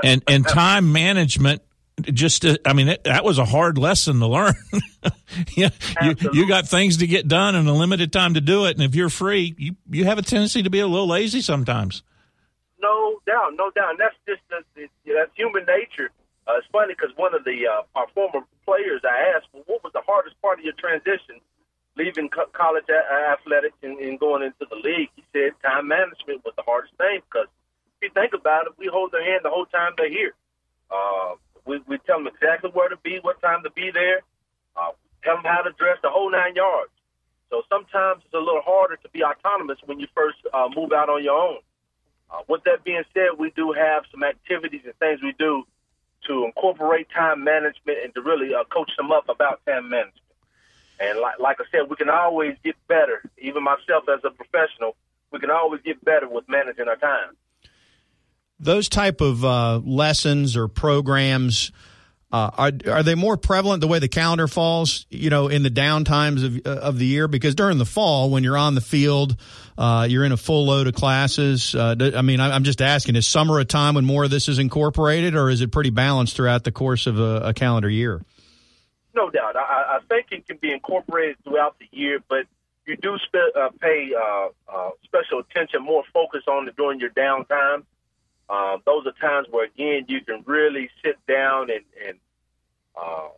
and 0.03 0.23
and 0.27 0.47
time 0.49 0.93
management. 0.93 1.63
Just, 2.03 2.45
uh, 2.45 2.59
I 2.67 2.75
mean, 2.75 2.89
it, 2.89 3.05
that 3.05 3.25
was 3.25 3.39
a 3.39 3.47
hard 3.47 3.79
lesson 3.79 4.19
to 4.19 4.27
learn. 4.27 4.55
yeah, 5.57 5.71
you, 6.03 6.15
you 6.31 6.47
got 6.47 6.69
things 6.69 6.99
to 6.99 7.07
get 7.07 7.27
done 7.27 7.55
and 7.55 7.67
a 7.67 7.73
limited 7.73 8.13
time 8.13 8.35
to 8.35 8.43
do 8.43 8.67
it, 8.67 8.77
and 8.77 8.83
if 8.83 8.95
you're 8.95 9.09
free, 9.09 9.55
you 9.57 9.77
you 9.89 10.05
have 10.05 10.19
a 10.19 10.23
tendency 10.23 10.63
to 10.63 10.69
be 10.69 10.81
a 10.81 10.87
little 10.87 11.09
lazy 11.09 11.41
sometimes. 11.41 12.03
No 12.83 13.19
doubt, 13.27 13.53
no 13.57 13.71
doubt. 13.71 13.91
And 13.93 13.99
that's 13.99 14.15
just 14.29 14.43
that's, 14.51 14.91
that's 15.07 15.31
human 15.35 15.65
nature. 15.65 16.11
Uh, 16.47 16.59
it's 16.59 16.67
funny 16.71 16.95
because 16.95 17.17
one 17.17 17.35
of 17.35 17.45
the 17.45 17.67
uh, 17.67 17.83
our 17.99 18.07
former 18.15 18.45
players, 18.65 19.01
I 19.03 19.35
asked, 19.35 19.47
well, 19.53 19.65
what 19.67 19.83
was 19.83 19.93
the 19.93 20.03
hardest 20.07 20.41
part 20.43 20.59
of 20.59 20.65
your 20.65 20.75
transition, 20.79 21.41
leaving 21.97 22.29
co- 22.29 22.51
college 22.53 22.85
a- 22.89 23.33
athletics 23.33 23.77
and, 23.83 23.99
and 23.99 24.19
going 24.21 24.43
into 24.43 24.67
the 24.69 24.77
league? 24.77 25.11
He 25.17 25.25
said 25.33 25.53
time 25.65 25.89
management 25.89 26.45
was 26.45 26.55
the 26.57 26.63
hardest 26.63 26.95
thing 26.97 27.21
because 27.29 27.49
if 28.01 28.09
you 28.09 28.11
think 28.15 28.35
about 28.35 28.67
it, 28.67 28.73
we 28.79 28.89
hold 28.93 29.13
their 29.13 29.25
hand 29.25 29.41
the 29.45 29.51
whole 29.51 29.67
time 29.67 29.93
they're 29.97 30.11
here. 30.11 30.35
Uh, 30.91 31.35
we, 31.65 31.81
we 31.89 31.99
tell 32.07 32.19
them 32.19 32.29
exactly 32.29 32.71
where 32.71 32.89
to 32.89 32.97
be, 33.03 33.19
what 33.23 33.41
time 33.41 33.63
to 33.65 33.71
be 33.71 33.91
there, 33.91 34.23
uh, 34.77 34.93
tell 35.25 35.37
them 35.37 35.45
how 35.45 35.63
to 35.63 35.73
dress, 35.73 35.99
the 36.03 36.11
whole 36.11 36.31
nine 36.31 36.55
yards. 36.55 36.91
So 37.51 37.63
sometimes 37.69 38.23
it's 38.25 38.35
a 38.35 38.39
little 38.39 38.63
harder 38.65 38.97
to 38.97 39.09
be 39.11 39.23
autonomous 39.23 39.79
when 39.85 40.01
you 40.01 40.07
first 40.15 40.39
uh, 40.53 40.69
move 40.75 40.93
out 40.93 41.09
on 41.09 41.23
your 41.23 41.39
own. 41.39 41.59
Uh, 42.31 42.43
with 42.49 42.65
that 42.65 42.85
being 42.85 43.05
said, 43.15 43.39
we 43.39 43.51
do 43.55 43.73
have 43.73 44.05
some 44.11 44.25
activities 44.25 44.83
and 44.85 44.95
things 44.99 45.21
we 45.23 45.33
do 45.39 45.63
to 46.27 46.45
incorporate 46.45 47.07
time 47.15 47.45
management 47.45 47.99
and 48.03 48.15
to 48.15 48.21
really 48.21 48.53
uh, 48.55 48.65
coach 48.65 48.91
them 48.97 49.13
up 49.13 49.29
about 49.29 49.65
time 49.65 49.89
management. 49.89 50.26
And 50.99 51.19
like, 51.21 51.39
like 51.39 51.57
I 51.61 51.65
said, 51.71 51.91
we 51.91 51.97
can 51.97 52.09
always 52.09 52.57
get 52.65 52.77
better. 52.89 53.23
Even 53.39 53.63
myself 53.63 54.05
as 54.09 54.21
a 54.25 54.31
professional, 54.31 54.97
we 55.31 55.39
can 55.39 55.51
always 55.51 55.81
get 55.83 56.05
better 56.05 56.29
with 56.29 56.49
managing 56.49 56.89
our 56.89 56.97
time. 56.97 57.37
Those 58.59 58.89
type 58.89 59.21
of 59.21 59.45
uh, 59.45 59.81
lessons 59.85 60.57
or 60.57 60.69
programs 60.69 61.73
uh, 62.33 62.51
are 62.59 62.73
are 62.91 63.03
they 63.03 63.15
more 63.15 63.37
prevalent 63.37 63.81
the 63.81 63.87
way 63.87 63.99
the 63.99 64.09
calendar 64.09 64.49
falls? 64.49 65.07
You 65.11 65.31
know, 65.31 65.47
in 65.47 65.63
the 65.63 65.71
down 65.71 66.05
times 66.05 66.43
of 66.43 66.61
uh, 66.67 66.71
of 66.71 66.99
the 66.99 67.07
year, 67.07 67.29
because 67.29 67.55
during 67.55 67.79
the 67.79 67.85
fall 67.85 68.31
when 68.31 68.43
you're 68.43 68.57
on 68.57 68.75
the 68.75 68.81
field, 68.81 69.37
uh, 69.79 70.07
you're 70.11 70.25
in 70.25 70.33
a 70.33 70.37
full 70.37 70.67
load 70.67 70.89
of 70.89 70.95
classes. 70.95 71.75
Uh, 71.75 72.13
I 72.17 72.23
mean, 72.23 72.41
I'm 72.41 72.65
just 72.65 72.83
asking: 72.83 73.15
is 73.15 73.27
summer 73.27 73.61
a 73.61 73.65
time 73.65 73.95
when 73.95 74.05
more 74.05 74.25
of 74.25 74.31
this 74.31 74.49
is 74.49 74.59
incorporated, 74.59 75.37
or 75.37 75.49
is 75.51 75.61
it 75.61 75.71
pretty 75.71 75.91
balanced 75.91 76.35
throughout 76.35 76.65
the 76.65 76.73
course 76.73 77.07
of 77.07 77.21
a, 77.21 77.41
a 77.45 77.55
calendar 77.55 77.89
year? 77.89 78.23
No 79.17 79.31
doubt. 79.31 79.57
I, 79.57 79.97
I 79.97 80.01
think 80.11 80.27
it 80.31 80.47
can 80.47 80.59
be 80.59 80.71
incorporated 80.71 81.39
throughout 81.43 81.77
the 81.79 81.89
year, 81.91 82.21
but 82.29 82.45
you 82.87 82.97
do 82.97 83.17
spe- 83.19 83.57
uh, 83.57 83.71
pay 83.81 84.11
uh, 84.15 84.49
uh, 84.73 84.91
special 85.05 85.41
attention, 85.41 85.83
more 85.83 86.05
focus 86.13 86.43
on 86.47 86.69
it 86.69 86.77
during 86.77 87.01
your 87.01 87.11
downtime. 87.11 87.85
Uh, 88.49 88.77
those 88.85 89.07
are 89.07 89.13
times 89.13 89.49
where, 89.51 89.65
again, 89.65 90.05
you 90.09 90.21
can 90.21 90.45
really 90.47 90.91
sit 91.03 91.17
down 91.27 91.71
and, 91.71 91.85
and 92.07 92.19
uh, 92.95 93.29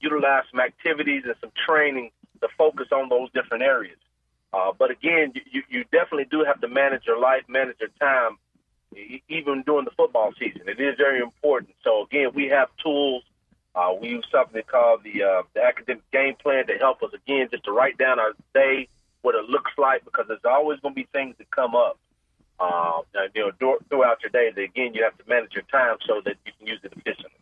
utilize 0.00 0.44
some 0.50 0.60
activities 0.60 1.24
and 1.26 1.34
some 1.40 1.50
training 1.66 2.10
to 2.40 2.48
focus 2.56 2.86
on 2.92 3.08
those 3.08 3.28
different 3.32 3.64
areas. 3.64 3.98
Uh, 4.52 4.70
but 4.78 4.90
again, 4.90 5.32
you, 5.52 5.62
you 5.68 5.84
definitely 5.92 6.26
do 6.30 6.44
have 6.44 6.60
to 6.60 6.68
manage 6.68 7.04
your 7.04 7.18
life, 7.18 7.42
manage 7.48 7.76
your 7.80 7.90
time, 8.00 8.38
even 9.28 9.62
during 9.66 9.84
the 9.84 9.90
football 9.90 10.32
season. 10.38 10.62
It 10.68 10.80
is 10.80 10.94
very 10.96 11.20
important. 11.20 11.74
So 11.84 12.04
again, 12.04 12.30
we 12.32 12.46
have 12.46 12.68
tools. 12.82 13.24
Uh, 13.78 13.94
we 14.00 14.08
use 14.08 14.26
something 14.32 14.62
called 14.66 15.04
the 15.04 15.22
uh, 15.22 15.42
the 15.54 15.62
academic 15.62 16.02
game 16.10 16.34
plan 16.42 16.66
to 16.66 16.74
help 16.78 17.00
us 17.04 17.10
again 17.14 17.46
just 17.48 17.62
to 17.62 17.70
write 17.70 17.96
down 17.96 18.18
our 18.18 18.32
day, 18.52 18.88
what 19.22 19.36
it 19.36 19.44
looks 19.48 19.70
like, 19.78 20.04
because 20.04 20.24
there's 20.26 20.44
always 20.44 20.80
going 20.80 20.94
to 20.94 21.00
be 21.00 21.06
things 21.12 21.36
that 21.38 21.48
come 21.52 21.76
up. 21.76 21.96
Uh, 22.58 23.02
you 23.36 23.52
know, 23.60 23.78
throughout 23.88 24.18
your 24.20 24.30
day, 24.30 24.50
that 24.50 24.60
again, 24.60 24.94
you 24.94 25.04
have 25.04 25.16
to 25.16 25.22
manage 25.28 25.54
your 25.54 25.62
time 25.70 25.96
so 26.08 26.20
that 26.24 26.34
you 26.44 26.50
can 26.58 26.66
use 26.66 26.80
it 26.82 26.92
efficiently. 26.92 27.37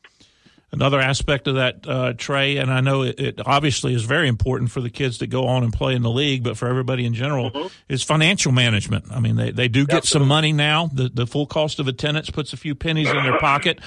Another 0.76 1.00
aspect 1.00 1.48
of 1.48 1.54
that, 1.56 1.84
uh, 1.88 2.12
Trey, 2.12 2.58
and 2.58 2.70
I 2.70 2.80
know 2.82 3.02
it, 3.02 3.18
it, 3.18 3.40
obviously 3.44 3.94
is 3.94 4.04
very 4.04 4.28
important 4.28 4.70
for 4.70 4.80
the 4.82 4.90
kids 4.90 5.18
that 5.18 5.28
go 5.28 5.46
on 5.46 5.64
and 5.64 5.72
play 5.72 5.94
in 5.96 6.02
the 6.02 6.10
league, 6.10 6.44
but 6.44 6.56
for 6.56 6.68
everybody 6.68 7.04
in 7.06 7.14
general, 7.14 7.50
Mm-hmm. 7.50 7.66
is 7.88 8.02
financial 8.02 8.52
management. 8.52 9.06
I 9.10 9.18
mean, 9.20 9.36
they, 9.36 9.50
they 9.50 9.68
do 9.68 9.86
get 9.86 10.04
some 10.04 10.28
money 10.28 10.52
now. 10.52 10.86
The, 10.92 11.08
the 11.08 11.26
full 11.26 11.46
cost 11.46 11.80
of 11.80 11.88
attendance 11.88 12.28
puts 12.30 12.52
a 12.52 12.56
few 12.56 12.74
pennies 12.74 13.08
in 13.08 13.16
their 13.22 13.38
pocket. 13.38 13.80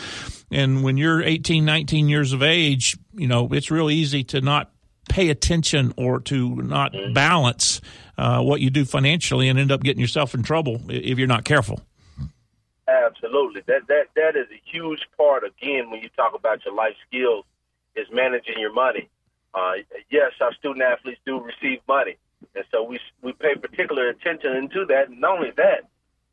And 0.51 0.83
when 0.83 0.97
you're 0.97 1.21
18, 1.21 1.63
19 1.63 2.09
years 2.09 2.33
of 2.33 2.41
age, 2.41 2.97
you 3.13 3.27
know, 3.27 3.47
it's 3.51 3.69
real 3.69 3.89
easy 3.91 4.23
to 4.25 4.41
not 4.41 4.71
pay 5.09 5.29
attention 5.29 5.93
or 5.97 6.19
to 6.21 6.55
not 6.55 6.93
Mm-hmm. 6.93 7.13
balance 7.13 7.81
uh, 8.17 8.41
what 8.41 8.59
you 8.61 8.69
do 8.69 8.83
financially 8.83 9.47
and 9.47 9.57
end 9.59 9.71
up 9.71 9.81
getting 9.81 10.01
yourself 10.01 10.33
in 10.33 10.41
trouble 10.43 10.81
if 10.89 11.17
you're 11.19 11.27
not 11.27 11.45
careful. 11.45 11.79
Absolutely. 12.89 13.61
That 13.67 13.87
that 13.87 14.07
that 14.15 14.35
is 14.35 14.47
a 14.51 14.61
huge 14.65 15.07
part 15.17 15.43
again 15.43 15.91
when 15.91 16.01
you 16.01 16.09
talk 16.09 16.33
about 16.33 16.65
your 16.65 16.73
life 16.73 16.95
skills 17.07 17.45
is 17.95 18.07
managing 18.11 18.57
your 18.57 18.73
money. 18.73 19.09
Uh, 19.53 19.73
yes, 20.09 20.31
our 20.41 20.53
student 20.53 20.83
athletes 20.83 21.19
do 21.25 21.39
receive 21.39 21.81
money, 21.87 22.17
and 22.55 22.65
so 22.71 22.83
we 22.83 22.99
we 23.21 23.33
pay 23.33 23.55
particular 23.55 24.09
attention 24.09 24.55
into 24.55 24.85
that. 24.85 25.09
And 25.09 25.21
not 25.21 25.37
only 25.37 25.51
that, 25.57 25.81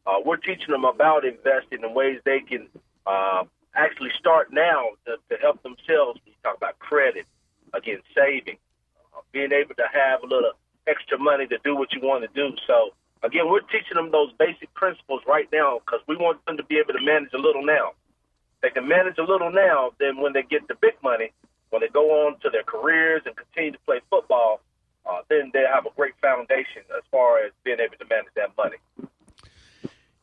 uh, 0.06 0.16
we're 0.24 0.36
teaching 0.36 0.72
them 0.72 0.84
about 0.84 1.24
investing 1.24 1.82
in 1.82 1.94
ways 1.94 2.20
they 2.24 2.40
can 2.40 2.68
uh, 3.06 3.44
actually 3.74 4.10
start 4.18 4.52
now 4.52 4.90
to, 5.06 5.16
to 5.30 5.40
help 5.40 5.62
themselves. 5.62 6.20
When 6.24 6.32
you 6.32 6.38
talk 6.42 6.56
about 6.56 6.78
credit, 6.78 7.26
again, 7.74 8.00
saving, 8.14 8.58
uh, 9.14 9.20
being 9.32 9.52
able 9.52 9.74
to 9.74 9.86
have 9.92 10.22
a 10.22 10.26
little 10.26 10.52
extra 10.86 11.18
money 11.18 11.46
to 11.48 11.58
do 11.64 11.76
what 11.76 11.92
you 11.92 12.00
want 12.00 12.22
to 12.22 12.30
do. 12.34 12.56
So 12.66 12.94
again, 13.26 13.50
we're 13.50 13.60
teaching 13.60 13.94
them 13.94 14.10
those 14.10 14.32
basic 14.38 14.72
principles 14.74 15.22
right 15.26 15.48
now 15.52 15.80
because 15.84 16.00
we 16.06 16.16
want 16.16 16.44
them 16.46 16.56
to 16.56 16.64
be 16.64 16.78
able 16.78 16.94
to 16.94 17.04
manage 17.04 17.32
a 17.34 17.38
little 17.38 17.64
now. 17.64 17.92
They 18.62 18.70
can 18.70 18.88
manage 18.88 19.18
a 19.18 19.24
little 19.24 19.50
now, 19.50 19.92
then 19.98 20.20
when 20.20 20.32
they 20.32 20.42
get 20.42 20.66
the 20.68 20.74
big 20.80 20.94
money, 21.02 21.32
when 21.70 21.82
they 21.82 21.88
go 21.88 22.26
on 22.26 22.38
to 22.40 22.50
their 22.50 22.62
careers 22.62 23.22
and 23.26 23.36
continue 23.36 23.72
to 23.72 23.78
play 23.84 24.00
football, 24.08 24.60
uh, 25.04 25.20
then 25.28 25.50
they 25.52 25.64
have 25.72 25.86
a 25.86 25.90
great 25.94 26.14
foundation 26.22 26.82
as 26.96 27.02
far 27.10 27.44
as 27.44 27.52
being 27.64 27.78
able 27.80 27.96
to 27.98 28.06
manage 28.06 28.32
that 28.34 28.50
money. 28.56 28.78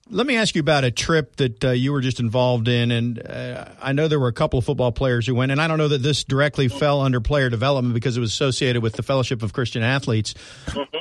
Let 0.10 0.28
me 0.28 0.36
ask 0.36 0.54
you 0.54 0.60
about 0.60 0.84
a 0.84 0.92
trip 0.92 1.38
that 1.38 1.64
uh, 1.64 1.72
you 1.72 1.94
were 1.94 2.02
just 2.02 2.20
involved 2.20 2.68
in, 2.68 2.92
and 2.92 3.26
uh, 3.26 3.70
I 3.82 3.94
know 3.94 4.10
there 4.10 4.20
were 4.20 4.28
a 4.28 4.34
couple 4.34 4.60
of 4.60 4.66
football 4.66 4.92
players 4.92 5.26
who 5.26 5.34
went, 5.34 5.54
and 5.54 5.62
I 5.62 5.68
don't 5.68 5.78
know 5.78 5.88
that 5.88 6.04
this 6.04 6.26
directly 6.26 6.68
fell 6.68 7.00
under 7.00 7.22
player 7.22 7.50
development 7.50 7.94
because 7.94 8.18
it 8.18 8.20
was 8.20 8.32
associated 8.32 8.84
with 8.84 8.94
the 8.94 9.04
Fellowship 9.04 9.42
of 9.42 9.54
Christian 9.54 9.82
Athletes. 9.82 10.36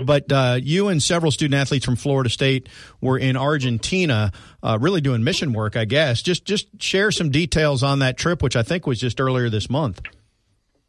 But 0.05 0.33
uh, 0.33 0.59
you 0.63 0.89
and 0.89 1.03
several 1.03 1.31
student 1.31 1.61
athletes 1.61 1.85
from 1.85 1.97
Florida 1.97 2.31
State 2.31 2.69
were 3.01 3.19
in 3.19 3.37
Argentina, 3.37 4.33
uh, 4.63 4.79
really 4.81 5.01
doing 5.01 5.23
mission 5.23 5.53
work, 5.53 5.77
I 5.77 5.85
guess. 5.85 6.23
Just 6.23 6.45
just 6.45 6.67
share 6.81 7.11
some 7.11 7.31
details 7.31 7.83
on 7.83 8.01
that 8.01 8.17
trip, 8.17 8.43
which 8.43 8.57
I 8.57 8.63
think 8.63 8.87
was 8.87 9.01
just 9.01 9.21
earlier 9.21 9.51
this 9.51 9.69
month. 9.69 10.01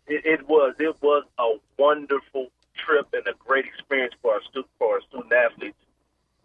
It, 0.07 0.25
it 0.25 0.47
was 0.47 0.75
it 0.79 0.95
was 1.01 1.25
a 1.39 1.53
wonderful 1.77 2.49
trip 2.85 3.07
and 3.13 3.27
a 3.27 3.37
great 3.37 3.65
experience 3.65 4.13
for 4.21 4.33
our 4.33 4.39
for 4.77 4.95
our 4.95 5.01
student 5.01 5.33
athletes. 5.33 5.77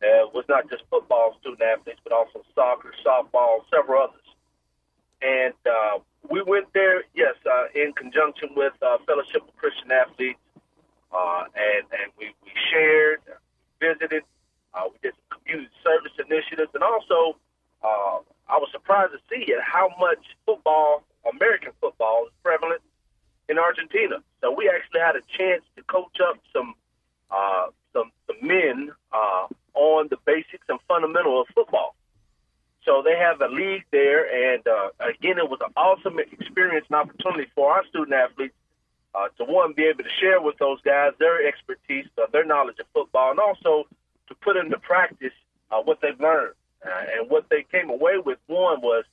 Uh, 0.00 0.30
was 0.32 0.44
not 0.48 0.70
just 0.70 0.84
football 0.90 1.36
student 1.40 1.60
athletes, 1.60 1.98
but 2.04 2.12
also 2.12 2.44
soccer, 2.54 2.94
softball, 3.04 3.66
several 3.68 4.04
others. 4.04 4.28
And 5.20 5.54
uh, 5.66 5.98
we 6.30 6.40
went 6.42 6.72
there, 6.72 7.02
yes, 7.14 7.34
uh, 7.44 7.66
in 7.74 7.92
conjunction 7.94 8.50
with 8.54 8.74
uh, 8.80 8.98
Fellowship 9.06 9.42
of 9.42 9.56
Christian 9.56 9.90
Athletes, 9.90 10.38
uh, 11.12 11.44
and 11.56 11.84
and 11.90 12.12
we, 12.16 12.30
we 12.44 12.50
shared, 12.70 13.20
visited. 13.80 14.22
Uh, 14.72 14.86
we 14.92 14.98
did 15.02 15.14
some 15.18 15.40
community 15.40 15.70
service 15.82 16.12
initiatives, 16.18 16.70
and 16.74 16.84
also 16.84 17.36
uh, 17.82 18.22
I 18.48 18.56
was 18.58 18.68
surprised 18.70 19.12
to 19.12 19.20
see 19.28 19.50
it 19.50 19.60
how 19.60 19.90
much 19.98 20.22
football, 20.46 21.02
American 21.26 21.72
football, 21.80 22.26
is 22.26 22.32
prevalent 22.44 22.82
in 23.48 23.58
Argentina. 23.58 24.22
So 24.40 24.52
we 24.52 24.70
actually 24.70 25.00
had 25.00 25.16
a 25.16 25.22
chance 25.36 25.64
to 25.76 25.82
coach 25.84 26.18
up 26.22 26.38
some 26.52 26.74
uh, 27.30 27.68
some, 27.92 28.12
some 28.26 28.46
men 28.46 28.90
uh, 29.12 29.46
on 29.78 30.08
the 30.10 30.18
basics 30.26 30.66
and 30.68 30.78
fundamental 30.88 31.40
of 31.40 31.46
football. 31.54 31.94
So 32.84 33.02
they 33.04 33.16
have 33.16 33.40
a 33.40 33.48
league 33.48 33.84
there, 33.92 34.54
and 34.54 34.66
uh, 34.66 34.88
again, 34.98 35.38
it 35.38 35.48
was 35.48 35.60
an 35.64 35.72
awesome 35.76 36.18
experience 36.18 36.86
and 36.90 36.96
opportunity 36.96 37.46
for 37.54 37.70
our 37.70 37.84
student 37.86 38.12
athletes 38.12 38.54
uh, 39.14 39.28
to 39.38 39.44
one 39.44 39.72
be 39.72 39.84
able 39.84 40.04
to 40.04 40.10
share 40.20 40.40
with 40.40 40.58
those 40.58 40.80
guys 40.82 41.12
their 41.18 41.46
expertise, 41.46 42.06
uh, 42.18 42.26
their 42.32 42.44
knowledge 42.44 42.78
of 42.80 42.86
football, 42.92 43.30
and 43.30 43.38
also 43.38 43.86
to 44.28 44.34
put 44.34 44.56
into 44.56 44.78
practice 44.78 45.36
uh, 45.70 45.80
what 45.82 46.00
they've 46.00 46.20
learned. 46.20 46.54
Uh, 46.84 47.18
and 47.18 47.30
what 47.30 47.44
they 47.50 47.64
came 47.70 47.90
away 47.90 48.18
with, 48.24 48.38
one 48.46 48.80
was, 48.80 49.04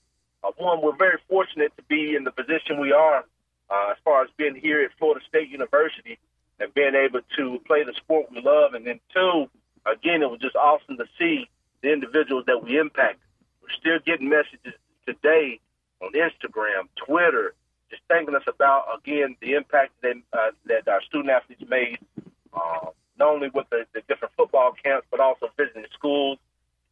uh, 0.44 0.52
one, 0.58 0.82
we're 0.82 0.96
very 0.96 1.18
fortunate 1.28 1.72
to 1.78 1.84
be 1.84 2.16
in 2.16 2.24
the 2.24 2.32
position 2.32 2.80
we 2.80 2.92
are 2.92 3.26
uh, 3.70 3.92
as 3.92 3.98
far 4.04 4.24
as 4.24 4.30
being 4.38 4.56
here 4.56 4.84
at 4.84 4.92
Florida 5.00 5.24
State 5.28 5.50
University 5.50 6.18
and 6.60 6.74
being 6.74 6.96
able 6.96 7.22
to 7.36 7.60
play 7.66 7.84
the 7.84 7.94
sport 7.94 8.32
we 8.32 8.42
love. 8.42 8.74
And 8.74 8.86
then 8.86 9.00
two, 9.14 9.50
again, 9.86 10.22
it 10.22 10.30
was 10.30 10.40
just 10.40 10.56
awesome 10.56 10.98
to 10.98 11.06
see 11.18 11.50
the 11.82 11.92
individuals 11.92 12.46
that 12.48 12.64
we 12.64 12.78
impact. 12.78 13.20
We're 13.62 13.70
still 13.80 14.00
getting 14.06 14.30
messages 14.30 14.74
today 15.06 15.60
on 16.02 16.12
Instagram, 16.14 16.88
Twitter, 16.96 17.54
just 17.90 18.02
thanking 18.10 18.36
us 18.36 18.44
about 18.48 18.86
again 18.98 19.36
the 19.42 19.54
impact 19.54 19.94
that 20.02 20.16
uh, 20.34 20.52
that 20.66 20.88
our 20.88 21.02
student 21.04 21.30
athletes 21.30 21.64
made, 21.70 22.00
uh, 22.54 22.88
not 23.18 23.30
only 23.30 23.50
with 23.50 23.70
the, 23.70 23.86
the 23.94 24.02
different 24.08 24.34
football 24.36 24.74
camps, 24.84 25.08
but 25.12 25.20
also 25.20 25.50
visiting 25.58 25.86
schools 25.94 26.38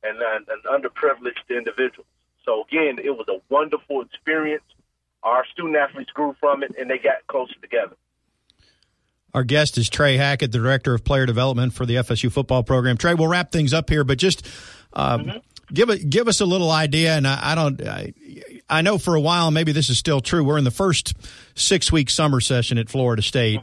and, 0.04 0.18
and, 0.22 0.48
and 0.48 0.64
underprivileged 0.66 1.50
individuals. 1.50 2.08
So 2.46 2.64
again, 2.64 3.00
it 3.04 3.12
was 3.12 3.28
a 3.30 3.40
wonderful 3.50 4.02
experience. 4.02 4.64
Our 5.24 5.46
student 5.46 5.78
athletes 5.78 6.12
grew 6.12 6.36
from 6.40 6.64
it, 6.64 6.76
and 6.78 6.90
they 6.90 6.98
got 6.98 7.26
closer 7.28 7.56
together. 7.62 7.96
Our 9.34 9.44
guest 9.44 9.78
is 9.78 9.90
Trey 9.90 10.18
Hackett, 10.18 10.52
the 10.52 10.60
director 10.60 10.94
of 10.94 11.04
player 11.04 11.26
development 11.26 11.74
for 11.74 11.86
the 11.86 11.96
FSU 11.96 12.32
football 12.32 12.64
program. 12.64 12.98
Trey, 12.98 13.16
we'll 13.16 13.28
wrap 13.28 13.52
things 13.52 13.74
up 13.74 13.90
here, 13.90 14.04
but 14.04 14.20
just 14.20 14.48
uh, 14.94 15.40
give 15.72 15.90
it 15.90 16.10
give 16.10 16.28
us 16.28 16.40
a 16.40 16.46
little 16.46 16.70
idea. 16.70 17.16
And 17.16 17.28
I, 17.28 17.40
I 17.52 17.56
don't, 17.56 17.82
I, 17.88 18.14
I 18.70 18.82
know 18.82 18.98
for 19.00 19.16
a 19.16 19.22
while, 19.22 19.50
maybe 19.50 19.72
this 19.72 19.90
is 19.90 19.98
still 19.98 20.22
true. 20.22 20.44
We're 20.44 20.60
in 20.60 20.64
the 20.64 20.72
first 20.72 21.14
six 21.56 21.92
week 21.92 22.10
summer 22.12 22.42
session 22.42 22.78
at 22.78 22.90
Florida 22.90 23.22
State. 23.24 23.62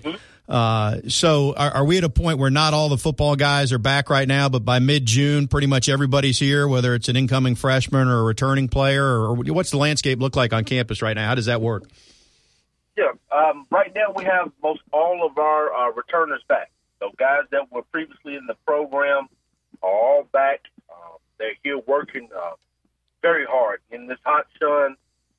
Uh, 0.49 0.97
so 1.07 1.55
are, 1.55 1.71
are 1.71 1.85
we 1.85 1.97
at 1.99 2.03
a 2.03 2.09
point 2.09 2.41
where 2.41 2.51
not 2.51 2.75
all 2.75 2.89
the 2.89 2.99
football 2.99 3.37
guys 3.37 3.73
are 3.73 3.79
back 3.79 4.11
right 4.11 4.27
now, 4.27 4.49
but 4.49 4.65
by 4.65 4.81
mid 4.81 5.07
June, 5.07 5.47
pretty 5.47 5.69
much 5.69 5.89
everybody's 5.89 6.41
here, 6.41 6.67
whether 6.67 6.97
it's 6.97 7.09
an 7.09 7.15
incoming 7.15 7.55
freshman 7.55 8.09
or 8.09 8.19
a 8.19 8.23
returning 8.25 8.67
player, 8.67 9.05
or 9.05 9.35
what's 9.37 9.71
the 9.71 9.79
landscape 9.79 10.19
look 10.19 10.35
like 10.35 10.53
on 10.53 10.65
campus 10.65 11.03
right 11.03 11.15
now? 11.15 11.29
How 11.29 11.37
does 11.37 11.47
that 11.47 11.61
work? 11.61 11.85
Yeah, 12.97 13.13
um, 13.33 13.67
right 13.71 13.93
now 13.95 14.13
we 14.15 14.25
have 14.25 14.53
most 14.63 14.81
all 14.93 15.27
of 15.27 15.39
our 15.39 15.73
uh, 15.73 15.93
returners 15.93 16.43
back. 16.49 16.71
So 16.99 17.11
guys 17.19 17.43
that 17.51 17.73
were 17.73 17.83
previously 17.83 18.37
in 18.37 18.47
the 18.47 18.57
program 18.67 19.29
are 19.83 19.91
all 19.91 20.25
back. 20.33 20.61
Uh, 20.89 21.17
they're 21.39 21.55
here 21.63 21.79
working 21.79 22.29
uh, 22.37 22.53
very 23.23 23.47
hard 23.47 23.81
in 23.91 24.07
this 24.07 24.19
hot 24.25 24.47
sun. 24.61 24.97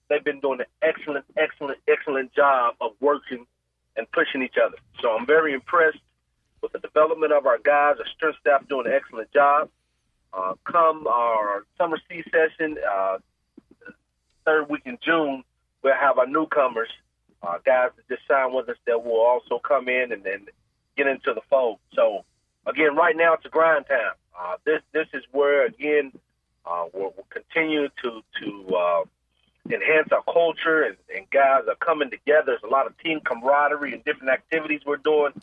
They've 0.09 0.23
been 0.23 0.39
doing 0.39 0.59
an 0.59 0.65
excellent, 0.81 1.25
excellent, 1.37 1.77
excellent 1.87 2.33
job 2.33 2.75
of 2.81 2.91
working 2.99 3.45
and 3.95 4.11
pushing 4.11 4.41
each 4.41 4.55
other. 4.63 4.77
So 5.01 5.11
I'm 5.11 5.25
very 5.25 5.53
impressed 5.53 5.99
with 6.61 6.71
the 6.71 6.79
development 6.79 7.33
of 7.33 7.45
our 7.45 7.57
guys. 7.57 7.95
Our 7.99 8.07
strength 8.15 8.39
staff 8.41 8.67
doing 8.67 8.87
an 8.87 8.93
excellent 8.93 9.31
job. 9.31 9.69
Uh, 10.33 10.53
come 10.63 11.07
our 11.07 11.63
summer 11.77 11.97
C 12.09 12.23
session, 12.31 12.77
uh, 12.89 13.17
third 14.45 14.69
week 14.69 14.83
in 14.85 14.97
June, 15.03 15.43
we'll 15.83 15.93
have 15.93 16.17
our 16.17 16.27
newcomers, 16.27 16.89
uh, 17.43 17.57
guys 17.65 17.89
that 17.95 18.07
just 18.07 18.27
signed 18.27 18.53
with 18.53 18.69
us 18.69 18.77
that 18.85 19.03
will 19.03 19.21
also 19.21 19.59
come 19.59 19.87
in 19.89 20.11
and 20.11 20.23
then 20.23 20.47
get 20.97 21.07
into 21.07 21.33
the 21.33 21.41
fold. 21.49 21.79
So 21.93 22.25
again, 22.65 22.95
right 22.95 23.15
now 23.15 23.33
it's 23.33 23.45
a 23.45 23.49
grind 23.49 23.85
time. 23.87 24.13
Uh, 24.39 24.55
this 24.65 24.81
this 24.93 25.07
is 25.13 25.23
where 25.31 25.65
again 25.65 26.11
uh, 26.65 26.85
we'll, 26.93 27.13
we'll 27.15 27.27
continue 27.29 27.89
to 28.03 28.21
to 28.41 28.75
uh, 28.75 29.03
enhance 29.69 30.09
our 30.11 30.23
culture 30.23 30.83
and, 30.83 30.97
and 31.15 31.29
guys 31.29 31.63
are 31.67 31.75
coming 31.75 32.09
together. 32.09 32.43
There's 32.47 32.63
a 32.63 32.67
lot 32.67 32.87
of 32.87 32.97
team 32.99 33.19
camaraderie 33.23 33.93
and 33.93 34.03
different 34.03 34.31
activities 34.31 34.81
we're 34.85 34.97
doing. 34.97 35.33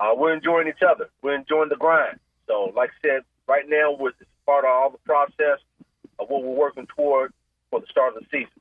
Uh, 0.00 0.12
we're 0.16 0.32
enjoying 0.32 0.68
each 0.68 0.82
other. 0.88 1.10
We're 1.22 1.34
enjoying 1.34 1.68
the 1.68 1.76
grind. 1.76 2.20
So, 2.46 2.72
like 2.74 2.90
I 2.90 3.08
said, 3.08 3.22
right 3.46 3.64
now 3.68 3.96
we're 3.98 4.12
part 4.46 4.64
of 4.64 4.70
all 4.70 4.90
the 4.90 4.98
process 4.98 5.58
of 6.18 6.28
what 6.28 6.42
we're 6.42 6.54
working 6.54 6.86
toward 6.96 7.32
for 7.70 7.80
the 7.80 7.86
start 7.90 8.16
of 8.16 8.22
the 8.22 8.28
season. 8.30 8.52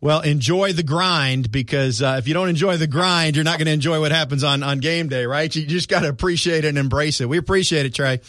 Well, 0.00 0.20
enjoy 0.20 0.72
the 0.72 0.82
grind 0.82 1.50
because 1.50 2.02
uh, 2.02 2.16
if 2.18 2.28
you 2.28 2.34
don't 2.34 2.48
enjoy 2.48 2.76
the 2.76 2.86
grind, 2.86 3.34
you're 3.34 3.44
not 3.44 3.58
going 3.58 3.66
to 3.66 3.72
enjoy 3.72 3.98
what 3.98 4.12
happens 4.12 4.44
on, 4.44 4.62
on 4.62 4.78
game 4.78 5.08
day, 5.08 5.24
right? 5.24 5.54
You 5.54 5.66
just 5.66 5.88
got 5.88 6.00
to 6.00 6.08
appreciate 6.08 6.64
it 6.64 6.68
and 6.68 6.78
embrace 6.78 7.20
it. 7.20 7.28
We 7.28 7.38
appreciate 7.38 7.86
it, 7.86 7.94
Trey. 7.94 8.20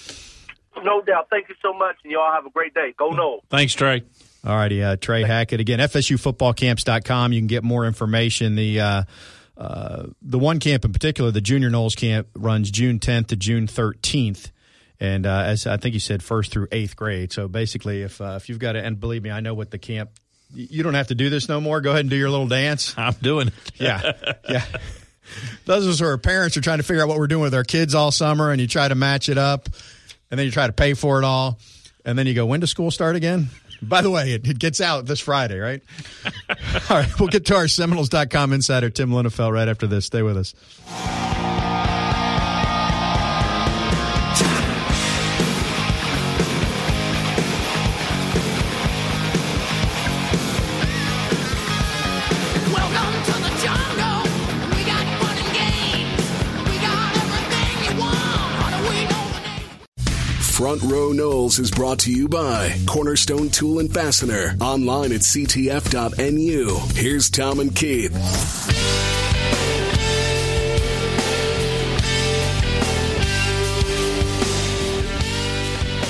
No 0.84 1.01
doubt. 1.01 1.27
Thank 1.30 1.49
you 1.49 1.56
so 1.62 1.73
much, 1.73 1.97
and 2.03 2.12
y'all 2.12 2.32
have 2.32 2.45
a 2.45 2.49
great 2.49 2.73
day. 2.73 2.93
Go 2.97 3.12
Noles. 3.12 3.41
Thanks, 3.49 3.73
Trey. 3.73 4.03
All 4.45 4.56
righty, 4.56 4.82
uh, 4.82 4.95
Trey 4.95 5.23
Hackett 5.23 5.60
again. 5.60 5.80
FSUFootballCamps.com. 5.80 7.34
You 7.34 7.39
can 7.41 7.47
get 7.47 7.63
more 7.63 7.86
information. 7.86 8.56
The 8.56 8.80
uh, 8.80 9.03
uh, 9.58 10.03
the 10.21 10.39
one 10.39 10.60
camp 10.60 10.86
in 10.86 10.93
particular, 10.93 11.32
the 11.32 11.41
Junior 11.41 11.69
Noles 11.69 11.95
camp, 11.95 12.27
runs 12.36 12.69
June 12.69 12.99
10th 12.99 13.27
to 13.27 13.36
June 13.36 13.65
13th, 13.67 14.51
and 14.99 15.25
uh, 15.25 15.43
as 15.45 15.65
I 15.65 15.77
think 15.77 15.93
you 15.95 15.99
said, 15.99 16.23
first 16.23 16.51
through 16.51 16.67
eighth 16.71 16.95
grade. 16.95 17.34
So 17.34 17.47
basically, 17.47 18.03
if 18.03 18.21
uh, 18.21 18.36
if 18.38 18.47
you've 18.49 18.60
got 18.60 18.73
to, 18.73 18.84
and 18.84 18.99
believe 18.99 19.23
me, 19.23 19.32
I 19.32 19.39
know 19.39 19.53
what 19.53 19.71
the 19.71 19.80
camp. 19.80 20.12
You 20.53 20.83
don't 20.83 20.93
have 20.93 21.07
to 21.07 21.15
do 21.15 21.29
this 21.29 21.49
no 21.49 21.60
more. 21.60 21.81
Go 21.81 21.91
ahead 21.91 22.01
and 22.01 22.10
do 22.10 22.15
your 22.15 22.29
little 22.29 22.47
dance. 22.47 22.93
I'm 22.97 23.13
doing 23.21 23.47
it. 23.49 23.53
Yeah, 23.75 24.13
yeah. 24.49 24.65
Those 25.65 25.86
of 25.86 25.91
us 25.91 25.99
who 25.99 26.05
are 26.05 26.17
parents 26.17 26.55
are 26.57 26.62
trying 26.62 26.77
to 26.77 26.83
figure 26.83 27.03
out 27.03 27.10
what 27.10 27.17
we're 27.17 27.27
doing 27.27 27.43
with 27.43 27.53
our 27.53 27.63
kids 27.63 27.93
all 27.93 28.12
summer, 28.12 28.51
and 28.51 28.62
you 28.62 28.67
try 28.67 28.88
to 28.88 28.95
match 28.95 29.29
it 29.29 29.38
up, 29.38 29.67
and 30.31 30.39
then 30.39 30.45
you 30.45 30.51
try 30.51 30.67
to 30.67 30.73
pay 30.73 30.93
for 30.93 31.19
it 31.19 31.25
all, 31.25 31.60
and 32.05 32.17
then 32.17 32.27
you 32.27 32.33
go, 32.33 32.45
when 32.45 32.62
does 32.62 32.71
school 32.71 32.91
start 32.91 33.15
again? 33.15 33.49
By 33.81 34.01
the 34.01 34.10
way, 34.10 34.31
it, 34.31 34.47
it 34.47 34.57
gets 34.57 34.81
out 34.81 35.05
this 35.05 35.19
Friday, 35.19 35.60
right? 35.60 35.81
all 36.89 36.97
right, 36.97 37.19
we'll 37.19 37.29
get 37.29 37.45
to 37.47 37.55
our 37.55 37.67
Seminoles.com 37.67 38.53
insider, 38.53 38.89
Tim 38.89 39.12
Linafelt, 39.12 39.51
right 39.51 39.67
after 39.67 39.86
this. 39.86 40.05
Stay 40.05 40.21
with 40.21 40.38
us. 40.38 41.56
Front 60.57 60.81
Row 60.81 61.11
Noles 61.11 61.59
is 61.59 61.69
brought 61.69 61.99
to 61.99 62.11
you 62.11 62.27
by 62.27 62.75
Cornerstone 62.87 63.51
Tool 63.51 63.77
and 63.77 63.93
Fastener. 63.93 64.57
Online 64.59 65.11
at 65.11 65.21
ctf.nu. 65.21 66.79
Here's 66.95 67.29
Tom 67.29 67.59
and 67.59 67.75
Keith. 67.75 68.11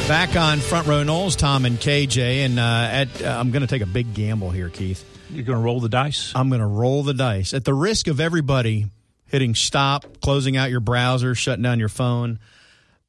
Back 0.08 0.38
on 0.38 0.60
Front 0.60 0.88
Row 0.88 1.04
Noles, 1.04 1.36
Tom 1.36 1.66
and 1.66 1.78
KJ, 1.78 2.46
and 2.46 2.58
uh, 2.58 2.88
at, 2.90 3.22
uh, 3.22 3.38
I'm 3.38 3.52
going 3.52 3.64
to 3.64 3.68
take 3.68 3.82
a 3.82 3.86
big 3.86 4.14
gamble 4.14 4.52
here, 4.52 4.70
Keith. 4.70 5.04
You're 5.30 5.44
going 5.44 5.58
to 5.58 5.64
roll 5.66 5.82
the 5.82 5.90
dice? 5.90 6.32
I'm 6.34 6.48
going 6.48 6.62
to 6.62 6.68
roll 6.68 7.04
the 7.04 7.14
dice 7.14 7.54
at 7.54 7.66
the 7.66 7.74
risk 7.74 8.08
of 8.08 8.22
everybody 8.22 8.86
hitting 9.26 9.56
stop, 9.56 10.22
closing 10.22 10.56
out 10.56 10.70
your 10.70 10.80
browser, 10.80 11.36
shutting 11.36 11.64
down 11.64 11.80
your 11.80 11.90
phone. 11.90 12.40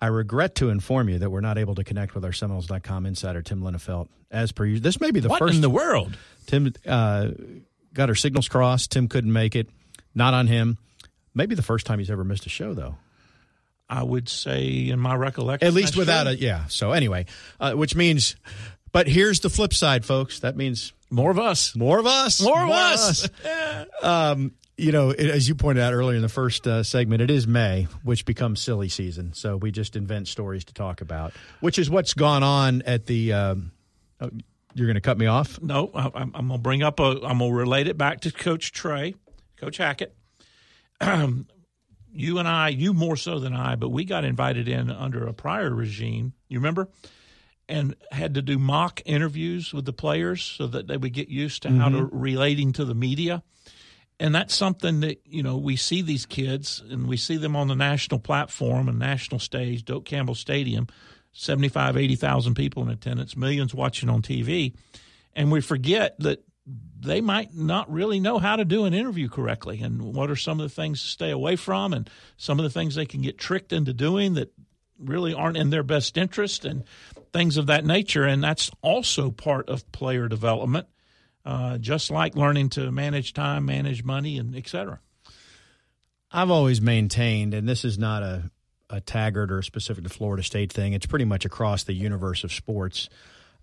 I 0.01 0.07
regret 0.07 0.57
to 0.57 0.71
inform 0.71 1.09
you 1.09 1.19
that 1.19 1.31
we're 1.31 1.41
not 1.41 1.59
able 1.59 1.75
to 1.75 1.85
connect 1.85 2.15
with 2.15 2.25
our 2.25 2.33
Seminoles.com 2.33 3.07
insider, 3.07 3.43
Tim 3.43 3.61
Linafelt. 3.63 4.09
As 4.31 4.53
per 4.53 4.65
usual, 4.65 4.83
this 4.83 5.01
may 5.01 5.11
be 5.11 5.21
the 5.21 5.29
what 5.29 5.39
first. 5.39 5.55
in 5.57 5.61
the 5.61 5.71
world? 5.71 6.17
Tim 6.47 6.73
uh, 6.87 7.31
got 7.95 8.09
our 8.09 8.15
signals 8.15 8.49
crossed. 8.49 8.93
Tim 8.93 9.09
couldn't 9.09 9.33
make 9.33 9.57
it. 9.57 9.69
Not 10.15 10.35
on 10.35 10.47
him. 10.47 10.79
Maybe 11.35 11.55
the 11.55 11.63
first 11.63 11.87
time 11.87 11.99
he's 11.99 12.11
ever 12.11 12.25
missed 12.25 12.47
a 12.47 12.49
show, 12.49 12.75
though. 12.75 12.97
I 13.89 14.03
would 14.03 14.29
say, 14.29 14.89
in 14.89 15.01
my 15.01 15.15
recollection, 15.15 15.67
At 15.67 15.73
least 15.73 15.97
without 15.97 16.27
a 16.27 16.37
yeah. 16.37 16.67
So 16.67 16.93
anyway, 16.93 17.27
uh, 17.59 17.73
which 17.73 17.95
means, 17.95 18.37
but 18.93 19.09
here's 19.09 19.41
the 19.41 19.49
flip 19.49 19.73
side, 19.73 20.05
folks. 20.05 20.41
That 20.41 20.57
means 20.57 20.93
more 21.11 21.31
of 21.31 21.39
us. 21.39 21.75
more 21.75 21.99
of 21.99 22.07
us. 22.07 22.41
More 22.43 22.63
of 22.65 22.71
us. 22.71 23.29
um, 24.03 24.53
you 24.79 24.93
know, 24.93 25.11
it, 25.11 25.29
as 25.29 25.49
you 25.49 25.55
pointed 25.55 25.83
out 25.83 25.93
earlier 25.93 26.17
in 26.17 26.23
the 26.23 26.29
first 26.29 26.67
uh, 26.67 26.83
segment, 26.83 27.21
it 27.21 27.31
is 27.31 27.47
May, 27.47 27.89
which 28.05 28.25
becomes 28.25 28.61
silly 28.61 28.89
season. 28.89 29.33
So 29.35 29.57
we 29.57 29.73
just 29.73 29.97
invent 29.97 30.29
stories 30.29 30.65
to 30.67 30.73
talk 30.73 31.01
about, 31.01 31.33
which 31.61 31.79
is 31.79 31.91
what's 31.91 32.15
gone 32.15 32.43
on 32.43 32.83
at 32.83 33.07
the. 33.07 33.33
Um, 33.33 33.73
oh, 34.21 34.31
you're 34.75 34.87
going 34.87 34.95
to 34.95 35.01
cut 35.01 35.19
me 35.19 35.27
off. 35.27 35.61
No, 35.61 35.91
I, 35.93 36.11
I'm, 36.15 36.31
I'm 36.35 36.49
going 36.49 36.59
to 36.59 36.59
bring 36.59 36.83
up 36.83 37.01
a. 37.01 37.21
I'm 37.25 37.39
going 37.39 37.51
to 37.51 37.53
relate 37.53 37.89
it 37.89 37.99
back 37.99 38.21
to 38.21 38.31
Coach 38.31 38.73
Trey, 38.73 39.15
Coach 39.57 39.79
Hackett. 39.79 40.15
you 42.13 42.39
and 42.39 42.49
I, 42.49 42.69
you 42.69 42.95
more 42.95 43.17
so 43.17 43.41
than 43.41 43.55
I, 43.55 43.75
but 43.75 43.89
we 43.89 44.05
got 44.05 44.25
invited 44.25 44.69
in 44.69 44.91
under 44.91 45.27
a 45.27 45.35
prior 45.35 45.75
regime. 45.75 46.35
You 46.49 46.59
remember? 46.59 46.89
And 47.69 47.97
had 48.11 48.35
to 48.35 48.43
do 48.43 48.59
mock 48.59 49.03
interviews 49.05 49.75
with 49.75 49.85
the 49.85 49.93
players 49.93 50.43
so 50.43 50.67
that 50.69 50.87
they 50.87 50.97
would 50.97 51.13
get 51.13 51.29
used 51.29 51.63
to 51.65 51.71
how 51.71 51.91
to 51.91 52.05
relating 52.05 52.73
to 52.75 52.85
the 52.87 52.95
media. 52.95 53.43
And 54.21 54.35
that's 54.35 54.55
something 54.55 55.01
that, 55.01 55.21
you 55.25 55.43
know, 55.43 55.57
we 55.57 55.77
see 55.77 56.03
these 56.03 56.27
kids 56.27 56.83
and 56.91 57.07
we 57.07 57.17
see 57.17 57.37
them 57.37 57.55
on 57.55 57.69
the 57.69 57.77
national 57.77 58.19
platform 58.19 58.89
and 58.89 58.99
national 58.99 59.39
stage, 59.39 59.85
Doak 59.85 60.05
Campbell 60.05 60.35
Stadium, 60.35 60.89
75, 61.33 61.97
80,000 61.97 62.55
people 62.55 62.83
in 62.83 62.89
attendance, 62.89 63.37
millions 63.37 63.75
watching 63.75 64.09
on 64.09 64.23
TV. 64.23 64.75
And 65.35 65.53
we 65.53 65.61
forget 65.61 66.19
that 66.19 66.43
they 67.01 67.21
might 67.21 67.55
not 67.55 67.91
really 67.91 68.19
know 68.19 68.39
how 68.39 68.57
to 68.57 68.65
do 68.65 68.85
an 68.85 68.95
interview 68.95 69.29
correctly 69.29 69.81
and 69.83 70.03
what 70.03 70.31
are 70.31 70.37
some 70.37 70.59
of 70.59 70.69
the 70.69 70.75
things 70.75 71.01
to 71.01 71.07
stay 71.07 71.31
away 71.31 71.55
from 71.55 71.93
and 71.93 72.11
some 72.37 72.59
of 72.59 72.65
the 72.65 72.71
things 72.71 72.95
they 72.95 73.07
can 73.07 73.23
get 73.23 73.39
tricked 73.39 73.73
into 73.73 73.93
doing 73.93 74.35
that 74.35 74.53
really 74.99 75.33
aren't 75.33 75.57
in 75.57 75.71
their 75.71 75.85
best 75.85 76.19
interest 76.19 76.65
and 76.65 76.83
things 77.33 77.57
of 77.57 77.67
that 77.67 77.85
nature. 77.85 78.25
And 78.25 78.43
that's 78.43 78.71
also 78.83 79.31
part 79.31 79.69
of 79.69 79.91
player 79.93 80.29
development, 80.29 80.89
uh, 81.49 81.79
just 81.79 82.11
like 82.11 82.37
learning 82.37 82.69
to 82.69 82.93
manage 82.93 83.33
time, 83.33 83.65
manage 83.65 84.05
money, 84.05 84.37
and 84.39 84.55
et 84.55 84.69
cetera. 84.69 85.01
I've 86.31 86.51
always 86.51 86.81
maintained, 86.81 87.55
and 87.55 87.67
this 87.67 87.85
is 87.85 87.99
not 87.99 88.23
a, 88.23 88.51
a 88.91 89.01
Taggart 89.01 89.51
or 89.51 89.63
specific 89.63 90.05
to 90.05 90.11
Florida 90.11 90.43
State 90.43 90.71
thing, 90.73 90.93
it's 90.93 91.07
pretty 91.07 91.25
much 91.25 91.45
across 91.47 91.85
the 91.85 91.95
universe 91.95 92.45
of 92.45 92.53
sports. 92.53 93.09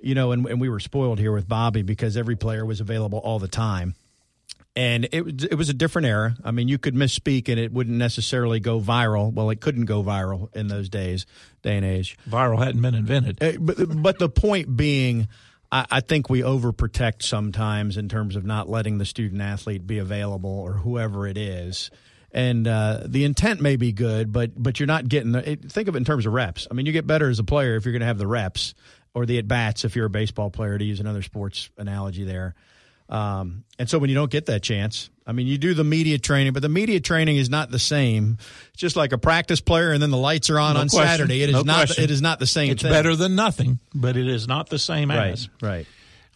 You 0.01 0.15
know, 0.15 0.31
and, 0.31 0.45
and 0.47 0.59
we 0.59 0.67
were 0.67 0.79
spoiled 0.79 1.19
here 1.19 1.31
with 1.31 1.47
Bobby 1.47 1.81
because 1.83 2.17
every 2.17 2.35
player 2.35 2.65
was 2.65 2.81
available 2.81 3.19
all 3.19 3.39
the 3.39 3.47
time. 3.47 3.95
And 4.75 5.07
it, 5.13 5.23
was- 5.23 5.43
it 5.45 5.55
was 5.55 5.69
a 5.69 5.73
different 5.73 6.07
era. 6.07 6.35
I 6.43 6.51
mean, 6.51 6.67
you 6.67 6.77
could 6.77 6.95
misspeak 6.95 7.47
and 7.49 7.57
it 7.59 7.71
wouldn't 7.71 7.95
necessarily 7.97 8.59
go 8.59 8.81
viral. 8.81 9.31
Well, 9.31 9.49
it 9.51 9.61
couldn't 9.61 9.85
go 9.85 10.03
viral 10.03 10.53
in 10.55 10.67
those 10.67 10.89
days, 10.89 11.25
day 11.61 11.77
and 11.77 11.85
age. 11.85 12.17
Viral 12.29 12.57
hadn't 12.59 12.81
been 12.81 12.93
invented. 12.95 13.41
Uh, 13.41 13.53
but 13.59 13.77
but 14.01 14.19
the 14.19 14.27
point 14.29 14.75
being, 14.75 15.27
I, 15.75 15.85
I 15.91 15.99
think 15.99 16.29
we 16.29 16.41
overprotect 16.41 17.21
sometimes 17.21 17.97
in 17.97 18.07
terms 18.07 18.37
of 18.37 18.45
not 18.45 18.69
letting 18.69 18.97
the 18.97 19.05
student 19.05 19.41
athlete 19.41 19.85
be 19.85 19.97
available 19.97 20.49
or 20.49 20.73
whoever 20.73 21.27
it 21.27 21.37
is. 21.37 21.91
And 22.31 22.67
uh, 22.67 23.01
the 23.05 23.25
intent 23.25 23.61
may 23.61 23.75
be 23.75 23.91
good, 23.91 24.31
but 24.31 24.51
but 24.61 24.79
you're 24.79 24.87
not 24.87 25.07
getting 25.07 25.33
the. 25.33 25.51
It, 25.51 25.71
think 25.71 25.87
of 25.87 25.95
it 25.95 25.99
in 25.99 26.05
terms 26.05 26.25
of 26.25 26.33
reps. 26.33 26.67
I 26.69 26.73
mean, 26.73 26.85
you 26.85 26.91
get 26.91 27.07
better 27.07 27.29
as 27.29 27.39
a 27.39 27.43
player 27.43 27.75
if 27.75 27.85
you're 27.85 27.93
going 27.93 28.01
to 28.01 28.07
have 28.07 28.17
the 28.17 28.27
reps 28.27 28.73
or 29.13 29.25
the 29.25 29.37
at 29.37 29.47
bats 29.47 29.85
if 29.85 29.95
you're 29.95 30.07
a 30.07 30.09
baseball 30.09 30.49
player. 30.49 30.77
To 30.77 30.83
use 30.83 30.99
another 30.99 31.21
sports 31.21 31.69
analogy 31.77 32.23
there. 32.23 32.55
Um, 33.07 33.63
and 33.77 33.89
so 33.89 33.99
when 33.99 34.09
you 34.09 34.15
don't 34.15 34.31
get 34.31 34.47
that 34.47 34.63
chance, 34.63 35.09
I 35.27 35.31
mean, 35.31 35.47
you 35.47 35.57
do 35.57 35.73
the 35.73 35.83
media 35.83 36.19
training, 36.19 36.53
but 36.53 36.61
the 36.61 36.69
media 36.69 36.99
training 36.99 37.37
is 37.37 37.49
not 37.49 37.71
the 37.71 37.79
same. 37.79 38.37
It's 38.73 38.79
just 38.81 38.95
like 38.95 39.11
a 39.11 39.17
practice 39.17 39.59
player, 39.59 39.91
and 39.91 40.01
then 40.01 40.11
the 40.11 40.17
lights 40.17 40.49
are 40.51 40.59
on 40.59 40.75
No 40.75 40.81
on 40.81 40.89
question. 40.89 41.07
Saturday. 41.07 41.41
It 41.41 41.49
is 41.49 41.55
No 41.55 41.61
not. 41.63 41.75
question. 41.87 42.03
It 42.03 42.11
is 42.11 42.21
not 42.21 42.37
the 42.39 42.45
same. 42.45 42.71
It's 42.71 42.83
thing. 42.83 42.91
better 42.91 43.15
than 43.15 43.35
nothing, 43.35 43.79
but 43.93 44.17
it 44.17 44.27
is 44.27 44.47
not 44.47 44.69
the 44.69 44.77
same 44.77 45.09
Right. 45.09 45.31
as. 45.31 45.49
Right. 45.61 45.87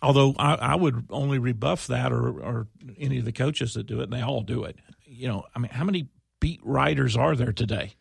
Although 0.02 0.34
I, 0.40 0.56
I 0.56 0.76
would 0.76 1.06
only 1.12 1.38
rebuff 1.40 1.88
that 1.88 2.12
or, 2.12 2.30
or 2.30 2.68
any 2.98 3.20
of 3.20 3.26
the 3.26 3.32
coaches 3.32 3.74
that 3.76 3.86
do 3.86 4.00
it, 4.00 4.06
and 4.06 4.14
they 4.14 4.22
all 4.22 4.42
do 4.42 4.64
it. 4.64 4.78
You 5.06 5.28
know, 5.28 5.44
I 5.56 5.60
mean, 5.60 5.72
how 5.72 5.84
many 5.84 6.08
beat 6.40 6.62
writers 6.64 7.16
are 7.18 7.36
there 7.36 7.52
today? 7.52 7.94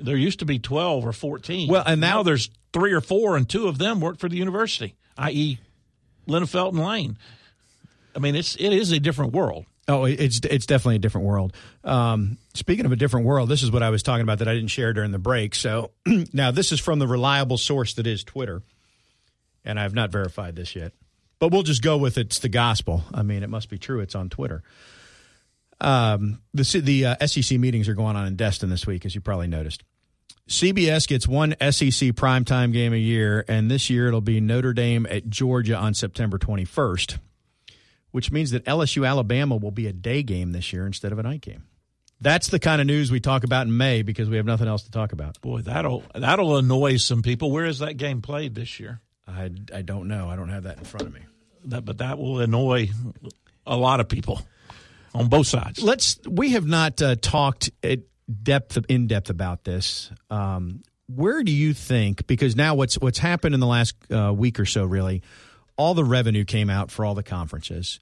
There 0.00 0.16
used 0.16 0.38
to 0.38 0.46
be 0.46 0.58
12 0.58 1.04
or 1.06 1.12
14. 1.12 1.68
Well, 1.68 1.82
and 1.86 2.00
now 2.00 2.18
that- 2.22 2.30
there's 2.30 2.50
three 2.72 2.92
or 2.92 3.00
four, 3.02 3.36
and 3.36 3.48
two 3.48 3.68
of 3.68 3.78
them 3.78 4.00
work 4.00 4.18
for 4.18 4.28
the 4.28 4.36
university, 4.36 4.96
i.e., 5.18 5.58
Linafelt 6.26 6.70
and 6.70 6.80
Lane. 6.84 7.18
I 8.14 8.18
mean, 8.18 8.34
it's 8.34 8.56
it 8.56 8.72
is 8.72 8.92
a 8.92 9.00
different 9.00 9.32
world. 9.32 9.66
Oh, 9.88 10.04
it's 10.04 10.40
it's 10.44 10.66
definitely 10.66 10.96
a 10.96 11.00
different 11.00 11.26
world. 11.26 11.52
Um, 11.82 12.38
speaking 12.54 12.86
of 12.86 12.92
a 12.92 12.96
different 12.96 13.26
world, 13.26 13.48
this 13.48 13.62
is 13.62 13.72
what 13.72 13.82
I 13.82 13.90
was 13.90 14.02
talking 14.02 14.22
about 14.22 14.38
that 14.38 14.48
I 14.48 14.54
didn't 14.54 14.70
share 14.70 14.92
during 14.92 15.10
the 15.10 15.18
break. 15.18 15.54
So 15.54 15.90
now 16.32 16.50
this 16.50 16.70
is 16.70 16.78
from 16.78 16.98
the 17.00 17.08
reliable 17.08 17.58
source 17.58 17.94
that 17.94 18.06
is 18.06 18.22
Twitter, 18.22 18.62
and 19.64 19.80
I 19.80 19.82
have 19.82 19.94
not 19.94 20.10
verified 20.10 20.54
this 20.54 20.76
yet, 20.76 20.92
but 21.38 21.50
we'll 21.50 21.64
just 21.64 21.82
go 21.82 21.96
with 21.96 22.18
it's 22.18 22.38
the 22.38 22.48
gospel. 22.48 23.02
I 23.12 23.22
mean, 23.22 23.42
it 23.42 23.50
must 23.50 23.68
be 23.68 23.78
true. 23.78 24.00
It's 24.00 24.14
on 24.14 24.28
Twitter. 24.28 24.62
Um, 25.80 26.40
the 26.54 26.80
the 26.80 27.06
uh, 27.06 27.26
SEC 27.26 27.58
meetings 27.58 27.88
are 27.88 27.94
going 27.94 28.14
on 28.14 28.26
in 28.26 28.36
Destin 28.36 28.70
this 28.70 28.86
week, 28.86 29.04
as 29.04 29.14
you 29.14 29.20
probably 29.20 29.48
noticed. 29.48 29.82
CBS 30.48 31.06
gets 31.08 31.26
one 31.26 31.52
SEC 31.60 32.10
primetime 32.12 32.72
game 32.72 32.92
a 32.92 32.96
year, 32.96 33.44
and 33.48 33.70
this 33.70 33.88
year 33.90 34.08
it'll 34.08 34.20
be 34.20 34.40
Notre 34.40 34.72
Dame 34.72 35.06
at 35.08 35.28
Georgia 35.28 35.76
on 35.76 35.94
September 35.94 36.38
21st 36.38 37.18
which 38.10 38.30
means 38.30 38.50
that 38.50 38.64
LSU 38.64 39.06
Alabama 39.06 39.56
will 39.56 39.70
be 39.70 39.86
a 39.86 39.92
day 39.92 40.22
game 40.22 40.52
this 40.52 40.72
year 40.72 40.86
instead 40.86 41.12
of 41.12 41.18
a 41.18 41.22
night 41.22 41.40
game. 41.40 41.64
That's 42.20 42.48
the 42.48 42.58
kind 42.58 42.80
of 42.80 42.86
news 42.86 43.10
we 43.10 43.18
talk 43.18 43.44
about 43.44 43.66
in 43.66 43.76
May 43.76 44.02
because 44.02 44.28
we 44.28 44.36
have 44.36 44.44
nothing 44.44 44.68
else 44.68 44.82
to 44.82 44.90
talk 44.90 45.12
about. 45.12 45.40
Boy, 45.40 45.62
that'll 45.62 46.02
that'll 46.14 46.58
annoy 46.58 46.98
some 46.98 47.22
people. 47.22 47.50
Where 47.50 47.64
is 47.64 47.78
that 47.78 47.96
game 47.96 48.20
played 48.20 48.54
this 48.54 48.78
year? 48.78 49.00
I, 49.26 49.50
I 49.74 49.82
don't 49.82 50.08
know. 50.08 50.28
I 50.28 50.36
don't 50.36 50.50
have 50.50 50.64
that 50.64 50.78
in 50.78 50.84
front 50.84 51.06
of 51.06 51.14
me. 51.14 51.20
That, 51.66 51.84
but 51.84 51.98
that 51.98 52.18
will 52.18 52.40
annoy 52.40 52.90
a 53.66 53.76
lot 53.76 54.00
of 54.00 54.08
people 54.08 54.42
on 55.14 55.28
both 55.28 55.46
sides. 55.46 55.82
Let's. 55.82 56.18
We 56.28 56.50
have 56.50 56.66
not 56.66 57.00
uh, 57.00 57.16
talked 57.16 57.70
at 57.82 58.00
depth 58.42 58.78
in 58.88 59.06
depth 59.06 59.30
about 59.30 59.64
this. 59.64 60.10
Um, 60.30 60.82
where 61.06 61.42
do 61.42 61.52
you 61.52 61.72
think? 61.74 62.26
Because 62.26 62.56
now 62.56 62.74
what's 62.74 62.98
what's 62.98 63.18
happened 63.18 63.54
in 63.54 63.60
the 63.60 63.66
last 63.66 63.94
uh, 64.10 64.32
week 64.34 64.60
or 64.60 64.66
so, 64.66 64.84
really, 64.84 65.22
all 65.80 65.94
the 65.94 66.04
revenue 66.04 66.44
came 66.44 66.68
out 66.68 66.90
for 66.90 67.06
all 67.06 67.14
the 67.14 67.22
conferences. 67.22 68.00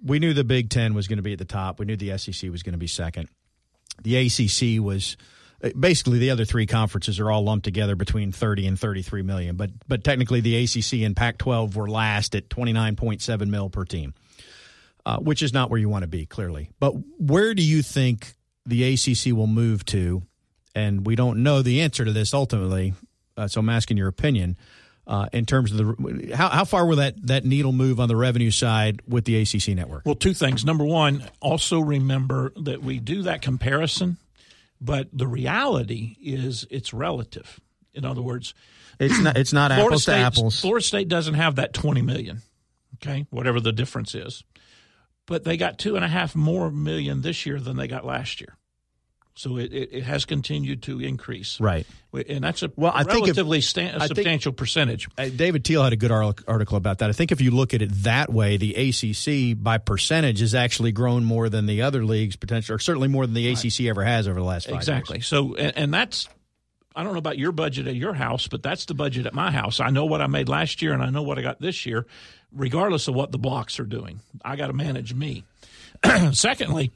We 0.00 0.20
knew 0.20 0.32
the 0.32 0.44
Big 0.44 0.70
Ten 0.70 0.94
was 0.94 1.08
going 1.08 1.16
to 1.16 1.22
be 1.22 1.32
at 1.32 1.40
the 1.40 1.44
top. 1.44 1.80
We 1.80 1.86
knew 1.86 1.96
the 1.96 2.16
SEC 2.16 2.48
was 2.52 2.62
going 2.62 2.74
to 2.74 2.78
be 2.78 2.86
second. 2.86 3.28
The 4.00 4.16
ACC 4.16 4.80
was 4.80 5.16
basically 5.78 6.20
the 6.20 6.30
other 6.30 6.44
three 6.44 6.66
conferences 6.66 7.18
are 7.18 7.32
all 7.32 7.42
lumped 7.42 7.64
together 7.64 7.96
between 7.96 8.30
30 8.30 8.68
and 8.68 8.78
33 8.78 9.22
million, 9.22 9.56
but 9.56 9.70
but 9.88 10.04
technically 10.04 10.40
the 10.40 10.62
ACC 10.62 11.04
and 11.04 11.16
Pac-12 11.16 11.74
were 11.74 11.90
last 11.90 12.36
at 12.36 12.48
29.7 12.48 13.48
mil 13.48 13.70
per 13.70 13.84
team, 13.84 14.14
uh, 15.04 15.18
which 15.18 15.42
is 15.42 15.52
not 15.52 15.70
where 15.70 15.80
you 15.80 15.88
want 15.88 16.02
to 16.02 16.08
be 16.08 16.26
clearly. 16.26 16.70
But 16.78 16.92
where 17.18 17.54
do 17.54 17.62
you 17.62 17.82
think 17.82 18.34
the 18.66 18.94
ACC 18.94 19.34
will 19.34 19.48
move 19.48 19.84
to? 19.86 20.22
And 20.76 21.04
we 21.04 21.16
don't 21.16 21.42
know 21.42 21.60
the 21.60 21.80
answer 21.80 22.04
to 22.04 22.12
this 22.12 22.32
ultimately, 22.32 22.94
uh, 23.36 23.48
so 23.48 23.58
I'm 23.58 23.68
asking 23.68 23.96
your 23.96 24.08
opinion. 24.08 24.56
Uh, 25.06 25.28
in 25.34 25.44
terms 25.44 25.70
of 25.70 25.76
the 25.76 26.34
how, 26.34 26.48
how 26.48 26.64
far 26.64 26.86
will 26.86 26.96
that, 26.96 27.14
that 27.26 27.44
needle 27.44 27.72
move 27.72 28.00
on 28.00 28.08
the 28.08 28.16
revenue 28.16 28.50
side 28.50 29.02
with 29.06 29.26
the 29.26 29.36
ACC 29.36 29.76
network? 29.76 30.06
Well, 30.06 30.14
two 30.14 30.32
things. 30.32 30.64
Number 30.64 30.84
one, 30.84 31.22
also 31.40 31.80
remember 31.80 32.54
that 32.56 32.82
we 32.82 33.00
do 33.00 33.22
that 33.24 33.42
comparison, 33.42 34.16
but 34.80 35.08
the 35.12 35.26
reality 35.26 36.16
is 36.22 36.66
it's 36.70 36.94
relative. 36.94 37.60
In 37.92 38.06
other 38.06 38.22
words, 38.22 38.54
It's 38.98 39.18
not 39.20 39.36
it's 39.36 39.52
not 39.52 39.70
Florida 39.72 39.86
apples 39.88 40.02
State, 40.02 40.12
to 40.14 40.18
apples. 40.20 40.60
Florida 40.60 40.84
State 40.84 41.08
doesn't 41.08 41.34
have 41.34 41.56
that 41.56 41.74
twenty 41.74 42.00
million. 42.00 42.40
Okay, 42.94 43.26
whatever 43.28 43.60
the 43.60 43.72
difference 43.72 44.14
is, 44.14 44.42
but 45.26 45.44
they 45.44 45.58
got 45.58 45.78
two 45.78 45.96
and 45.96 46.04
a 46.04 46.08
half 46.08 46.34
more 46.34 46.70
million 46.70 47.20
this 47.20 47.44
year 47.44 47.60
than 47.60 47.76
they 47.76 47.88
got 47.88 48.06
last 48.06 48.40
year. 48.40 48.56
So 49.36 49.56
it, 49.56 49.72
it, 49.72 49.88
it 49.92 50.02
has 50.04 50.24
continued 50.24 50.84
to 50.84 51.00
increase, 51.00 51.58
Right. 51.60 51.84
And 52.28 52.44
that's 52.44 52.62
a 52.62 52.70
Well, 52.76 52.92
I 52.94 53.02
think 53.02 53.26
if- 53.26 53.36
relatively 53.36 53.60
sta- 53.60 53.90
think- 53.98 54.02
substantial 54.04 54.52
percentage. 54.52 55.08
Uh, 55.18 55.28
David 55.34 55.64
Teel 55.64 55.82
had 55.82 55.92
a 55.92 55.96
good 55.96 56.12
article 56.12 56.76
about 56.76 56.98
that. 56.98 57.10
I 57.10 57.12
think 57.12 57.32
if 57.32 57.40
you 57.40 57.50
look 57.50 57.74
at 57.74 57.82
it 57.82 57.90
that 58.04 58.32
way, 58.32 58.56
the 58.56 58.74
ACC 58.76 59.60
by 59.60 59.78
percentage 59.78 60.38
has 60.38 60.54
actually 60.54 60.92
grown 60.92 61.24
more 61.24 61.48
than 61.48 61.66
the 61.66 61.82
other 61.82 62.04
leagues 62.04 62.36
potentially, 62.36 62.76
or 62.76 62.78
certainly 62.78 63.08
more 63.08 63.26
than 63.26 63.34
the 63.34 63.48
ACC 63.50 63.86
ever 63.86 64.04
has 64.04 64.28
over 64.28 64.38
the 64.38 64.46
last 64.46 64.66
five 64.68 64.76
Exactly. 64.76 65.16
years. 65.16 65.24
Exactly. 65.32 65.56
So, 65.56 65.56
and, 65.56 65.76
and 65.78 65.94
that's, 65.94 66.28
I 66.94 67.02
don't 67.02 67.12
know 67.12 67.18
about 67.18 67.36
your 67.36 67.50
budget 67.50 67.88
at 67.88 67.96
your 67.96 68.14
house, 68.14 68.46
but 68.46 68.62
that's 68.62 68.84
the 68.84 68.94
budget 68.94 69.26
at 69.26 69.34
my 69.34 69.50
house. 69.50 69.80
I 69.80 69.90
know 69.90 70.04
what 70.04 70.20
I 70.20 70.28
made 70.28 70.48
last 70.48 70.80
year 70.80 70.92
and 70.92 71.02
I 71.02 71.10
know 71.10 71.22
what 71.24 71.40
I 71.40 71.42
got 71.42 71.60
this 71.60 71.84
year, 71.86 72.06
regardless 72.52 73.08
of 73.08 73.16
what 73.16 73.32
the 73.32 73.38
blocks 73.38 73.80
are 73.80 73.84
doing. 73.84 74.20
I 74.44 74.54
got 74.54 74.68
to 74.68 74.72
manage 74.74 75.12
me. 75.12 75.42
Secondly, 76.32 76.92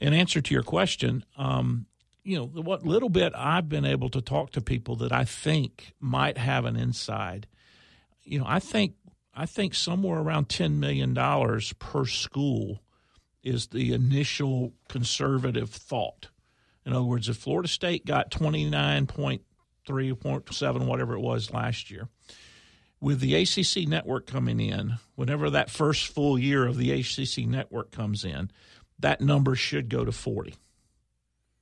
in 0.00 0.14
answer 0.14 0.40
to 0.40 0.54
your 0.54 0.62
question, 0.62 1.24
um, 1.36 1.86
you 2.22 2.36
know, 2.36 2.46
what 2.46 2.84
little 2.84 3.08
bit 3.08 3.32
I've 3.36 3.68
been 3.68 3.84
able 3.84 4.08
to 4.10 4.20
talk 4.20 4.52
to 4.52 4.60
people 4.60 4.96
that 4.96 5.12
I 5.12 5.24
think 5.24 5.92
might 6.00 6.38
have 6.38 6.64
an 6.64 6.76
inside, 6.76 7.46
you 8.22 8.38
know, 8.38 8.44
I 8.46 8.58
think 8.58 8.94
I 9.34 9.46
think 9.46 9.74
somewhere 9.74 10.18
around 10.18 10.48
ten 10.48 10.80
million 10.80 11.14
dollars 11.14 11.72
per 11.74 12.04
school 12.04 12.82
is 13.42 13.68
the 13.68 13.92
initial 13.92 14.74
conservative 14.88 15.70
thought. 15.70 16.28
In 16.84 16.92
other 16.92 17.04
words, 17.04 17.28
if 17.28 17.36
Florida 17.36 17.68
State 17.68 18.04
got 18.04 18.30
twenty 18.30 18.68
nine 18.68 19.06
point 19.06 19.42
three 19.86 20.12
point 20.14 20.52
seven, 20.52 20.86
whatever 20.86 21.14
it 21.14 21.20
was 21.20 21.52
last 21.52 21.90
year, 21.90 22.08
with 23.00 23.20
the 23.20 23.34
ACC 23.34 23.88
network 23.88 24.26
coming 24.26 24.60
in, 24.60 24.98
whenever 25.14 25.48
that 25.50 25.70
first 25.70 26.08
full 26.08 26.38
year 26.38 26.66
of 26.66 26.76
the 26.76 26.92
ACC 26.92 27.46
network 27.46 27.90
comes 27.90 28.24
in, 28.24 28.50
that 29.00 29.20
number 29.20 29.54
should 29.54 29.88
go 29.88 30.04
to 30.04 30.12
forty. 30.12 30.54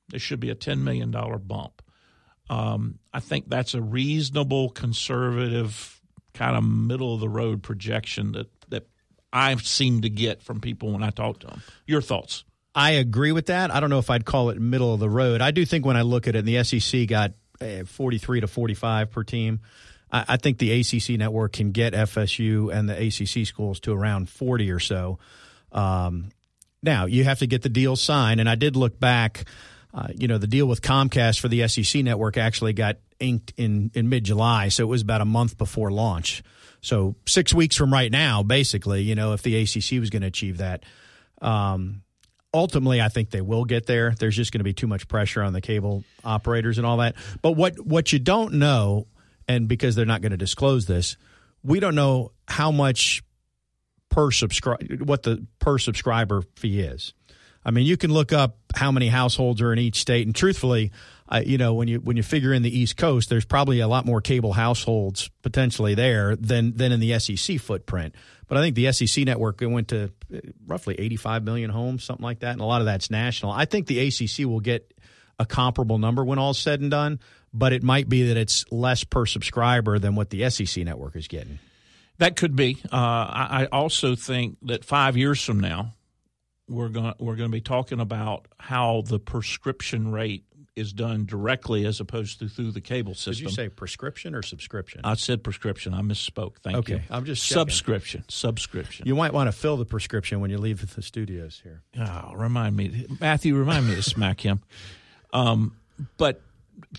There 0.09 0.19
should 0.19 0.39
be 0.39 0.49
a 0.49 0.55
ten 0.55 0.83
million 0.83 1.11
dollar 1.11 1.37
bump. 1.37 1.81
Um, 2.49 2.97
I 3.13 3.19
think 3.19 3.47
that's 3.47 3.75
a 3.75 3.81
reasonable, 3.81 4.69
conservative, 4.69 6.01
kind 6.33 6.57
of 6.57 6.63
middle 6.63 7.13
of 7.13 7.19
the 7.19 7.29
road 7.29 7.61
projection 7.61 8.31
that 8.33 8.47
that 8.69 8.87
I 9.31 9.55
seem 9.57 10.01
to 10.01 10.09
get 10.09 10.41
from 10.41 10.59
people 10.59 10.91
when 10.91 11.03
I 11.03 11.11
talk 11.11 11.39
to 11.39 11.47
them. 11.47 11.61
Your 11.85 12.01
thoughts? 12.01 12.43
I 12.73 12.91
agree 12.91 13.31
with 13.31 13.47
that. 13.47 13.71
I 13.71 13.79
don't 13.79 13.89
know 13.89 13.99
if 13.99 14.09
I'd 14.09 14.25
call 14.25 14.49
it 14.49 14.59
middle 14.59 14.93
of 14.93 14.99
the 14.99 15.09
road. 15.09 15.41
I 15.41 15.51
do 15.51 15.65
think 15.65 15.85
when 15.85 15.97
I 15.97 16.03
look 16.03 16.27
at 16.27 16.35
it, 16.35 16.39
and 16.39 16.47
the 16.47 16.63
SEC 16.63 17.07
got 17.07 17.33
eh, 17.61 17.83
43 17.83 18.41
to 18.41 18.47
45 18.47 19.11
per 19.11 19.23
team. 19.23 19.59
I, 20.11 20.25
I 20.29 20.37
think 20.37 20.57
the 20.59 20.79
ACC 20.79 21.17
network 21.19 21.53
can 21.53 21.71
get 21.71 21.93
FSU 21.93 22.73
and 22.73 22.89
the 22.89 22.95
ACC 22.95 23.45
schools 23.45 23.79
to 23.81 23.93
around 23.93 24.29
40 24.29 24.71
or 24.71 24.79
so. 24.79 25.19
Um, 25.71 26.29
now 26.81 27.05
you 27.05 27.23
have 27.23 27.39
to 27.39 27.47
get 27.47 27.61
the 27.61 27.69
deal 27.69 27.95
signed, 27.95 28.39
and 28.39 28.49
I 28.49 28.55
did 28.55 28.75
look 28.75 28.99
back. 28.99 29.45
Uh, 29.93 30.07
you 30.15 30.27
know, 30.27 30.37
the 30.37 30.47
deal 30.47 30.67
with 30.67 30.81
Comcast 30.81 31.39
for 31.39 31.47
the 31.47 31.67
SEC 31.67 32.03
network 32.03 32.37
actually 32.37 32.73
got 32.73 32.97
inked 33.19 33.53
in 33.57 33.91
in 33.93 34.09
mid 34.09 34.23
July, 34.23 34.69
so 34.69 34.83
it 34.83 34.87
was 34.87 35.01
about 35.01 35.21
a 35.21 35.25
month 35.25 35.57
before 35.57 35.91
launch. 35.91 36.43
So 36.81 37.15
six 37.25 37.53
weeks 37.53 37.75
from 37.75 37.91
right 37.91 38.11
now, 38.11 38.43
basically, 38.43 39.01
you 39.01 39.15
know, 39.15 39.33
if 39.33 39.41
the 39.41 39.61
ACC 39.61 39.99
was 39.99 40.09
going 40.09 40.21
to 40.21 40.27
achieve 40.27 40.57
that. 40.57 40.83
Um, 41.41 42.03
ultimately, 42.53 43.01
I 43.01 43.09
think 43.09 43.31
they 43.31 43.41
will 43.41 43.65
get 43.65 43.85
there. 43.85 44.13
There's 44.17 44.35
just 44.35 44.51
going 44.51 44.59
to 44.59 44.65
be 44.65 44.73
too 44.73 44.87
much 44.87 45.07
pressure 45.07 45.43
on 45.43 45.53
the 45.53 45.61
cable 45.61 46.03
operators 46.23 46.77
and 46.77 46.87
all 46.87 46.97
that. 46.97 47.15
But 47.41 47.53
what 47.53 47.79
what 47.79 48.13
you 48.13 48.19
don't 48.19 48.55
know, 48.55 49.07
and 49.47 49.67
because 49.67 49.95
they're 49.95 50.05
not 50.05 50.21
going 50.21 50.31
to 50.31 50.37
disclose 50.37 50.85
this, 50.85 51.17
we 51.63 51.79
don't 51.79 51.95
know 51.95 52.31
how 52.47 52.71
much 52.71 53.23
per 54.09 54.31
subscribe 54.31 55.01
what 55.03 55.23
the 55.23 55.45
per 55.59 55.77
subscriber 55.77 56.43
fee 56.55 56.81
is. 56.81 57.13
I 57.63 57.71
mean, 57.71 57.85
you 57.85 57.97
can 57.97 58.11
look 58.11 58.31
up 58.31 58.57
how 58.73 58.91
many 58.91 59.09
households 59.09 59.61
are 59.61 59.73
in 59.73 59.79
each 59.79 59.99
state, 59.99 60.25
and 60.25 60.35
truthfully, 60.35 60.91
uh, 61.27 61.41
you 61.45 61.57
know, 61.57 61.73
when 61.73 61.87
you 61.87 61.99
when 61.99 62.17
you 62.17 62.23
figure 62.23 62.53
in 62.53 62.63
the 62.63 62.79
East 62.79 62.97
Coast, 62.97 63.29
there's 63.29 63.45
probably 63.45 63.79
a 63.81 63.87
lot 63.87 64.05
more 64.05 64.21
cable 64.21 64.53
households 64.53 65.29
potentially 65.41 65.93
there 65.93 66.35
than 66.35 66.75
than 66.75 66.91
in 66.91 66.99
the 66.99 67.19
SEC 67.19 67.59
footprint. 67.59 68.15
But 68.47 68.57
I 68.57 68.61
think 68.61 68.75
the 68.75 68.91
SEC 68.91 69.25
network 69.25 69.59
went 69.61 69.89
to 69.89 70.11
uh, 70.33 70.39
roughly 70.65 70.95
85 70.97 71.43
million 71.43 71.69
homes, 71.69 72.03
something 72.03 72.23
like 72.23 72.39
that, 72.39 72.53
and 72.53 72.61
a 72.61 72.65
lot 72.65 72.81
of 72.81 72.85
that's 72.85 73.11
national. 73.11 73.51
I 73.51 73.65
think 73.65 73.87
the 73.87 73.99
ACC 74.07 74.47
will 74.47 74.61
get 74.61 74.91
a 75.37 75.45
comparable 75.45 75.97
number 75.97 76.23
when 76.23 76.39
all's 76.39 76.57
said 76.57 76.81
and 76.81 76.89
done, 76.89 77.19
but 77.53 77.73
it 77.73 77.83
might 77.83 78.09
be 78.09 78.29
that 78.29 78.37
it's 78.37 78.65
less 78.71 79.03
per 79.03 79.25
subscriber 79.25 79.99
than 79.99 80.15
what 80.15 80.29
the 80.29 80.49
SEC 80.49 80.83
network 80.83 81.15
is 81.15 81.27
getting. 81.27 81.59
That 82.19 82.35
could 82.35 82.55
be. 82.55 82.77
Uh, 82.85 82.95
I, 82.95 83.47
I 83.63 83.65
also 83.71 84.15
think 84.15 84.57
that 84.63 84.85
five 84.85 85.17
years 85.17 85.43
from 85.43 85.59
now, 85.59 85.93
we're 86.67 86.89
going 86.89 87.13
we're 87.19 87.35
going 87.35 87.49
to 87.49 87.55
be 87.55 87.61
talking 87.61 87.99
about 87.99 88.45
how 88.59 89.01
the 89.07 89.19
prescription 89.19 90.11
rate 90.11 90.43
is 90.75 90.93
done 90.93 91.25
directly 91.25 91.85
as 91.85 91.99
opposed 91.99 92.39
to 92.39 92.47
through 92.47 92.71
the 92.71 92.79
cable 92.79 93.13
system. 93.13 93.33
Did 93.33 93.41
you 93.41 93.49
say 93.49 93.69
prescription 93.69 94.33
or 94.35 94.41
subscription? 94.41 95.01
I 95.03 95.15
said 95.15 95.43
prescription. 95.43 95.93
I 95.93 96.01
misspoke. 96.01 96.57
Thank 96.63 96.77
Okay, 96.77 96.93
you. 96.93 96.97
Okay, 96.99 97.05
I'm 97.09 97.25
just 97.25 97.43
checking. 97.45 97.61
subscription. 97.61 98.23
Subscription. 98.29 99.07
you 99.07 99.15
might 99.15 99.33
want 99.33 99.47
to 99.47 99.51
fill 99.51 99.75
the 99.77 99.85
prescription 99.85 100.39
when 100.39 100.51
you 100.51 100.57
leave 100.57 100.95
the 100.95 101.01
studios 101.01 101.59
here. 101.63 101.81
Oh, 101.99 102.33
remind 102.35 102.75
me, 102.77 103.07
Matthew. 103.19 103.55
Remind 103.55 103.87
me 103.89 103.95
to 103.95 104.03
smack 104.03 104.39
him. 104.39 104.61
Um, 105.33 105.75
but 106.17 106.41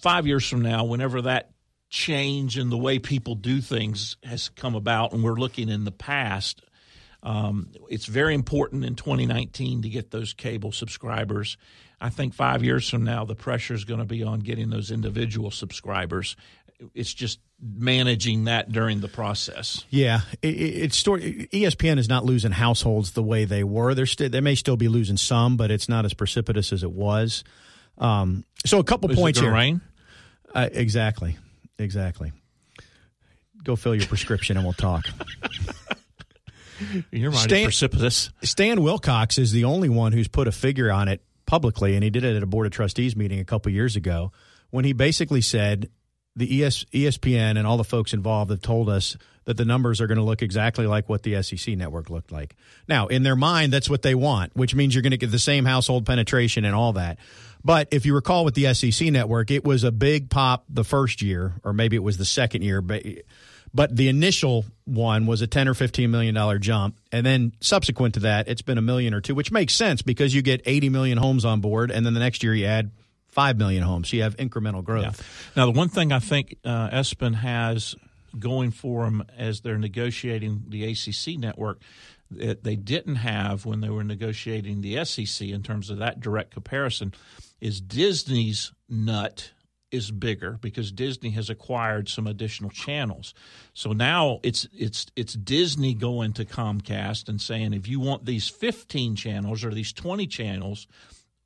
five 0.00 0.26
years 0.26 0.46
from 0.46 0.60
now, 0.62 0.84
whenever 0.84 1.22
that 1.22 1.50
change 1.90 2.56
in 2.56 2.70
the 2.70 2.78
way 2.78 2.98
people 2.98 3.34
do 3.34 3.60
things 3.60 4.16
has 4.22 4.48
come 4.48 4.74
about, 4.74 5.12
and 5.12 5.22
we're 5.22 5.34
looking 5.34 5.68
in 5.68 5.84
the 5.84 5.92
past, 5.92 6.62
um, 7.22 7.68
it's 7.88 8.06
very 8.06 8.34
important 8.34 8.84
in 8.84 8.94
2019 8.94 9.82
to 9.82 9.88
get 9.88 10.10
those 10.10 10.32
cable 10.32 10.72
subscribers. 10.72 11.58
I 12.00 12.08
think 12.08 12.32
five 12.32 12.64
years 12.64 12.88
from 12.88 13.04
now, 13.04 13.24
the 13.26 13.34
pressure 13.34 13.74
is 13.74 13.84
going 13.84 14.00
to 14.00 14.06
be 14.06 14.22
on 14.22 14.40
getting 14.40 14.70
those 14.70 14.90
individual 14.90 15.50
subscribers. 15.50 16.34
It's 16.94 17.12
just 17.12 17.40
managing 17.60 18.44
that 18.44 18.72
during 18.72 19.00
the 19.00 19.08
process. 19.08 19.84
Yeah, 19.90 20.20
it, 20.40 20.54
it, 20.54 20.82
it's 20.84 20.96
story. 20.96 21.46
ESPN 21.52 21.98
is 21.98 22.08
not 22.08 22.24
losing 22.24 22.52
households 22.52 23.12
the 23.12 23.22
way 23.22 23.44
they 23.44 23.64
were. 23.64 23.94
They're 23.94 24.06
still 24.06 24.30
they 24.30 24.40
may 24.40 24.54
still 24.54 24.78
be 24.78 24.88
losing 24.88 25.18
some, 25.18 25.58
but 25.58 25.70
it's 25.70 25.90
not 25.90 26.06
as 26.06 26.14
precipitous 26.14 26.72
as 26.72 26.82
it 26.82 26.92
was. 26.92 27.44
Um, 27.98 28.44
so 28.64 28.78
a 28.78 28.84
couple 28.84 29.10
Is 29.10 29.18
points 29.18 29.40
here. 29.40 29.52
rain? 29.52 29.82
Uh, 30.54 30.70
exactly, 30.72 31.36
exactly. 31.80 32.32
Go 33.62 33.76
fill 33.76 33.94
your 33.94 34.06
prescription 34.06 34.56
and 34.56 34.64
we'll 34.64 34.72
talk. 34.72 35.06
You're 37.10 37.30
mighty 37.30 37.48
Stan- 37.48 37.64
precipitous. 37.64 38.30
Stan 38.42 38.82
Wilcox 38.82 39.38
is 39.38 39.52
the 39.52 39.64
only 39.64 39.88
one 39.88 40.12
who's 40.12 40.28
put 40.28 40.48
a 40.48 40.52
figure 40.52 40.90
on 40.90 41.08
it 41.08 41.22
publicly, 41.44 41.94
and 41.94 42.02
he 42.02 42.10
did 42.10 42.24
it 42.24 42.36
at 42.36 42.42
a 42.42 42.46
board 42.46 42.66
of 42.66 42.72
trustees 42.72 43.16
meeting 43.16 43.38
a 43.38 43.44
couple 43.44 43.70
years 43.70 43.96
ago 43.96 44.32
when 44.70 44.84
he 44.84 44.92
basically 44.92 45.40
said 45.40 45.90
the 46.36 46.64
ES, 46.64 46.84
ESPN 46.92 47.58
and 47.58 47.66
all 47.66 47.76
the 47.76 47.84
folks 47.84 48.12
involved 48.12 48.50
have 48.50 48.62
told 48.62 48.88
us 48.88 49.16
that 49.44 49.56
the 49.56 49.64
numbers 49.64 50.00
are 50.00 50.06
going 50.06 50.18
to 50.18 50.24
look 50.24 50.42
exactly 50.42 50.86
like 50.86 51.08
what 51.08 51.22
the 51.22 51.42
SEC 51.42 51.76
network 51.76 52.08
looked 52.08 52.30
like. 52.30 52.54
Now, 52.86 53.08
in 53.08 53.24
their 53.24 53.36
mind, 53.36 53.72
that's 53.72 53.90
what 53.90 54.02
they 54.02 54.14
want, 54.14 54.54
which 54.54 54.74
means 54.74 54.94
you're 54.94 55.02
going 55.02 55.10
to 55.10 55.16
get 55.16 55.32
the 55.32 55.38
same 55.38 55.64
household 55.64 56.06
penetration 56.06 56.64
and 56.64 56.74
all 56.74 56.92
that. 56.94 57.18
But 57.64 57.88
if 57.90 58.06
you 58.06 58.14
recall 58.14 58.44
with 58.44 58.54
the 58.54 58.72
SEC 58.74 59.08
network, 59.08 59.50
it 59.50 59.64
was 59.64 59.84
a 59.84 59.92
big 59.92 60.30
pop 60.30 60.64
the 60.68 60.84
first 60.84 61.22
year, 61.22 61.54
or 61.62 61.72
maybe 61.72 61.96
it 61.96 62.02
was 62.02 62.16
the 62.16 62.24
second 62.24 62.62
year, 62.62 62.80
but 62.80 63.02
but 63.72 63.94
the 63.94 64.08
initial 64.08 64.64
one 64.84 65.26
was 65.26 65.42
a 65.42 65.46
10 65.46 65.68
or 65.68 65.74
15 65.74 66.10
million 66.10 66.34
dollar 66.34 66.58
jump. 66.58 66.98
And 67.12 67.24
then 67.24 67.52
subsequent 67.60 68.14
to 68.14 68.20
that 68.20 68.48
it's 68.48 68.62
been 68.62 68.78
a 68.78 68.82
million 68.82 69.14
or 69.14 69.20
two 69.20 69.34
which 69.34 69.52
makes 69.52 69.74
sense 69.74 70.02
because 70.02 70.34
you 70.34 70.42
get 70.42 70.62
80 70.64 70.88
million 70.88 71.18
homes 71.18 71.44
on 71.44 71.60
board 71.60 71.90
and 71.90 72.04
then 72.04 72.14
the 72.14 72.20
next 72.20 72.42
year 72.42 72.54
you 72.54 72.66
add 72.66 72.90
5 73.28 73.58
million 73.58 73.82
homes. 73.82 74.10
So 74.10 74.16
you 74.16 74.24
have 74.24 74.36
incremental 74.38 74.82
growth. 74.82 75.22
Now, 75.54 75.66
the 75.66 75.72
one 75.72 75.88
thing 75.88 76.10
I 76.10 76.18
think 76.18 76.56
uh, 76.64 76.90
Espen 76.90 77.34
has 77.36 77.94
going 78.38 78.70
for 78.70 79.04
them 79.04 79.24
as 79.36 79.60
they're 79.60 79.78
negotiating 79.78 80.64
the 80.68 80.84
ACC 80.84 81.38
network 81.38 81.80
that 82.30 82.64
they 82.64 82.76
didn't 82.76 83.16
have 83.16 83.66
when 83.66 83.80
they 83.80 83.90
were 83.90 84.04
negotiating 84.04 84.80
the 84.80 85.04
SEC 85.04 85.48
in 85.48 85.62
terms 85.62 85.90
of 85.90 85.98
that 85.98 86.20
direct 86.20 86.52
comparison 86.52 87.12
is 87.60 87.80
Disney's 87.80 88.72
nut 88.88 89.52
is 89.90 90.10
bigger 90.10 90.58
because 90.60 90.92
Disney 90.92 91.30
has 91.30 91.50
acquired 91.50 92.08
some 92.08 92.26
additional 92.26 92.70
channels. 92.70 93.34
So 93.74 93.92
now 93.92 94.40
it's 94.42 94.68
it's 94.72 95.06
it's 95.16 95.34
Disney 95.34 95.94
going 95.94 96.32
to 96.34 96.44
Comcast 96.44 97.28
and 97.28 97.40
saying 97.40 97.74
if 97.74 97.88
you 97.88 98.00
want 98.00 98.24
these 98.24 98.48
15 98.48 99.16
channels 99.16 99.64
or 99.64 99.74
these 99.74 99.92
20 99.92 100.26
channels, 100.28 100.86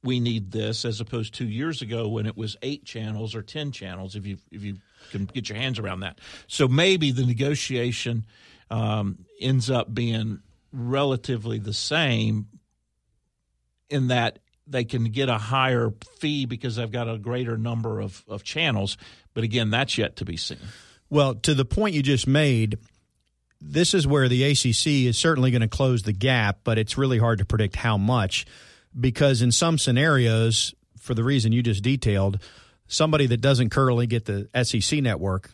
we 0.03 0.21
need 0.21 0.53
this 0.53 0.85
as 0.85 1.01
opposed 1.01 1.33
to 1.35 1.45
2 1.47 1.51
years 1.51 1.81
ago 1.81 2.09
when 2.09 2.27
it 2.27 2.37
was 2.37 2.57
eight 2.61 2.85
channels 2.85 3.35
or 3.35 3.43
ten 3.43 3.73
channels 3.73 4.15
if 4.15 4.27
you 4.27 4.37
if 4.51 4.63
you 4.63 4.77
can 5.11 5.25
get 5.25 5.49
your 5.49 5.57
hands 5.57 5.79
around 5.79 6.01
that 6.01 6.19
so 6.47 6.69
maybe 6.69 7.11
the 7.11 7.25
negotiation 7.25 8.27
um, 8.71 9.25
ends 9.41 9.71
up 9.71 9.93
being 9.95 10.41
relatively 10.75 11.59
the 11.59 11.73
same 11.73 12.47
in 13.89 14.09
that 14.09 14.41
they 14.67 14.85
can 14.85 15.05
get 15.05 15.29
a 15.29 15.39
higher 15.39 15.93
fee 16.19 16.47
because 16.47 16.77
they've 16.77 16.91
got 16.91 17.09
a 17.09 17.19
greater 17.19 17.57
number 17.57 18.01
of, 18.01 18.25
of 18.27 18.43
channels. 18.43 18.97
But 19.35 19.45
again 19.45 19.71
that's 19.71 19.97
yet 19.97 20.17
to 20.17 20.25
be 20.25 20.37
seen. 20.37 20.59
Well 21.09 21.35
to 21.37 21.55
the 21.55 21.65
point 21.65 21.95
you 21.95 22.03
just 22.03 22.27
made 22.27 22.79
this 23.61 23.95
is 23.95 24.07
where 24.07 24.29
the 24.29 24.45
ACC 24.45 25.09
is 25.09 25.17
certainly 25.17 25.51
going 25.51 25.63
to 25.63 25.69
close 25.69 26.03
the 26.03 26.13
gap 26.13 26.61
but 26.65 26.79
it's 26.79 26.99
really 26.99 27.19
hard 27.19 27.39
to 27.39 27.45
predict 27.45 27.77
how 27.77 27.97
much 27.97 28.47
because 28.99 29.43
in 29.43 29.53
some 29.53 29.79
scenarios 29.79 30.75
for 30.99 31.15
the 31.15 31.25
reason 31.25 31.53
you 31.53 31.63
just 31.63 31.83
detailed 31.83 32.39
somebody 32.87 33.27
that 33.27 33.41
doesn't 33.41 33.71
currently 33.71 34.07
get 34.07 34.25
the 34.25 34.49
SEC 34.65 35.01
network 35.01 35.51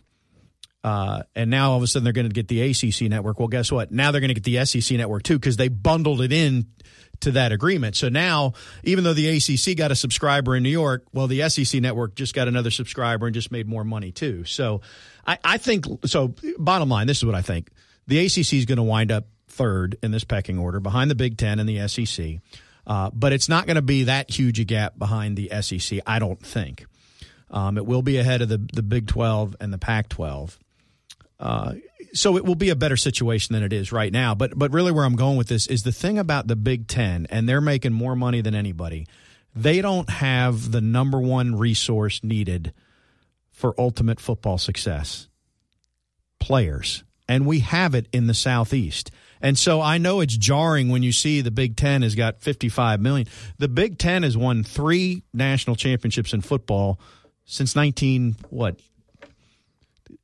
uh, 0.82 1.22
and 1.34 1.50
now 1.50 1.72
all 1.72 1.76
of 1.76 1.82
a 1.82 1.86
sudden 1.86 2.04
they're 2.04 2.12
going 2.12 2.28
to 2.28 2.32
get 2.32 2.48
the 2.48 2.62
ACC 2.62 3.10
network. 3.10 3.38
Well, 3.38 3.48
guess 3.48 3.70
what? 3.70 3.90
Now 3.90 4.12
they're 4.12 4.20
going 4.20 4.34
to 4.34 4.40
get 4.40 4.44
the 4.44 4.64
SEC 4.64 4.96
network 4.96 5.22
too 5.22 5.38
because 5.38 5.56
they 5.56 5.68
bundled 5.68 6.22
it 6.22 6.32
in 6.32 6.66
to 7.20 7.32
that 7.32 7.52
agreement. 7.52 7.96
So 7.96 8.08
now, 8.08 8.54
even 8.82 9.04
though 9.04 9.12
the 9.12 9.28
ACC 9.28 9.76
got 9.76 9.90
a 9.90 9.94
subscriber 9.94 10.56
in 10.56 10.62
New 10.62 10.70
York, 10.70 11.04
well, 11.12 11.26
the 11.26 11.48
SEC 11.50 11.82
network 11.82 12.14
just 12.14 12.34
got 12.34 12.48
another 12.48 12.70
subscriber 12.70 13.26
and 13.26 13.34
just 13.34 13.52
made 13.52 13.68
more 13.68 13.84
money 13.84 14.10
too. 14.10 14.44
So 14.44 14.80
I, 15.26 15.38
I 15.44 15.58
think 15.58 15.84
so. 16.06 16.34
Bottom 16.58 16.88
line, 16.88 17.06
this 17.06 17.18
is 17.18 17.26
what 17.26 17.34
I 17.34 17.42
think: 17.42 17.68
the 18.06 18.24
ACC 18.24 18.54
is 18.54 18.64
going 18.64 18.76
to 18.76 18.82
wind 18.82 19.12
up 19.12 19.26
third 19.48 19.96
in 20.02 20.12
this 20.12 20.24
pecking 20.24 20.58
order 20.58 20.80
behind 20.80 21.10
the 21.10 21.14
Big 21.14 21.36
Ten 21.36 21.58
and 21.58 21.68
the 21.68 21.86
SEC. 21.88 22.38
Uh, 22.86 23.10
but 23.12 23.32
it's 23.32 23.48
not 23.48 23.66
going 23.66 23.76
to 23.76 23.82
be 23.82 24.04
that 24.04 24.30
huge 24.30 24.58
a 24.58 24.64
gap 24.64 24.98
behind 24.98 25.36
the 25.36 25.50
SEC, 25.60 26.00
I 26.06 26.18
don't 26.18 26.40
think. 26.40 26.86
Um, 27.50 27.76
it 27.76 27.84
will 27.84 28.02
be 28.02 28.18
ahead 28.18 28.42
of 28.42 28.48
the, 28.48 28.58
the 28.72 28.82
Big 28.82 29.06
12 29.06 29.56
and 29.60 29.72
the 29.72 29.78
Pac 29.78 30.08
12. 30.08 30.58
Uh, 31.40 31.74
so 32.12 32.36
it 32.36 32.44
will 32.44 32.54
be 32.54 32.68
a 32.68 32.76
better 32.76 32.96
situation 32.96 33.54
than 33.54 33.62
it 33.62 33.72
is 33.72 33.90
right 33.90 34.12
now. 34.12 34.34
But 34.34 34.58
but 34.58 34.72
really, 34.72 34.92
where 34.92 35.04
I'm 35.04 35.16
going 35.16 35.36
with 35.36 35.48
this 35.48 35.66
is 35.66 35.82
the 35.82 35.92
thing 35.92 36.18
about 36.18 36.46
the 36.46 36.56
Big 36.56 36.86
Ten, 36.86 37.26
and 37.30 37.48
they're 37.48 37.60
making 37.60 37.92
more 37.92 38.14
money 38.14 38.40
than 38.40 38.54
anybody. 38.54 39.06
They 39.54 39.80
don't 39.80 40.08
have 40.08 40.70
the 40.70 40.80
number 40.80 41.20
one 41.20 41.56
resource 41.56 42.22
needed 42.22 42.72
for 43.50 43.74
ultimate 43.78 44.20
football 44.20 44.58
success 44.58 45.28
players. 46.38 47.04
And 47.28 47.46
we 47.46 47.60
have 47.60 47.94
it 47.94 48.08
in 48.12 48.26
the 48.26 48.34
Southeast. 48.34 49.12
And 49.40 49.56
so 49.56 49.80
I 49.80 49.98
know 49.98 50.20
it's 50.20 50.36
jarring 50.36 50.88
when 50.88 51.02
you 51.04 51.12
see 51.12 51.40
the 51.40 51.52
Big 51.52 51.76
Ten 51.76 52.02
has 52.02 52.16
got 52.16 52.40
55 52.40 53.00
million. 53.00 53.28
The 53.58 53.68
Big 53.68 53.98
Ten 53.98 54.24
has 54.24 54.36
won 54.36 54.64
three 54.64 55.22
national 55.32 55.76
championships 55.76 56.32
in 56.32 56.40
football 56.40 56.98
since 57.44 57.76
19, 57.76 58.36
what? 58.50 58.80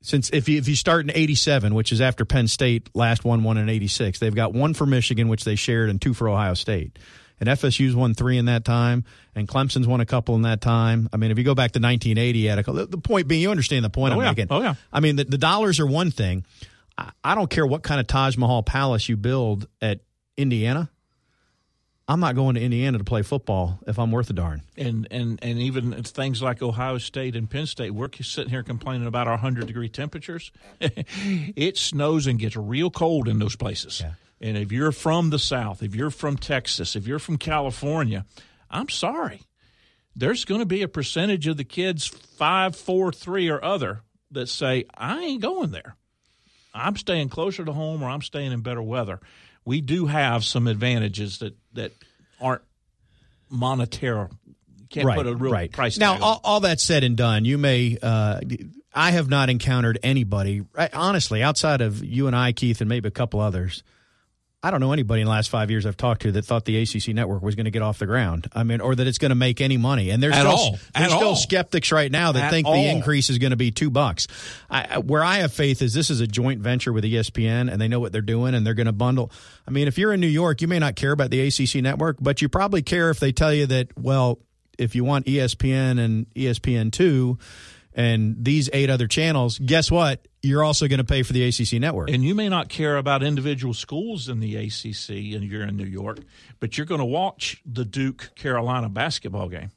Since 0.07 0.31
if 0.31 0.49
you, 0.49 0.59
if 0.59 0.69
you 0.69 0.77
start 0.77 1.05
in 1.05 1.11
87, 1.13 1.75
which 1.75 1.91
is 1.91 2.01
after 2.01 2.25
Penn 2.25 2.47
State 2.47 2.89
last 2.95 3.25
won 3.25 3.43
one 3.43 3.57
in 3.57 3.69
86, 3.69 4.21
they've 4.21 4.33
got 4.35 4.53
one 4.53 4.73
for 4.73 4.87
Michigan, 4.87 5.27
which 5.29 5.43
they 5.45 5.57
shared, 5.57 5.91
and 5.91 6.01
two 6.01 6.15
for 6.15 6.29
Ohio 6.29 6.55
State. 6.55 6.97
and 7.41 7.49
FSU's 7.49 7.97
won 7.97 8.15
three 8.15 8.39
in 8.39 8.45
that 8.45 8.65
time, 8.65 9.05
and 9.35 9.49
Clemson's 9.49 9.87
won 9.89 10.01
a 10.01 10.07
couple 10.07 10.37
in 10.37 10.43
that 10.43 10.61
time. 10.61 11.09
I 11.13 11.17
mean, 11.17 11.33
if 11.33 11.39
you 11.39 11.45
go 11.45 11.57
back 11.57 11.73
to 11.73 11.81
1980, 11.81 12.49
at 12.49 12.59
a, 12.69 12.87
the, 12.87 12.99
point 12.99 13.27
being, 13.27 13.43
you 13.43 13.51
understand 13.51 13.85
the 13.85 13.91
point 13.91 14.15
Oh, 14.15 14.19
I'm 14.19 14.23
yeah. 14.23 14.31
making. 14.31 14.47
Oh, 14.51 14.63
yeah. 14.63 14.75
I 14.93 15.01
mean, 15.01 15.17
the, 15.17 15.25
the 15.25 15.39
dollars 15.39 15.81
are 15.81 15.87
one 15.87 16.13
thing. 16.13 16.45
I, 16.97 17.11
I 17.25 17.35
don't 17.35 17.51
care 17.51 17.67
what 17.67 17.83
kind 17.83 18.01
of 18.01 18.07
Taj 18.07 18.37
Mahal 18.37 18.63
palace 18.63 19.09
you 19.09 19.17
build 19.17 19.67
at 19.83 20.01
Indiana. 20.37 20.89
I'm 22.09 22.21
not 22.21 22.37
going 22.37 22.55
to 22.55 22.61
Indiana 22.61 22.99
to 22.99 23.05
play 23.05 23.23
football 23.23 23.81
if 23.87 23.99
I'm 23.99 24.13
worth 24.13 24.31
a 24.31 24.33
darn. 24.33 24.63
and 24.77 25.09
and 25.11 25.41
and 25.43 25.59
even 25.59 26.03
things 26.05 26.41
like 26.41 26.63
Ohio 26.63 26.99
State 26.99 27.35
and 27.35 27.51
Penn 27.51 27.67
State, 27.67 27.91
we're 27.91 28.09
sitting 28.21 28.51
here 28.51 28.63
complaining 28.63 29.09
about 29.09 29.27
our 29.27 29.37
hundred 29.37 29.67
degree 29.67 29.89
temperatures. 29.89 30.53
it 30.81 31.77
snows 31.77 32.29
and 32.29 32.39
gets 32.39 32.57
real 32.57 32.91
cold 32.91 33.27
in 33.27 33.41
those 33.41 33.57
places. 33.57 34.03
And 34.41 34.57
if 34.57 34.71
you're 34.71 34.93
from 34.93 35.31
the 35.31 35.39
South, 35.39 35.83
if 35.83 35.95
you're 35.95 36.11
from 36.11 36.37
Texas, 36.37 36.95
if 36.95 37.07
you're 37.07 37.19
from 37.19 37.39
California, 37.39 38.25
I'm 38.71 38.89
sorry, 38.89 39.43
there's 40.15 40.45
going 40.45 40.61
to 40.61 40.67
be 40.67 40.83
a 40.83 40.89
percentage 40.89 41.47
of 41.47 41.57
the 41.57 41.65
kids 41.65 42.07
five, 42.07 42.77
four, 42.77 43.13
three, 43.13 43.49
or 43.49 43.63
other 43.65 44.03
that 44.31 44.49
say 44.49 44.85
I 44.95 45.23
ain't 45.23 45.43
going 45.43 45.71
there. 45.73 45.97
I'm 46.75 46.97
staying 46.97 47.31
closer 47.31 47.65
to 47.65 47.73
home 47.73 48.03
or 48.03 48.11
I'm 48.11 48.23
staying 48.23 48.53
in 48.53 48.61
better 48.61 48.83
weather. 48.83 49.21
We 49.67 49.83
do 49.83 50.07
have 50.07 50.45
some 50.45 50.67
advantages 50.67 51.41
that 51.41 51.55
that 51.75 51.93
aren't 52.41 52.63
monetary. 53.51 54.29
Can't 54.89 55.15
put 55.15 55.27
a 55.27 55.35
real 55.35 55.53
right. 55.53 55.71
price 55.71 55.99
now 55.99 56.17
all, 56.19 56.41
all 56.45 56.61
that 56.61 56.81
said 56.81 57.03
and 57.03 57.17
done 57.17 57.45
you 57.45 57.59
may 57.59 57.99
uh, 58.01 58.41
i 58.95 59.11
have 59.11 59.29
not 59.29 59.51
encountered 59.51 59.99
anybody 60.01 60.63
honestly 60.93 61.43
outside 61.43 61.81
of 61.81 62.05
you 62.05 62.29
and 62.29 62.37
i 62.37 62.53
keith 62.53 62.81
and 62.81 62.89
maybe 62.89 63.09
a 63.09 63.11
couple 63.11 63.41
others 63.41 63.83
i 64.67 64.71
don't 64.71 64.81
know 64.81 64.93
anybody 64.93 65.21
in 65.21 65.27
the 65.27 65.31
last 65.31 65.49
five 65.49 65.71
years 65.71 65.87
i've 65.87 65.97
talked 65.97 66.23
to 66.23 66.33
that 66.33 66.45
thought 66.45 66.65
the 66.65 66.81
acc 66.83 67.09
network 67.15 67.43
was 67.43 67.55
going 67.55 67.65
to 67.67 67.71
get 67.71 67.83
off 67.83 67.99
the 67.99 68.07
ground 68.07 68.49
i 68.53 68.63
mean 68.63 68.81
or 68.81 68.95
that 68.95 69.07
it's 69.07 69.19
going 69.19 69.29
to 69.31 69.35
make 69.37 69.61
any 69.61 69.77
money 69.77 70.11
and 70.11 70.23
there's 70.23 70.35
At 70.35 70.41
still, 70.41 70.51
all. 70.53 70.79
there's 70.95 71.13
still 71.13 71.29
all. 71.29 71.37
skeptics 71.37 71.93
right 71.93 72.11
now 72.11 72.33
that 72.33 72.45
At 72.45 72.51
think 72.51 72.67
all. 72.67 72.75
the 72.75 72.89
increase 72.89 73.31
is 73.31 73.39
going 73.39 73.51
to 73.51 73.57
be 73.57 73.71
two 73.71 73.91
bucks 73.91 74.27
I, 74.69 74.99
where 74.99 75.23
i 75.23 75.37
have 75.37 75.53
faith 75.53 75.83
is 75.83 75.95
this 75.95 76.11
is 76.11 76.21
a 76.21 76.27
joint 76.27 76.61
venture 76.61 76.93
with 76.93 77.05
espn 77.05 77.71
and 77.73 77.81
they 77.81 77.89
know 77.89 78.01
what 78.01 78.13
they're 78.13 78.21
doing 78.23 78.55
and 78.55 78.67
they're 78.67 78.75
going 78.75 78.87
to 78.87 78.93
bundle 78.93 79.31
i 79.67 79.71
mean 79.71 79.87
if 79.87 79.99
you're 79.99 80.13
in 80.13 80.21
new 80.21 80.27
york 80.27 80.61
you 80.61 80.69
may 80.69 80.79
not 80.81 80.97
care 80.97 81.13
about 81.13 81.31
the 81.31 81.47
acc 81.47 81.83
network 81.83 82.17
but 82.21 82.43
you 82.43 82.49
probably 82.49 82.83
care 82.83 83.11
if 83.11 83.21
they 83.21 83.33
tell 83.33 83.55
you 83.55 83.67
that 83.67 83.89
well 83.97 84.41
if 84.79 84.95
you 84.95 85.05
want 85.05 85.25
ESPN 85.25 85.99
and 85.99 86.27
ESPN2 86.35 87.39
and 87.97 88.45
these 88.45 88.69
eight 88.75 88.91
other 88.91 89.09
channels, 89.09 89.59
guess 89.59 89.91
what? 89.91 90.29
You're 90.43 90.63
also 90.63 90.87
going 90.87 90.99
to 90.99 91.05
pay 91.05 91.23
for 91.23 91.33
the 91.33 91.45
ACC 91.49 91.81
network. 91.81 92.11
And 92.11 92.23
you 92.23 92.35
may 92.35 92.51
not 92.51 92.69
care 92.69 92.99
about 92.99 93.23
individual 93.23 93.73
schools 93.73 94.29
in 94.29 94.39
the 94.39 94.55
ACC 94.55 95.35
and 95.35 95.43
you're 95.43 95.63
in 95.63 95.79
New 95.79 95.87
York, 95.87 96.19
but 96.61 96.77
you're 96.77 96.87
going 96.87 97.01
to 97.01 97.07
watch 97.07 97.63
the 97.65 97.87
Duke 97.87 98.33
Carolina 98.37 98.91
basketball 98.91 99.49
game 99.49 99.71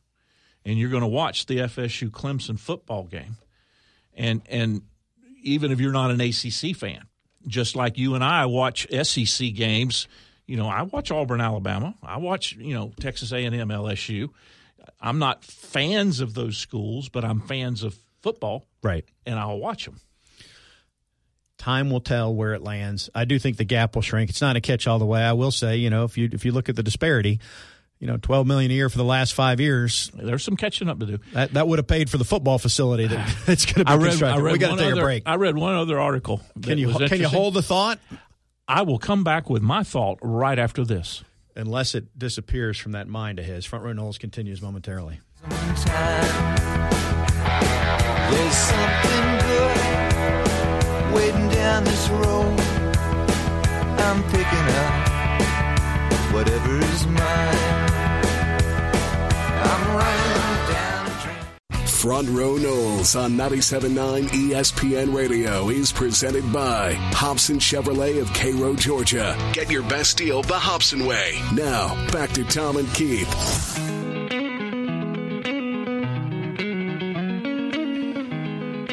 and 0.65 0.77
you're 0.77 0.89
going 0.89 1.01
to 1.01 1.07
watch 1.07 1.45
the 1.45 1.59
FSU 1.59 2.09
Clemson 2.09 2.59
football 2.59 3.05
game. 3.05 3.37
And 4.15 4.41
and 4.49 4.81
even 5.41 5.71
if 5.71 5.79
you're 5.79 5.93
not 5.93 6.11
an 6.11 6.19
ACC 6.19 6.75
fan, 6.75 7.05
just 7.47 7.77
like 7.77 7.97
you 7.97 8.15
and 8.15 8.23
I 8.23 8.47
watch 8.47 8.85
SEC 8.91 9.53
games, 9.53 10.09
you 10.45 10.57
know, 10.57 10.67
I 10.67 10.81
watch 10.81 11.09
Auburn, 11.09 11.39
Alabama. 11.39 11.95
I 12.03 12.17
watch, 12.17 12.57
you 12.57 12.73
know, 12.73 12.91
Texas 12.99 13.31
A&M, 13.31 13.53
LSU. 13.53 14.29
I'm 14.99 15.19
not 15.19 15.45
fans 15.45 16.19
of 16.19 16.33
those 16.33 16.57
schools, 16.57 17.07
but 17.07 17.23
I'm 17.23 17.39
fans 17.39 17.83
of 17.83 17.97
football 18.21 18.67
right. 18.83 19.05
and 19.25 19.37
I'll 19.39 19.59
watch 19.59 19.85
them. 19.85 19.99
Time 21.57 21.89
will 21.89 21.99
tell 21.99 22.33
where 22.33 22.53
it 22.53 22.61
lands. 22.61 23.09
I 23.13 23.25
do 23.25 23.37
think 23.37 23.57
the 23.57 23.65
gap 23.65 23.95
will 23.95 24.01
shrink. 24.01 24.29
It's 24.29 24.39
not 24.39 24.55
a 24.55 24.61
catch 24.61 24.87
all 24.87 24.97
the 24.97 25.05
way. 25.05 25.21
I 25.21 25.33
will 25.33 25.51
say, 25.51 25.75
you 25.75 25.89
know, 25.89 26.05
if 26.05 26.17
you 26.17 26.29
if 26.31 26.45
you 26.45 26.53
look 26.53 26.69
at 26.69 26.77
the 26.77 26.83
disparity, 26.83 27.41
you 27.99 28.07
know, 28.07 28.15
12 28.15 28.47
million 28.47 28.71
a 28.71 28.73
year 28.73 28.87
for 28.87 28.97
the 28.97 29.03
last 29.03 29.33
5 29.33 29.59
years, 29.59 30.09
There's 30.13 30.41
some 30.41 30.55
catching 30.55 30.87
up 30.87 30.99
to 30.99 31.05
do. 31.05 31.19
that, 31.33 31.53
that 31.55 31.67
would 31.67 31.77
have 31.79 31.87
paid 31.87 32.09
for 32.09 32.17
the 32.17 32.23
football 32.23 32.59
facility 32.59 33.07
that 33.07 33.35
it's 33.47 33.65
going 33.65 33.85
to 33.85 33.85
be 33.85 33.91
I 33.91 33.95
read, 33.95 34.23
I 34.23 34.37
read 34.39 34.53
we 34.53 34.57
got 34.57 34.71
to 34.71 34.77
take 34.77 34.93
other, 34.93 35.01
a 35.01 35.03
break. 35.03 35.23
I 35.25 35.35
read 35.35 35.57
one 35.57 35.75
other 35.75 35.99
article. 35.99 36.39
Can 36.61 36.77
you 36.77 36.93
can 36.93 37.19
you 37.19 37.27
hold 37.27 37.55
the 37.55 37.61
thought 37.61 37.99
I 38.65 38.83
will 38.83 38.99
come 38.99 39.25
back 39.25 39.49
with 39.49 39.61
my 39.61 39.83
thought 39.83 40.19
right 40.21 40.57
after 40.57 40.85
this. 40.85 41.25
unless 41.57 41.93
it 41.93 42.17
disappears 42.17 42.77
from 42.77 42.93
that 42.93 43.09
mind 43.09 43.39
of 43.39 43.43
his. 43.45 43.65
Front 43.65 43.83
row 43.83 43.91
Noles 43.91 44.17
continues 44.17 44.61
momentarily. 44.61 45.19
There's 48.31 48.55
something 48.55 49.25
good 49.49 49.79
waiting 51.13 51.49
down 51.49 51.83
this 51.83 52.09
road. 52.09 52.59
I'm 53.99 54.23
picking 54.23 54.67
up 54.83 55.09
whatever 56.33 56.77
is 56.77 57.07
mine. 57.07 57.79
I'm 59.69 59.97
running 59.97 60.73
down. 60.73 61.85
Front 61.85 62.29
Row 62.29 62.55
Noles 62.55 63.19
on 63.19 63.33
97.9 63.33 64.27
ESPN 64.29 65.13
Radio 65.13 65.69
is 65.69 65.91
presented 65.91 66.51
by 66.53 66.93
Hobson 66.93 67.57
Chevrolet 67.57 68.21
of 68.21 68.31
Cairo, 68.33 68.73
Georgia. 68.75 69.35
Get 69.53 69.69
your 69.69 69.83
best 69.83 70.17
deal 70.17 70.41
the 70.41 70.53
Hobson 70.53 71.05
way. 71.05 71.41
Now, 71.53 71.95
back 72.11 72.31
to 72.31 72.45
Tom 72.45 72.77
and 72.77 72.87
Keith. 72.93 73.98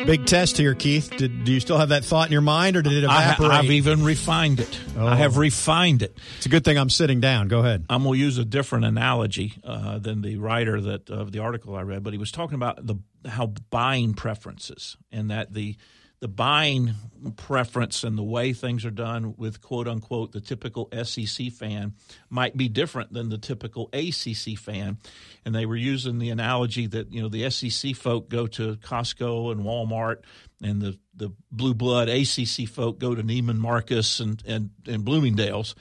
Big 0.06 0.24
test 0.24 0.56
here, 0.56 0.72
Keith. 0.72 1.10
Did, 1.16 1.42
do 1.42 1.52
you 1.52 1.58
still 1.58 1.78
have 1.78 1.88
that 1.88 2.04
thought 2.04 2.28
in 2.28 2.32
your 2.32 2.40
mind, 2.40 2.76
or 2.76 2.82
did 2.82 2.92
it 2.92 3.08
I 3.08 3.24
evaporate? 3.24 3.50
I've 3.50 3.70
even 3.72 4.04
refined 4.04 4.60
it. 4.60 4.80
Oh. 4.96 5.04
I 5.04 5.16
have 5.16 5.36
refined 5.36 6.02
it. 6.02 6.16
it's 6.36 6.46
a 6.46 6.48
good 6.48 6.64
thing 6.64 6.78
I'm 6.78 6.90
sitting 6.90 7.20
down. 7.20 7.48
Go 7.48 7.58
ahead. 7.58 7.84
I'm 7.90 8.04
going 8.04 8.16
to 8.16 8.24
use 8.24 8.38
a 8.38 8.44
different 8.44 8.84
analogy 8.84 9.54
uh, 9.64 9.98
than 9.98 10.22
the 10.22 10.36
writer 10.36 10.80
that 10.80 11.10
of 11.10 11.32
the 11.32 11.40
article 11.40 11.74
I 11.74 11.82
read, 11.82 12.04
but 12.04 12.12
he 12.12 12.20
was 12.20 12.30
talking 12.30 12.54
about 12.54 12.86
the 12.86 12.96
how 13.28 13.46
buying 13.70 14.14
preferences 14.14 14.96
and 15.10 15.32
that 15.32 15.52
the 15.52 15.76
the 16.20 16.28
buying 16.28 16.94
preference 17.36 18.02
and 18.02 18.16
the 18.16 18.22
way 18.22 18.52
things 18.52 18.84
are 18.84 18.90
done 18.90 19.34
with 19.36 19.60
quote 19.60 19.86
unquote 19.86 20.32
the 20.32 20.40
typical 20.40 20.88
SEC 21.04 21.50
fan 21.52 21.94
might 22.30 22.56
be 22.56 22.68
different 22.68 23.12
than 23.12 23.28
the 23.28 23.38
typical 23.38 23.90
ACC 23.92 24.56
fan. 24.58 24.98
And 25.46 25.54
they 25.54 25.64
were 25.64 25.76
using 25.76 26.18
the 26.18 26.30
analogy 26.30 26.88
that 26.88 27.10
you 27.12 27.22
know 27.22 27.28
the 27.28 27.48
SEC 27.48 27.94
folk 27.94 28.28
go 28.28 28.46
to 28.48 28.74
Costco 28.76 29.52
and 29.52 29.62
Walmart, 29.62 30.16
and 30.60 30.82
the 30.82 30.98
the 31.14 31.32
blue 31.50 31.72
blood 31.72 32.08
ACC 32.08 32.68
folk 32.68 32.98
go 32.98 33.14
to 33.14 33.22
Neiman 33.22 33.56
Marcus 33.56 34.20
and 34.20 34.42
and, 34.44 34.70
and 34.86 35.04
Bloomingdale's, 35.04 35.74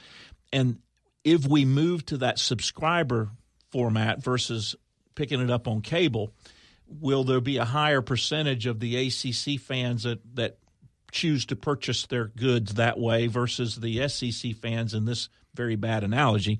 and 0.54 0.78
if 1.26 1.48
we 1.48 1.66
move 1.66 2.06
to 2.06 2.18
that 2.18 2.40
subscriber 2.40 3.32
format 3.72 4.24
versus 4.24 4.76
picking 5.16 5.42
it 5.42 5.50
up 5.50 5.68
on 5.68 5.82
cable, 5.82 6.32
will 6.88 7.24
there 7.24 7.42
be 7.42 7.58
a 7.58 7.66
higher 7.66 8.02
percentage 8.02 8.68
of 8.68 8.80
the 8.80 9.08
ACC 9.08 9.60
fans 9.60 10.04
that, 10.04 10.20
that 10.36 10.60
choose 11.12 11.46
to 11.48 11.56
purchase 11.56 12.06
their 12.06 12.28
goods 12.28 12.76
that 12.76 13.00
way 13.00 13.28
versus 13.28 13.76
the 13.76 14.08
SEC 14.08 14.56
fans, 14.56 14.94
in 14.94 15.06
this 15.06 15.30
very 15.56 15.76
bad 15.76 16.04
analogy, 16.04 16.60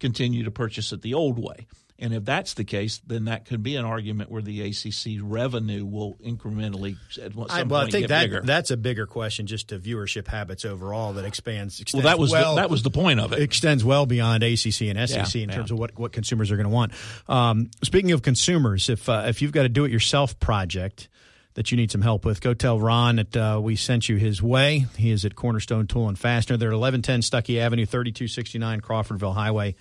continue 0.00 0.44
to 0.44 0.50
purchase 0.50 0.92
it 0.92 1.02
the 1.02 1.14
old 1.14 1.38
way? 1.38 1.66
And 2.00 2.14
if 2.14 2.24
that's 2.24 2.54
the 2.54 2.64
case, 2.64 3.00
then 3.06 3.26
that 3.26 3.44
could 3.44 3.62
be 3.62 3.76
an 3.76 3.84
argument 3.84 4.30
where 4.30 4.40
the 4.40 4.62
ACC 4.62 5.20
revenue 5.22 5.84
will 5.84 6.14
incrementally 6.24 6.96
at 7.22 7.34
some 7.34 7.46
I, 7.50 7.62
well, 7.64 7.82
I 7.82 7.90
think 7.90 8.08
that 8.08 8.22
bigger. 8.22 8.40
that's 8.40 8.70
a 8.70 8.76
bigger 8.76 9.06
question, 9.06 9.46
just 9.46 9.68
to 9.68 9.78
viewership 9.78 10.26
habits 10.26 10.64
overall 10.64 11.12
that 11.14 11.26
expands. 11.26 11.82
well, 11.92 12.04
that 12.04 12.18
was 12.18 12.30
well, 12.30 12.54
the, 12.54 12.62
that 12.62 12.70
was 12.70 12.82
the 12.82 12.90
point 12.90 13.20
of 13.20 13.34
it. 13.34 13.40
extends 13.40 13.84
well 13.84 14.06
beyond 14.06 14.42
ACC 14.42 14.82
and 14.82 15.08
SEC 15.08 15.34
Yeah, 15.34 15.42
in 15.42 15.48
terms 15.50 15.70
yeah. 15.70 15.74
of 15.74 15.78
what, 15.78 15.98
what 15.98 16.12
consumers 16.12 16.50
are 16.50 16.56
going 16.56 16.64
to 16.64 16.70
want. 16.70 16.92
Um, 17.28 17.70
speaking 17.82 18.12
of 18.12 18.22
consumers, 18.22 18.88
if 18.88 19.08
uh, 19.08 19.24
if 19.26 19.42
you've 19.42 19.52
got 19.52 19.66
a 19.66 19.68
do-it-yourself 19.68 20.40
project 20.40 21.08
that 21.54 21.70
you 21.70 21.76
need 21.76 21.90
some 21.90 22.00
help 22.00 22.24
with, 22.24 22.40
go 22.40 22.54
tell 22.54 22.80
Ron 22.80 23.16
that 23.16 23.36
uh, 23.36 23.60
we 23.62 23.76
sent 23.76 24.08
you 24.08 24.16
his 24.16 24.42
way. 24.42 24.86
He 24.96 25.10
is 25.10 25.24
at 25.24 25.34
Cornerstone 25.34 25.86
Tool 25.86 26.08
and 26.08 26.18
Fastener. 26.18 26.56
They're 26.56 26.70
at 26.70 26.78
1110 26.78 27.20
Stuckey 27.20 27.58
Avenue, 27.60 27.84
3269 27.84 28.80
Crawfordville 28.80 29.34
Highway. 29.34 29.74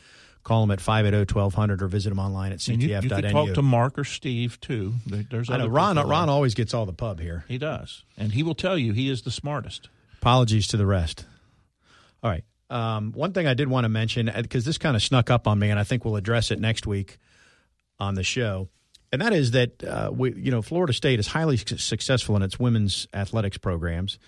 Call 0.43 0.61
them 0.61 0.71
at 0.71 0.79
580-1200 0.79 1.81
or 1.81 1.87
visit 1.87 2.09
them 2.09 2.19
online 2.19 2.53
at 2.53 2.65
And 2.67 2.81
you, 2.81 2.89
you 2.89 3.09
could 3.09 3.29
talk 3.29 3.53
to 3.53 3.61
Mark 3.61 3.99
or 3.99 4.03
Steve 4.03 4.59
too. 4.61 4.95
There's 5.05 5.49
I 5.49 5.57
know 5.57 5.67
Ron. 5.67 5.97
Ron 5.97 6.27
there. 6.27 6.33
always 6.33 6.55
gets 6.55 6.73
all 6.73 6.85
the 6.85 6.93
pub 6.93 7.19
here. 7.19 7.43
He 7.47 7.57
does, 7.57 8.03
and 8.17 8.31
he 8.31 8.41
will 8.41 8.55
tell 8.55 8.77
you 8.77 8.93
he 8.93 9.09
is 9.09 9.23
the 9.23 9.31
smartest. 9.31 9.89
Apologies 10.19 10.67
to 10.67 10.77
the 10.77 10.85
rest. 10.85 11.25
All 12.23 12.29
right. 12.31 12.43
Um, 12.69 13.13
one 13.13 13.33
thing 13.33 13.47
I 13.47 13.53
did 13.53 13.67
want 13.67 13.85
to 13.85 13.89
mention 13.89 14.31
because 14.35 14.63
this 14.65 14.77
kind 14.77 14.95
of 14.95 15.01
snuck 15.01 15.29
up 15.29 15.47
on 15.47 15.59
me, 15.59 15.69
and 15.69 15.79
I 15.79 15.83
think 15.83 16.05
we'll 16.05 16.15
address 16.15 16.51
it 16.51 16.59
next 16.59 16.85
week 16.85 17.17
on 17.99 18.15
the 18.15 18.23
show, 18.23 18.69
and 19.11 19.21
that 19.21 19.33
is 19.33 19.51
that 19.51 19.83
uh, 19.83 20.11
we, 20.13 20.33
you 20.35 20.51
know, 20.51 20.61
Florida 20.61 20.93
State 20.93 21.19
is 21.19 21.27
highly 21.27 21.57
successful 21.57 22.35
in 22.35 22.43
its 22.43 22.59
women's 22.59 23.07
athletics 23.13 23.57
programs. 23.57 24.19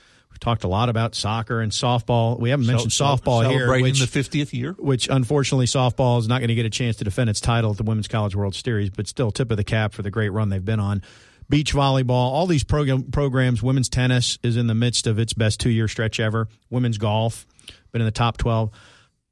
Talked 0.41 0.63
a 0.63 0.67
lot 0.67 0.89
about 0.89 1.13
soccer 1.15 1.61
and 1.61 1.71
softball. 1.71 2.39
We 2.39 2.49
haven't 2.49 2.65
mentioned 2.65 2.91
So- 2.91 3.15
so- 3.15 3.21
softball 3.23 3.47
here, 3.47 3.59
celebrating 3.67 3.93
the 3.99 4.07
50th 4.07 4.53
year. 4.53 4.75
which 4.79 5.07
unfortunately 5.07 5.67
softball 5.67 6.19
is 6.19 6.27
not 6.27 6.39
going 6.39 6.49
to 6.49 6.55
get 6.55 6.65
a 6.65 6.69
chance 6.69 6.97
to 6.97 7.03
defend 7.03 7.29
its 7.29 7.39
title 7.39 7.71
at 7.71 7.77
the 7.77 7.83
Women's 7.83 8.07
College 8.07 8.35
World 8.35 8.55
Series, 8.55 8.89
but 8.89 9.07
still 9.07 9.31
tip 9.31 9.51
of 9.51 9.57
the 9.57 9.63
cap 9.63 9.93
for 9.93 10.01
the 10.01 10.09
great 10.11 10.29
run 10.29 10.49
they've 10.49 10.65
been 10.65 10.79
on. 10.79 11.03
Beach 11.47 11.73
volleyball, 11.73 12.09
all 12.09 12.47
these 12.47 12.63
program, 12.63 13.03
programs. 13.11 13.61
Women's 13.61 13.87
tennis 13.89 14.39
is 14.41 14.57
in 14.57 14.65
the 14.67 14.73
midst 14.73 15.05
of 15.05 15.19
its 15.19 15.33
best 15.33 15.59
two 15.59 15.69
year 15.69 15.87
stretch 15.87 16.19
ever. 16.19 16.47
Women's 16.71 16.97
golf, 16.97 17.45
been 17.91 18.01
in 18.01 18.05
the 18.05 18.11
top 18.11 18.37
12. 18.37 18.71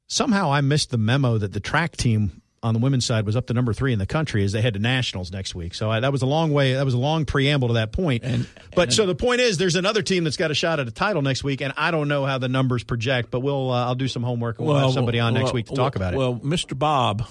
somehow 0.06 0.52
I 0.52 0.60
missed 0.60 0.90
the 0.90 0.98
memo 0.98 1.38
that 1.38 1.52
the 1.52 1.60
track 1.60 1.96
team 1.96 2.42
on 2.62 2.74
the 2.74 2.80
women's 2.80 3.06
side 3.06 3.24
was 3.24 3.36
up 3.36 3.46
to 3.46 3.54
number 3.54 3.72
three 3.72 3.92
in 3.92 3.98
the 3.98 4.06
country 4.06 4.44
as 4.44 4.52
they 4.52 4.60
head 4.60 4.74
to 4.74 4.80
nationals 4.80 5.32
next 5.32 5.54
week. 5.54 5.72
So 5.74 5.90
I, 5.90 6.00
that 6.00 6.12
was 6.12 6.20
a 6.20 6.26
long 6.26 6.52
way. 6.52 6.74
That 6.74 6.84
was 6.84 6.92
a 6.92 6.98
long 6.98 7.24
preamble 7.24 7.68
to 7.68 7.74
that 7.74 7.90
point. 7.90 8.22
And- 8.22 8.46
but 8.74 8.92
so 8.92 9.06
the 9.06 9.14
point 9.14 9.40
is, 9.40 9.56
there's 9.56 9.76
another 9.76 10.02
team 10.02 10.24
that's 10.24 10.36
got 10.36 10.50
a 10.50 10.54
shot 10.54 10.78
at 10.78 10.86
a 10.86 10.90
title 10.90 11.22
next 11.22 11.42
week, 11.42 11.62
and 11.62 11.72
I 11.76 11.90
don't 11.90 12.08
know 12.08 12.26
how 12.26 12.36
the 12.38 12.48
numbers 12.48 12.84
project, 12.84 13.30
but 13.30 13.40
we'll 13.40 13.70
uh, 13.70 13.86
I'll 13.86 13.94
do 13.94 14.08
some 14.08 14.22
homework 14.22 14.58
and 14.58 14.68
we'll, 14.68 14.76
have 14.76 14.92
somebody 14.92 15.18
on 15.20 15.34
next 15.34 15.52
week 15.54 15.66
to 15.66 15.74
talk 15.74 15.96
about 15.96 16.12
it. 16.14 16.16
Well, 16.18 16.34
Mr. 16.36 16.78
Bob, 16.78 17.26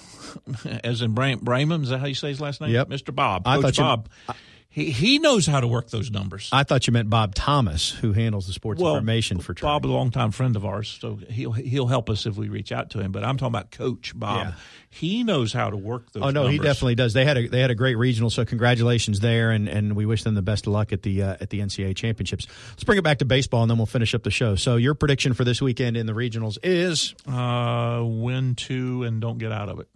as 0.84 1.00
in 1.02 1.12
Bram, 1.12 1.40
Braman, 1.40 1.82
is 1.84 1.90
that 1.90 1.98
how 2.00 2.06
you 2.06 2.14
say 2.14 2.28
his 2.28 2.40
last 2.40 2.60
name? 2.60 2.70
Yep. 2.70 2.88
Mr. 2.88 3.14
Bob. 3.14 3.42
I 3.46 3.56
Coach 3.56 3.76
thought 3.76 3.78
you- 3.78 3.84
Bob. 3.84 4.36
He, 4.72 4.92
he 4.92 5.18
knows 5.18 5.48
how 5.48 5.58
to 5.58 5.66
work 5.66 5.90
those 5.90 6.12
numbers. 6.12 6.48
I 6.52 6.62
thought 6.62 6.86
you 6.86 6.92
meant 6.92 7.10
Bob 7.10 7.34
Thomas, 7.34 7.90
who 7.90 8.12
handles 8.12 8.46
the 8.46 8.52
sports 8.52 8.80
information 8.80 9.40
for 9.40 9.52
Bob, 9.52 9.82
track. 9.82 9.90
a 9.90 9.92
longtime 9.92 10.30
friend 10.30 10.54
of 10.54 10.64
ours, 10.64 10.96
so 11.00 11.16
he'll 11.28 11.50
he'll 11.50 11.88
help 11.88 12.08
us 12.08 12.24
if 12.24 12.36
we 12.36 12.48
reach 12.48 12.70
out 12.70 12.90
to 12.90 13.00
him. 13.00 13.10
But 13.10 13.24
I'm 13.24 13.36
talking 13.36 13.52
about 13.52 13.72
Coach 13.72 14.12
Bob. 14.16 14.46
Yeah. 14.46 14.52
He 14.88 15.24
knows 15.24 15.52
how 15.52 15.70
to 15.70 15.76
work 15.76 16.12
those. 16.12 16.20
Numbers. 16.22 16.36
Oh 16.36 16.44
no, 16.44 16.48
he 16.48 16.58
definitely 16.58 16.94
does. 16.94 17.14
They 17.14 17.24
had 17.24 17.36
a 17.36 17.48
they 17.48 17.60
had 17.60 17.72
a 17.72 17.74
great 17.74 17.96
regional, 17.96 18.30
so 18.30 18.44
congratulations 18.44 19.18
there, 19.18 19.50
and, 19.50 19.68
and 19.68 19.96
we 19.96 20.06
wish 20.06 20.22
them 20.22 20.36
the 20.36 20.42
best 20.42 20.68
of 20.68 20.72
luck 20.72 20.92
at 20.92 21.02
the 21.02 21.22
uh, 21.24 21.36
at 21.40 21.50
the 21.50 21.58
NCAA 21.58 21.96
championships. 21.96 22.46
Let's 22.70 22.84
bring 22.84 22.98
it 22.98 23.02
back 23.04 23.18
to 23.18 23.24
baseball, 23.24 23.62
and 23.62 23.70
then 23.70 23.76
we'll 23.76 23.86
finish 23.86 24.14
up 24.14 24.22
the 24.22 24.30
show. 24.30 24.54
So 24.54 24.76
your 24.76 24.94
prediction 24.94 25.34
for 25.34 25.42
this 25.42 25.60
weekend 25.60 25.96
in 25.96 26.06
the 26.06 26.12
regionals 26.12 26.58
is 26.62 27.16
uh, 27.26 28.04
win 28.04 28.54
two 28.54 29.02
and 29.02 29.20
don't 29.20 29.38
get 29.38 29.50
out 29.50 29.68
of 29.68 29.80
it. 29.80 29.88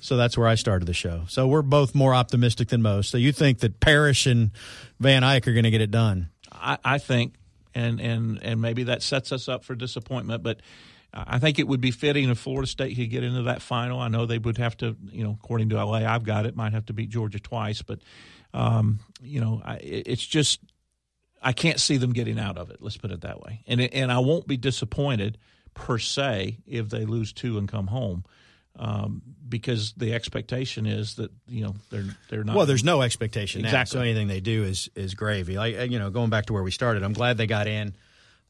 So 0.00 0.16
that's 0.16 0.36
where 0.36 0.48
I 0.48 0.54
started 0.54 0.86
the 0.86 0.94
show. 0.94 1.24
So 1.28 1.46
we're 1.46 1.62
both 1.62 1.94
more 1.94 2.14
optimistic 2.14 2.68
than 2.68 2.82
most. 2.82 3.10
So 3.10 3.18
you 3.18 3.32
think 3.32 3.60
that 3.60 3.80
Parrish 3.80 4.26
and 4.26 4.50
Van 5.00 5.22
Eyk 5.22 5.46
are 5.46 5.52
going 5.52 5.64
to 5.64 5.70
get 5.70 5.80
it 5.80 5.90
done? 5.90 6.30
I, 6.52 6.78
I 6.84 6.98
think, 6.98 7.34
and 7.74 8.00
and 8.00 8.42
and 8.42 8.60
maybe 8.60 8.84
that 8.84 9.02
sets 9.02 9.32
us 9.32 9.48
up 9.48 9.64
for 9.64 9.74
disappointment. 9.74 10.42
But 10.42 10.60
I 11.12 11.38
think 11.38 11.58
it 11.58 11.66
would 11.66 11.80
be 11.80 11.90
fitting 11.90 12.28
if 12.28 12.38
Florida 12.38 12.66
State 12.66 12.96
could 12.96 13.10
get 13.10 13.24
into 13.24 13.44
that 13.44 13.62
final. 13.62 14.00
I 14.00 14.08
know 14.08 14.26
they 14.26 14.38
would 14.38 14.58
have 14.58 14.76
to, 14.78 14.96
you 15.10 15.24
know, 15.24 15.38
according 15.42 15.70
to 15.70 15.82
LA, 15.82 15.98
I've 15.98 16.24
got 16.24 16.46
it, 16.46 16.56
might 16.56 16.72
have 16.72 16.86
to 16.86 16.92
beat 16.92 17.08
Georgia 17.08 17.40
twice. 17.40 17.82
But 17.82 18.00
um, 18.52 19.00
you 19.22 19.40
know, 19.40 19.62
I, 19.64 19.76
it's 19.76 20.26
just 20.26 20.60
I 21.42 21.52
can't 21.52 21.80
see 21.80 21.96
them 21.96 22.12
getting 22.12 22.38
out 22.38 22.58
of 22.58 22.70
it. 22.70 22.78
Let's 22.80 22.96
put 22.96 23.10
it 23.10 23.22
that 23.22 23.40
way. 23.40 23.62
And 23.66 23.80
and 23.80 24.12
I 24.12 24.18
won't 24.18 24.46
be 24.46 24.56
disappointed 24.56 25.38
per 25.74 25.98
se 25.98 26.58
if 26.66 26.88
they 26.88 27.04
lose 27.04 27.32
two 27.32 27.58
and 27.58 27.68
come 27.68 27.86
home. 27.86 28.24
Um, 28.78 29.22
because 29.48 29.94
the 29.96 30.12
expectation 30.12 30.86
is 30.86 31.14
that 31.16 31.30
you 31.48 31.64
know 31.64 31.74
they're 31.90 32.04
they're 32.28 32.44
not 32.44 32.56
Well, 32.56 32.66
there's 32.66 32.84
no 32.84 33.00
expectation 33.02 33.62
now, 33.62 33.68
Exactly. 33.68 33.96
so 33.98 34.00
anything 34.02 34.28
they 34.28 34.40
do 34.40 34.64
is 34.64 34.90
is 34.94 35.14
gravy. 35.14 35.56
Like 35.56 35.78
uh, 35.78 35.82
you 35.82 35.98
know, 35.98 36.10
going 36.10 36.30
back 36.30 36.46
to 36.46 36.52
where 36.52 36.62
we 36.62 36.70
started, 36.70 37.02
I'm 37.02 37.12
glad 37.14 37.36
they 37.38 37.46
got 37.46 37.66
in. 37.66 37.94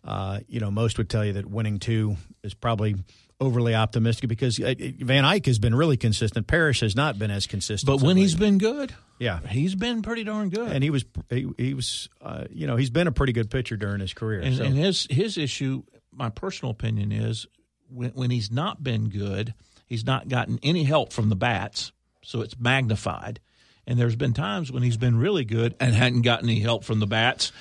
Uh, 0.04 0.40
you 0.48 0.60
know, 0.60 0.70
most 0.70 0.98
would 0.98 1.08
tell 1.10 1.24
you 1.24 1.34
that 1.34 1.46
winning 1.46 1.78
two 1.78 2.16
is 2.42 2.54
probably 2.54 2.96
overly 3.40 3.74
optimistic 3.74 4.28
because 4.28 4.58
uh, 4.58 4.72
Van 4.78 5.24
Eyk 5.24 5.46
has 5.46 5.58
been 5.58 5.74
really 5.74 5.96
consistent. 5.96 6.46
Parrish 6.46 6.80
has 6.80 6.96
not 6.96 7.18
been 7.18 7.30
as 7.30 7.46
consistent. 7.46 7.86
But 7.86 8.04
when 8.06 8.16
he's 8.16 8.34
been 8.34 8.56
good, 8.58 8.94
Yeah. 9.18 9.40
he's 9.46 9.74
been 9.74 10.00
pretty 10.02 10.24
darn 10.24 10.48
good. 10.48 10.70
and 10.72 10.82
he 10.82 10.90
was 10.90 11.04
he, 11.28 11.46
he 11.58 11.74
was 11.74 12.08
uh, 12.22 12.44
you 12.50 12.66
know 12.66 12.76
he's 12.76 12.90
been 12.90 13.06
a 13.06 13.12
pretty 13.12 13.32
good 13.32 13.50
pitcher 13.50 13.76
during 13.76 14.00
his 14.00 14.14
career. 14.14 14.40
And, 14.40 14.56
so. 14.56 14.64
and 14.64 14.74
his 14.76 15.06
his 15.10 15.36
issue, 15.38 15.82
my 16.12 16.30
personal 16.30 16.70
opinion 16.70 17.12
is, 17.12 17.46
when, 17.90 18.10
when 18.10 18.30
he's 18.30 18.50
not 18.50 18.82
been 18.82 19.08
good, 19.10 19.54
he's 19.86 20.04
not 20.04 20.28
gotten 20.28 20.58
any 20.62 20.84
help 20.84 21.12
from 21.12 21.28
the 21.28 21.36
bats, 21.36 21.92
so 22.22 22.42
it's 22.42 22.58
magnified. 22.58 23.40
And 23.86 23.98
there's 23.98 24.16
been 24.16 24.32
times 24.32 24.70
when 24.72 24.82
he's 24.82 24.96
been 24.96 25.16
really 25.16 25.44
good 25.44 25.74
and 25.78 25.94
hadn't 25.94 26.22
gotten 26.22 26.48
any 26.48 26.60
help 26.60 26.84
from 26.84 27.00
the 27.00 27.06
bats. 27.06 27.52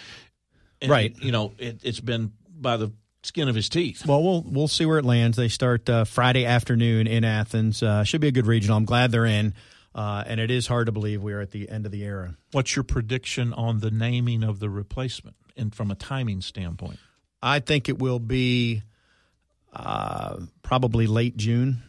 And, 0.81 0.91
Right. 0.91 1.15
You 1.21 1.31
know, 1.31 1.53
it, 1.57 1.81
it's 1.83 1.99
been 1.99 2.31
by 2.49 2.77
the 2.77 2.91
skin 3.23 3.47
of 3.47 3.55
his 3.55 3.69
teeth. 3.69 4.05
Well, 4.05 4.23
we'll 4.23 4.41
we'll 4.41 4.67
see 4.67 4.85
where 4.85 4.97
it 4.97 5.05
lands. 5.05 5.37
They 5.37 5.47
start 5.47 5.89
uh, 5.89 6.03
Friday 6.05 6.45
afternoon 6.45 7.07
in 7.07 7.23
Athens. 7.23 7.81
Uh, 7.83 8.03
should 8.03 8.21
be 8.21 8.27
a 8.27 8.31
good 8.31 8.47
regional. 8.47 8.77
I'm 8.77 8.85
glad 8.85 9.11
they're 9.11 9.25
in, 9.25 9.53
uh, 9.93 10.23
and 10.25 10.39
it 10.39 10.51
is 10.51 10.67
hard 10.67 10.87
to 10.87 10.91
believe 10.91 11.21
we 11.21 11.33
are 11.33 11.41
at 11.41 11.51
the 11.51 11.69
end 11.69 11.85
of 11.85 11.91
the 11.91 12.03
era. 12.03 12.37
What's 12.51 12.75
your 12.75 12.83
prediction 12.83 13.53
on 13.53 13.79
the 13.79 13.91
naming 13.91 14.43
of 14.43 14.59
the 14.59 14.69
replacement, 14.69 15.35
and 15.55 15.73
from 15.73 15.91
a 15.91 15.95
timing 15.95 16.41
standpoint? 16.41 16.99
I 17.41 17.59
think 17.59 17.89
it 17.89 17.99
will 17.99 18.19
be 18.19 18.83
uh, 19.73 20.37
probably 20.61 21.07
late 21.07 21.37
June. 21.37 21.83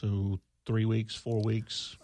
So 0.00 0.38
three 0.64 0.84
weeks, 0.84 1.14
four 1.14 1.42
weeks. 1.42 1.96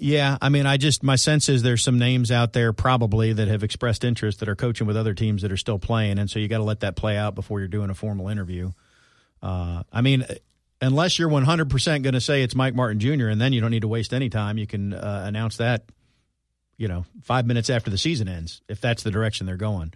Yeah, 0.00 0.38
I 0.40 0.48
mean, 0.48 0.64
I 0.64 0.76
just 0.76 1.02
my 1.02 1.16
sense 1.16 1.48
is 1.48 1.62
there's 1.62 1.82
some 1.82 1.98
names 1.98 2.30
out 2.30 2.52
there 2.52 2.72
probably 2.72 3.32
that 3.32 3.48
have 3.48 3.64
expressed 3.64 4.04
interest 4.04 4.40
that 4.40 4.48
are 4.48 4.54
coaching 4.54 4.86
with 4.86 4.96
other 4.96 5.12
teams 5.12 5.42
that 5.42 5.50
are 5.50 5.56
still 5.56 5.78
playing, 5.78 6.18
and 6.18 6.30
so 6.30 6.38
you 6.38 6.46
got 6.46 6.58
to 6.58 6.64
let 6.64 6.80
that 6.80 6.94
play 6.94 7.16
out 7.16 7.34
before 7.34 7.58
you're 7.58 7.68
doing 7.68 7.90
a 7.90 7.94
formal 7.94 8.28
interview. 8.28 8.70
Uh, 9.42 9.82
I 9.92 10.00
mean, 10.00 10.24
unless 10.80 11.18
you're 11.18 11.28
100 11.28 11.68
percent 11.68 12.04
going 12.04 12.14
to 12.14 12.20
say 12.20 12.42
it's 12.42 12.54
Mike 12.54 12.76
Martin 12.76 13.00
Jr., 13.00 13.26
and 13.26 13.40
then 13.40 13.52
you 13.52 13.60
don't 13.60 13.72
need 13.72 13.82
to 13.82 13.88
waste 13.88 14.14
any 14.14 14.30
time. 14.30 14.56
You 14.56 14.68
can 14.68 14.94
uh, 14.94 15.24
announce 15.26 15.56
that, 15.56 15.84
you 16.76 16.86
know, 16.86 17.04
five 17.24 17.44
minutes 17.44 17.68
after 17.68 17.90
the 17.90 17.98
season 17.98 18.28
ends, 18.28 18.62
if 18.68 18.80
that's 18.80 19.02
the 19.02 19.10
direction 19.10 19.46
they're 19.46 19.56
going. 19.56 19.92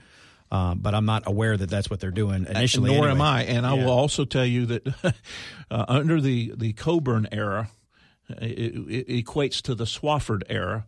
Uh, 0.53 0.75
but 0.75 0.95
I'm 0.95 1.07
not 1.07 1.23
aware 1.27 1.57
that 1.57 1.71
that's 1.71 1.89
what 1.89 1.99
they're 2.01 2.11
doing 2.11 2.45
initially. 2.47 2.89
Nor 2.95 3.09
anyway. 3.09 3.11
am 3.13 3.21
I. 3.23 3.43
And 3.45 3.67
I 3.67 3.75
Yeah. 3.75 3.85
will 3.87 3.91
also 3.93 4.27
tell 4.27 4.45
you 4.45 4.67
that 4.67 4.87
uh, 5.71 5.85
under 5.89 6.21
the, 6.21 6.53
the 6.55 6.75
Coburn 6.75 7.27
era, 7.33 7.71
it, 8.29 9.07
it 9.09 9.25
equates 9.25 9.63
to 9.63 9.75
the 9.75 9.85
Swofford 9.85 10.43
era 10.51 10.85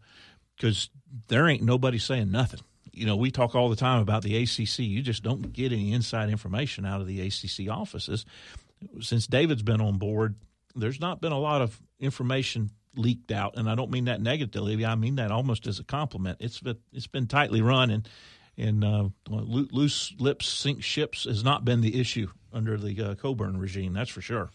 because 0.55 0.91
there 1.29 1.49
ain't 1.49 1.63
nobody 1.63 1.99
saying 1.99 2.31
nothing. 2.31 2.61
You 2.93 3.07
know, 3.07 3.17
we 3.17 3.31
talk 3.31 3.55
all 3.55 3.71
the 3.71 3.77
time 3.77 4.03
about 4.03 4.23
the 4.23 4.37
ACC. 4.37 4.81
You 4.81 5.01
just 5.01 5.23
don't 5.23 5.51
get 5.55 5.73
any 5.73 5.93
inside 5.95 6.29
information 6.29 6.85
out 6.85 7.01
of 7.01 7.07
the 7.07 7.23
ACC 7.23 7.71
offices. 7.71 8.27
Since 9.01 9.27
David's 9.29 9.63
been 9.63 9.81
on 9.81 9.97
board, 9.97 10.35
there's 10.77 11.01
not 11.01 11.23
been 11.23 11.33
a 11.33 11.39
lot 11.41 11.63
of 11.63 11.81
information 11.99 12.71
leaked 12.97 13.33
out, 13.33 13.57
and 13.57 13.69
I 13.69 13.75
don't 13.75 13.91
mean 13.91 14.05
that 14.05 14.21
negatively. 14.21 14.85
I 14.85 14.95
mean 14.95 15.17
that 15.17 15.31
almost 15.33 15.67
as 15.67 15.79
a 15.81 15.85
compliment. 15.85 16.37
It's 16.41 16.61
been 16.61 16.77
it's 16.93 17.07
been 17.09 17.27
tightly 17.27 17.63
run, 17.63 17.91
and 17.91 18.07
and 18.57 18.85
uh, 18.85 19.09
loose 19.29 20.15
lips 20.19 20.47
sink 20.47 20.83
ships 20.83 21.25
has 21.25 21.43
not 21.43 21.65
been 21.65 21.81
the 21.81 22.01
issue 22.01 22.29
under 22.53 22.77
the 22.77 23.03
uh, 23.03 23.15
Coburn 23.15 23.59
regime. 23.59 23.93
That's 23.93 24.11
for 24.11 24.21
sure. 24.21 24.51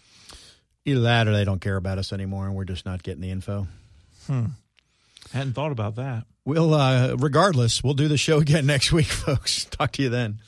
Either 0.86 1.02
that 1.02 1.28
or 1.28 1.34
they 1.34 1.43
don't 1.43 1.60
care 1.60 1.76
about 1.76 1.97
us 1.97 2.14
anymore, 2.14 2.45
and 2.45 2.56
we're 2.56 2.66
just 2.66 2.86
not 2.86 3.04
getting 3.04 3.22
the 3.22 3.32
info. 3.32 3.68
Hmm. 4.28 4.45
Hadn't 5.34 5.54
thought 5.54 5.72
about 5.72 5.95
that. 5.95 6.24
We'll, 6.45 6.74
uh, 6.74 7.16
regardless, 7.18 7.84
we'll 7.84 7.93
do 7.93 8.08
the 8.08 8.18
show 8.18 8.39
again 8.39 8.66
next 8.68 8.91
week, 8.91 9.08
folks. 9.08 9.66
Talk 9.66 9.91
to 9.93 10.04
you 10.04 10.10
then. 10.10 10.39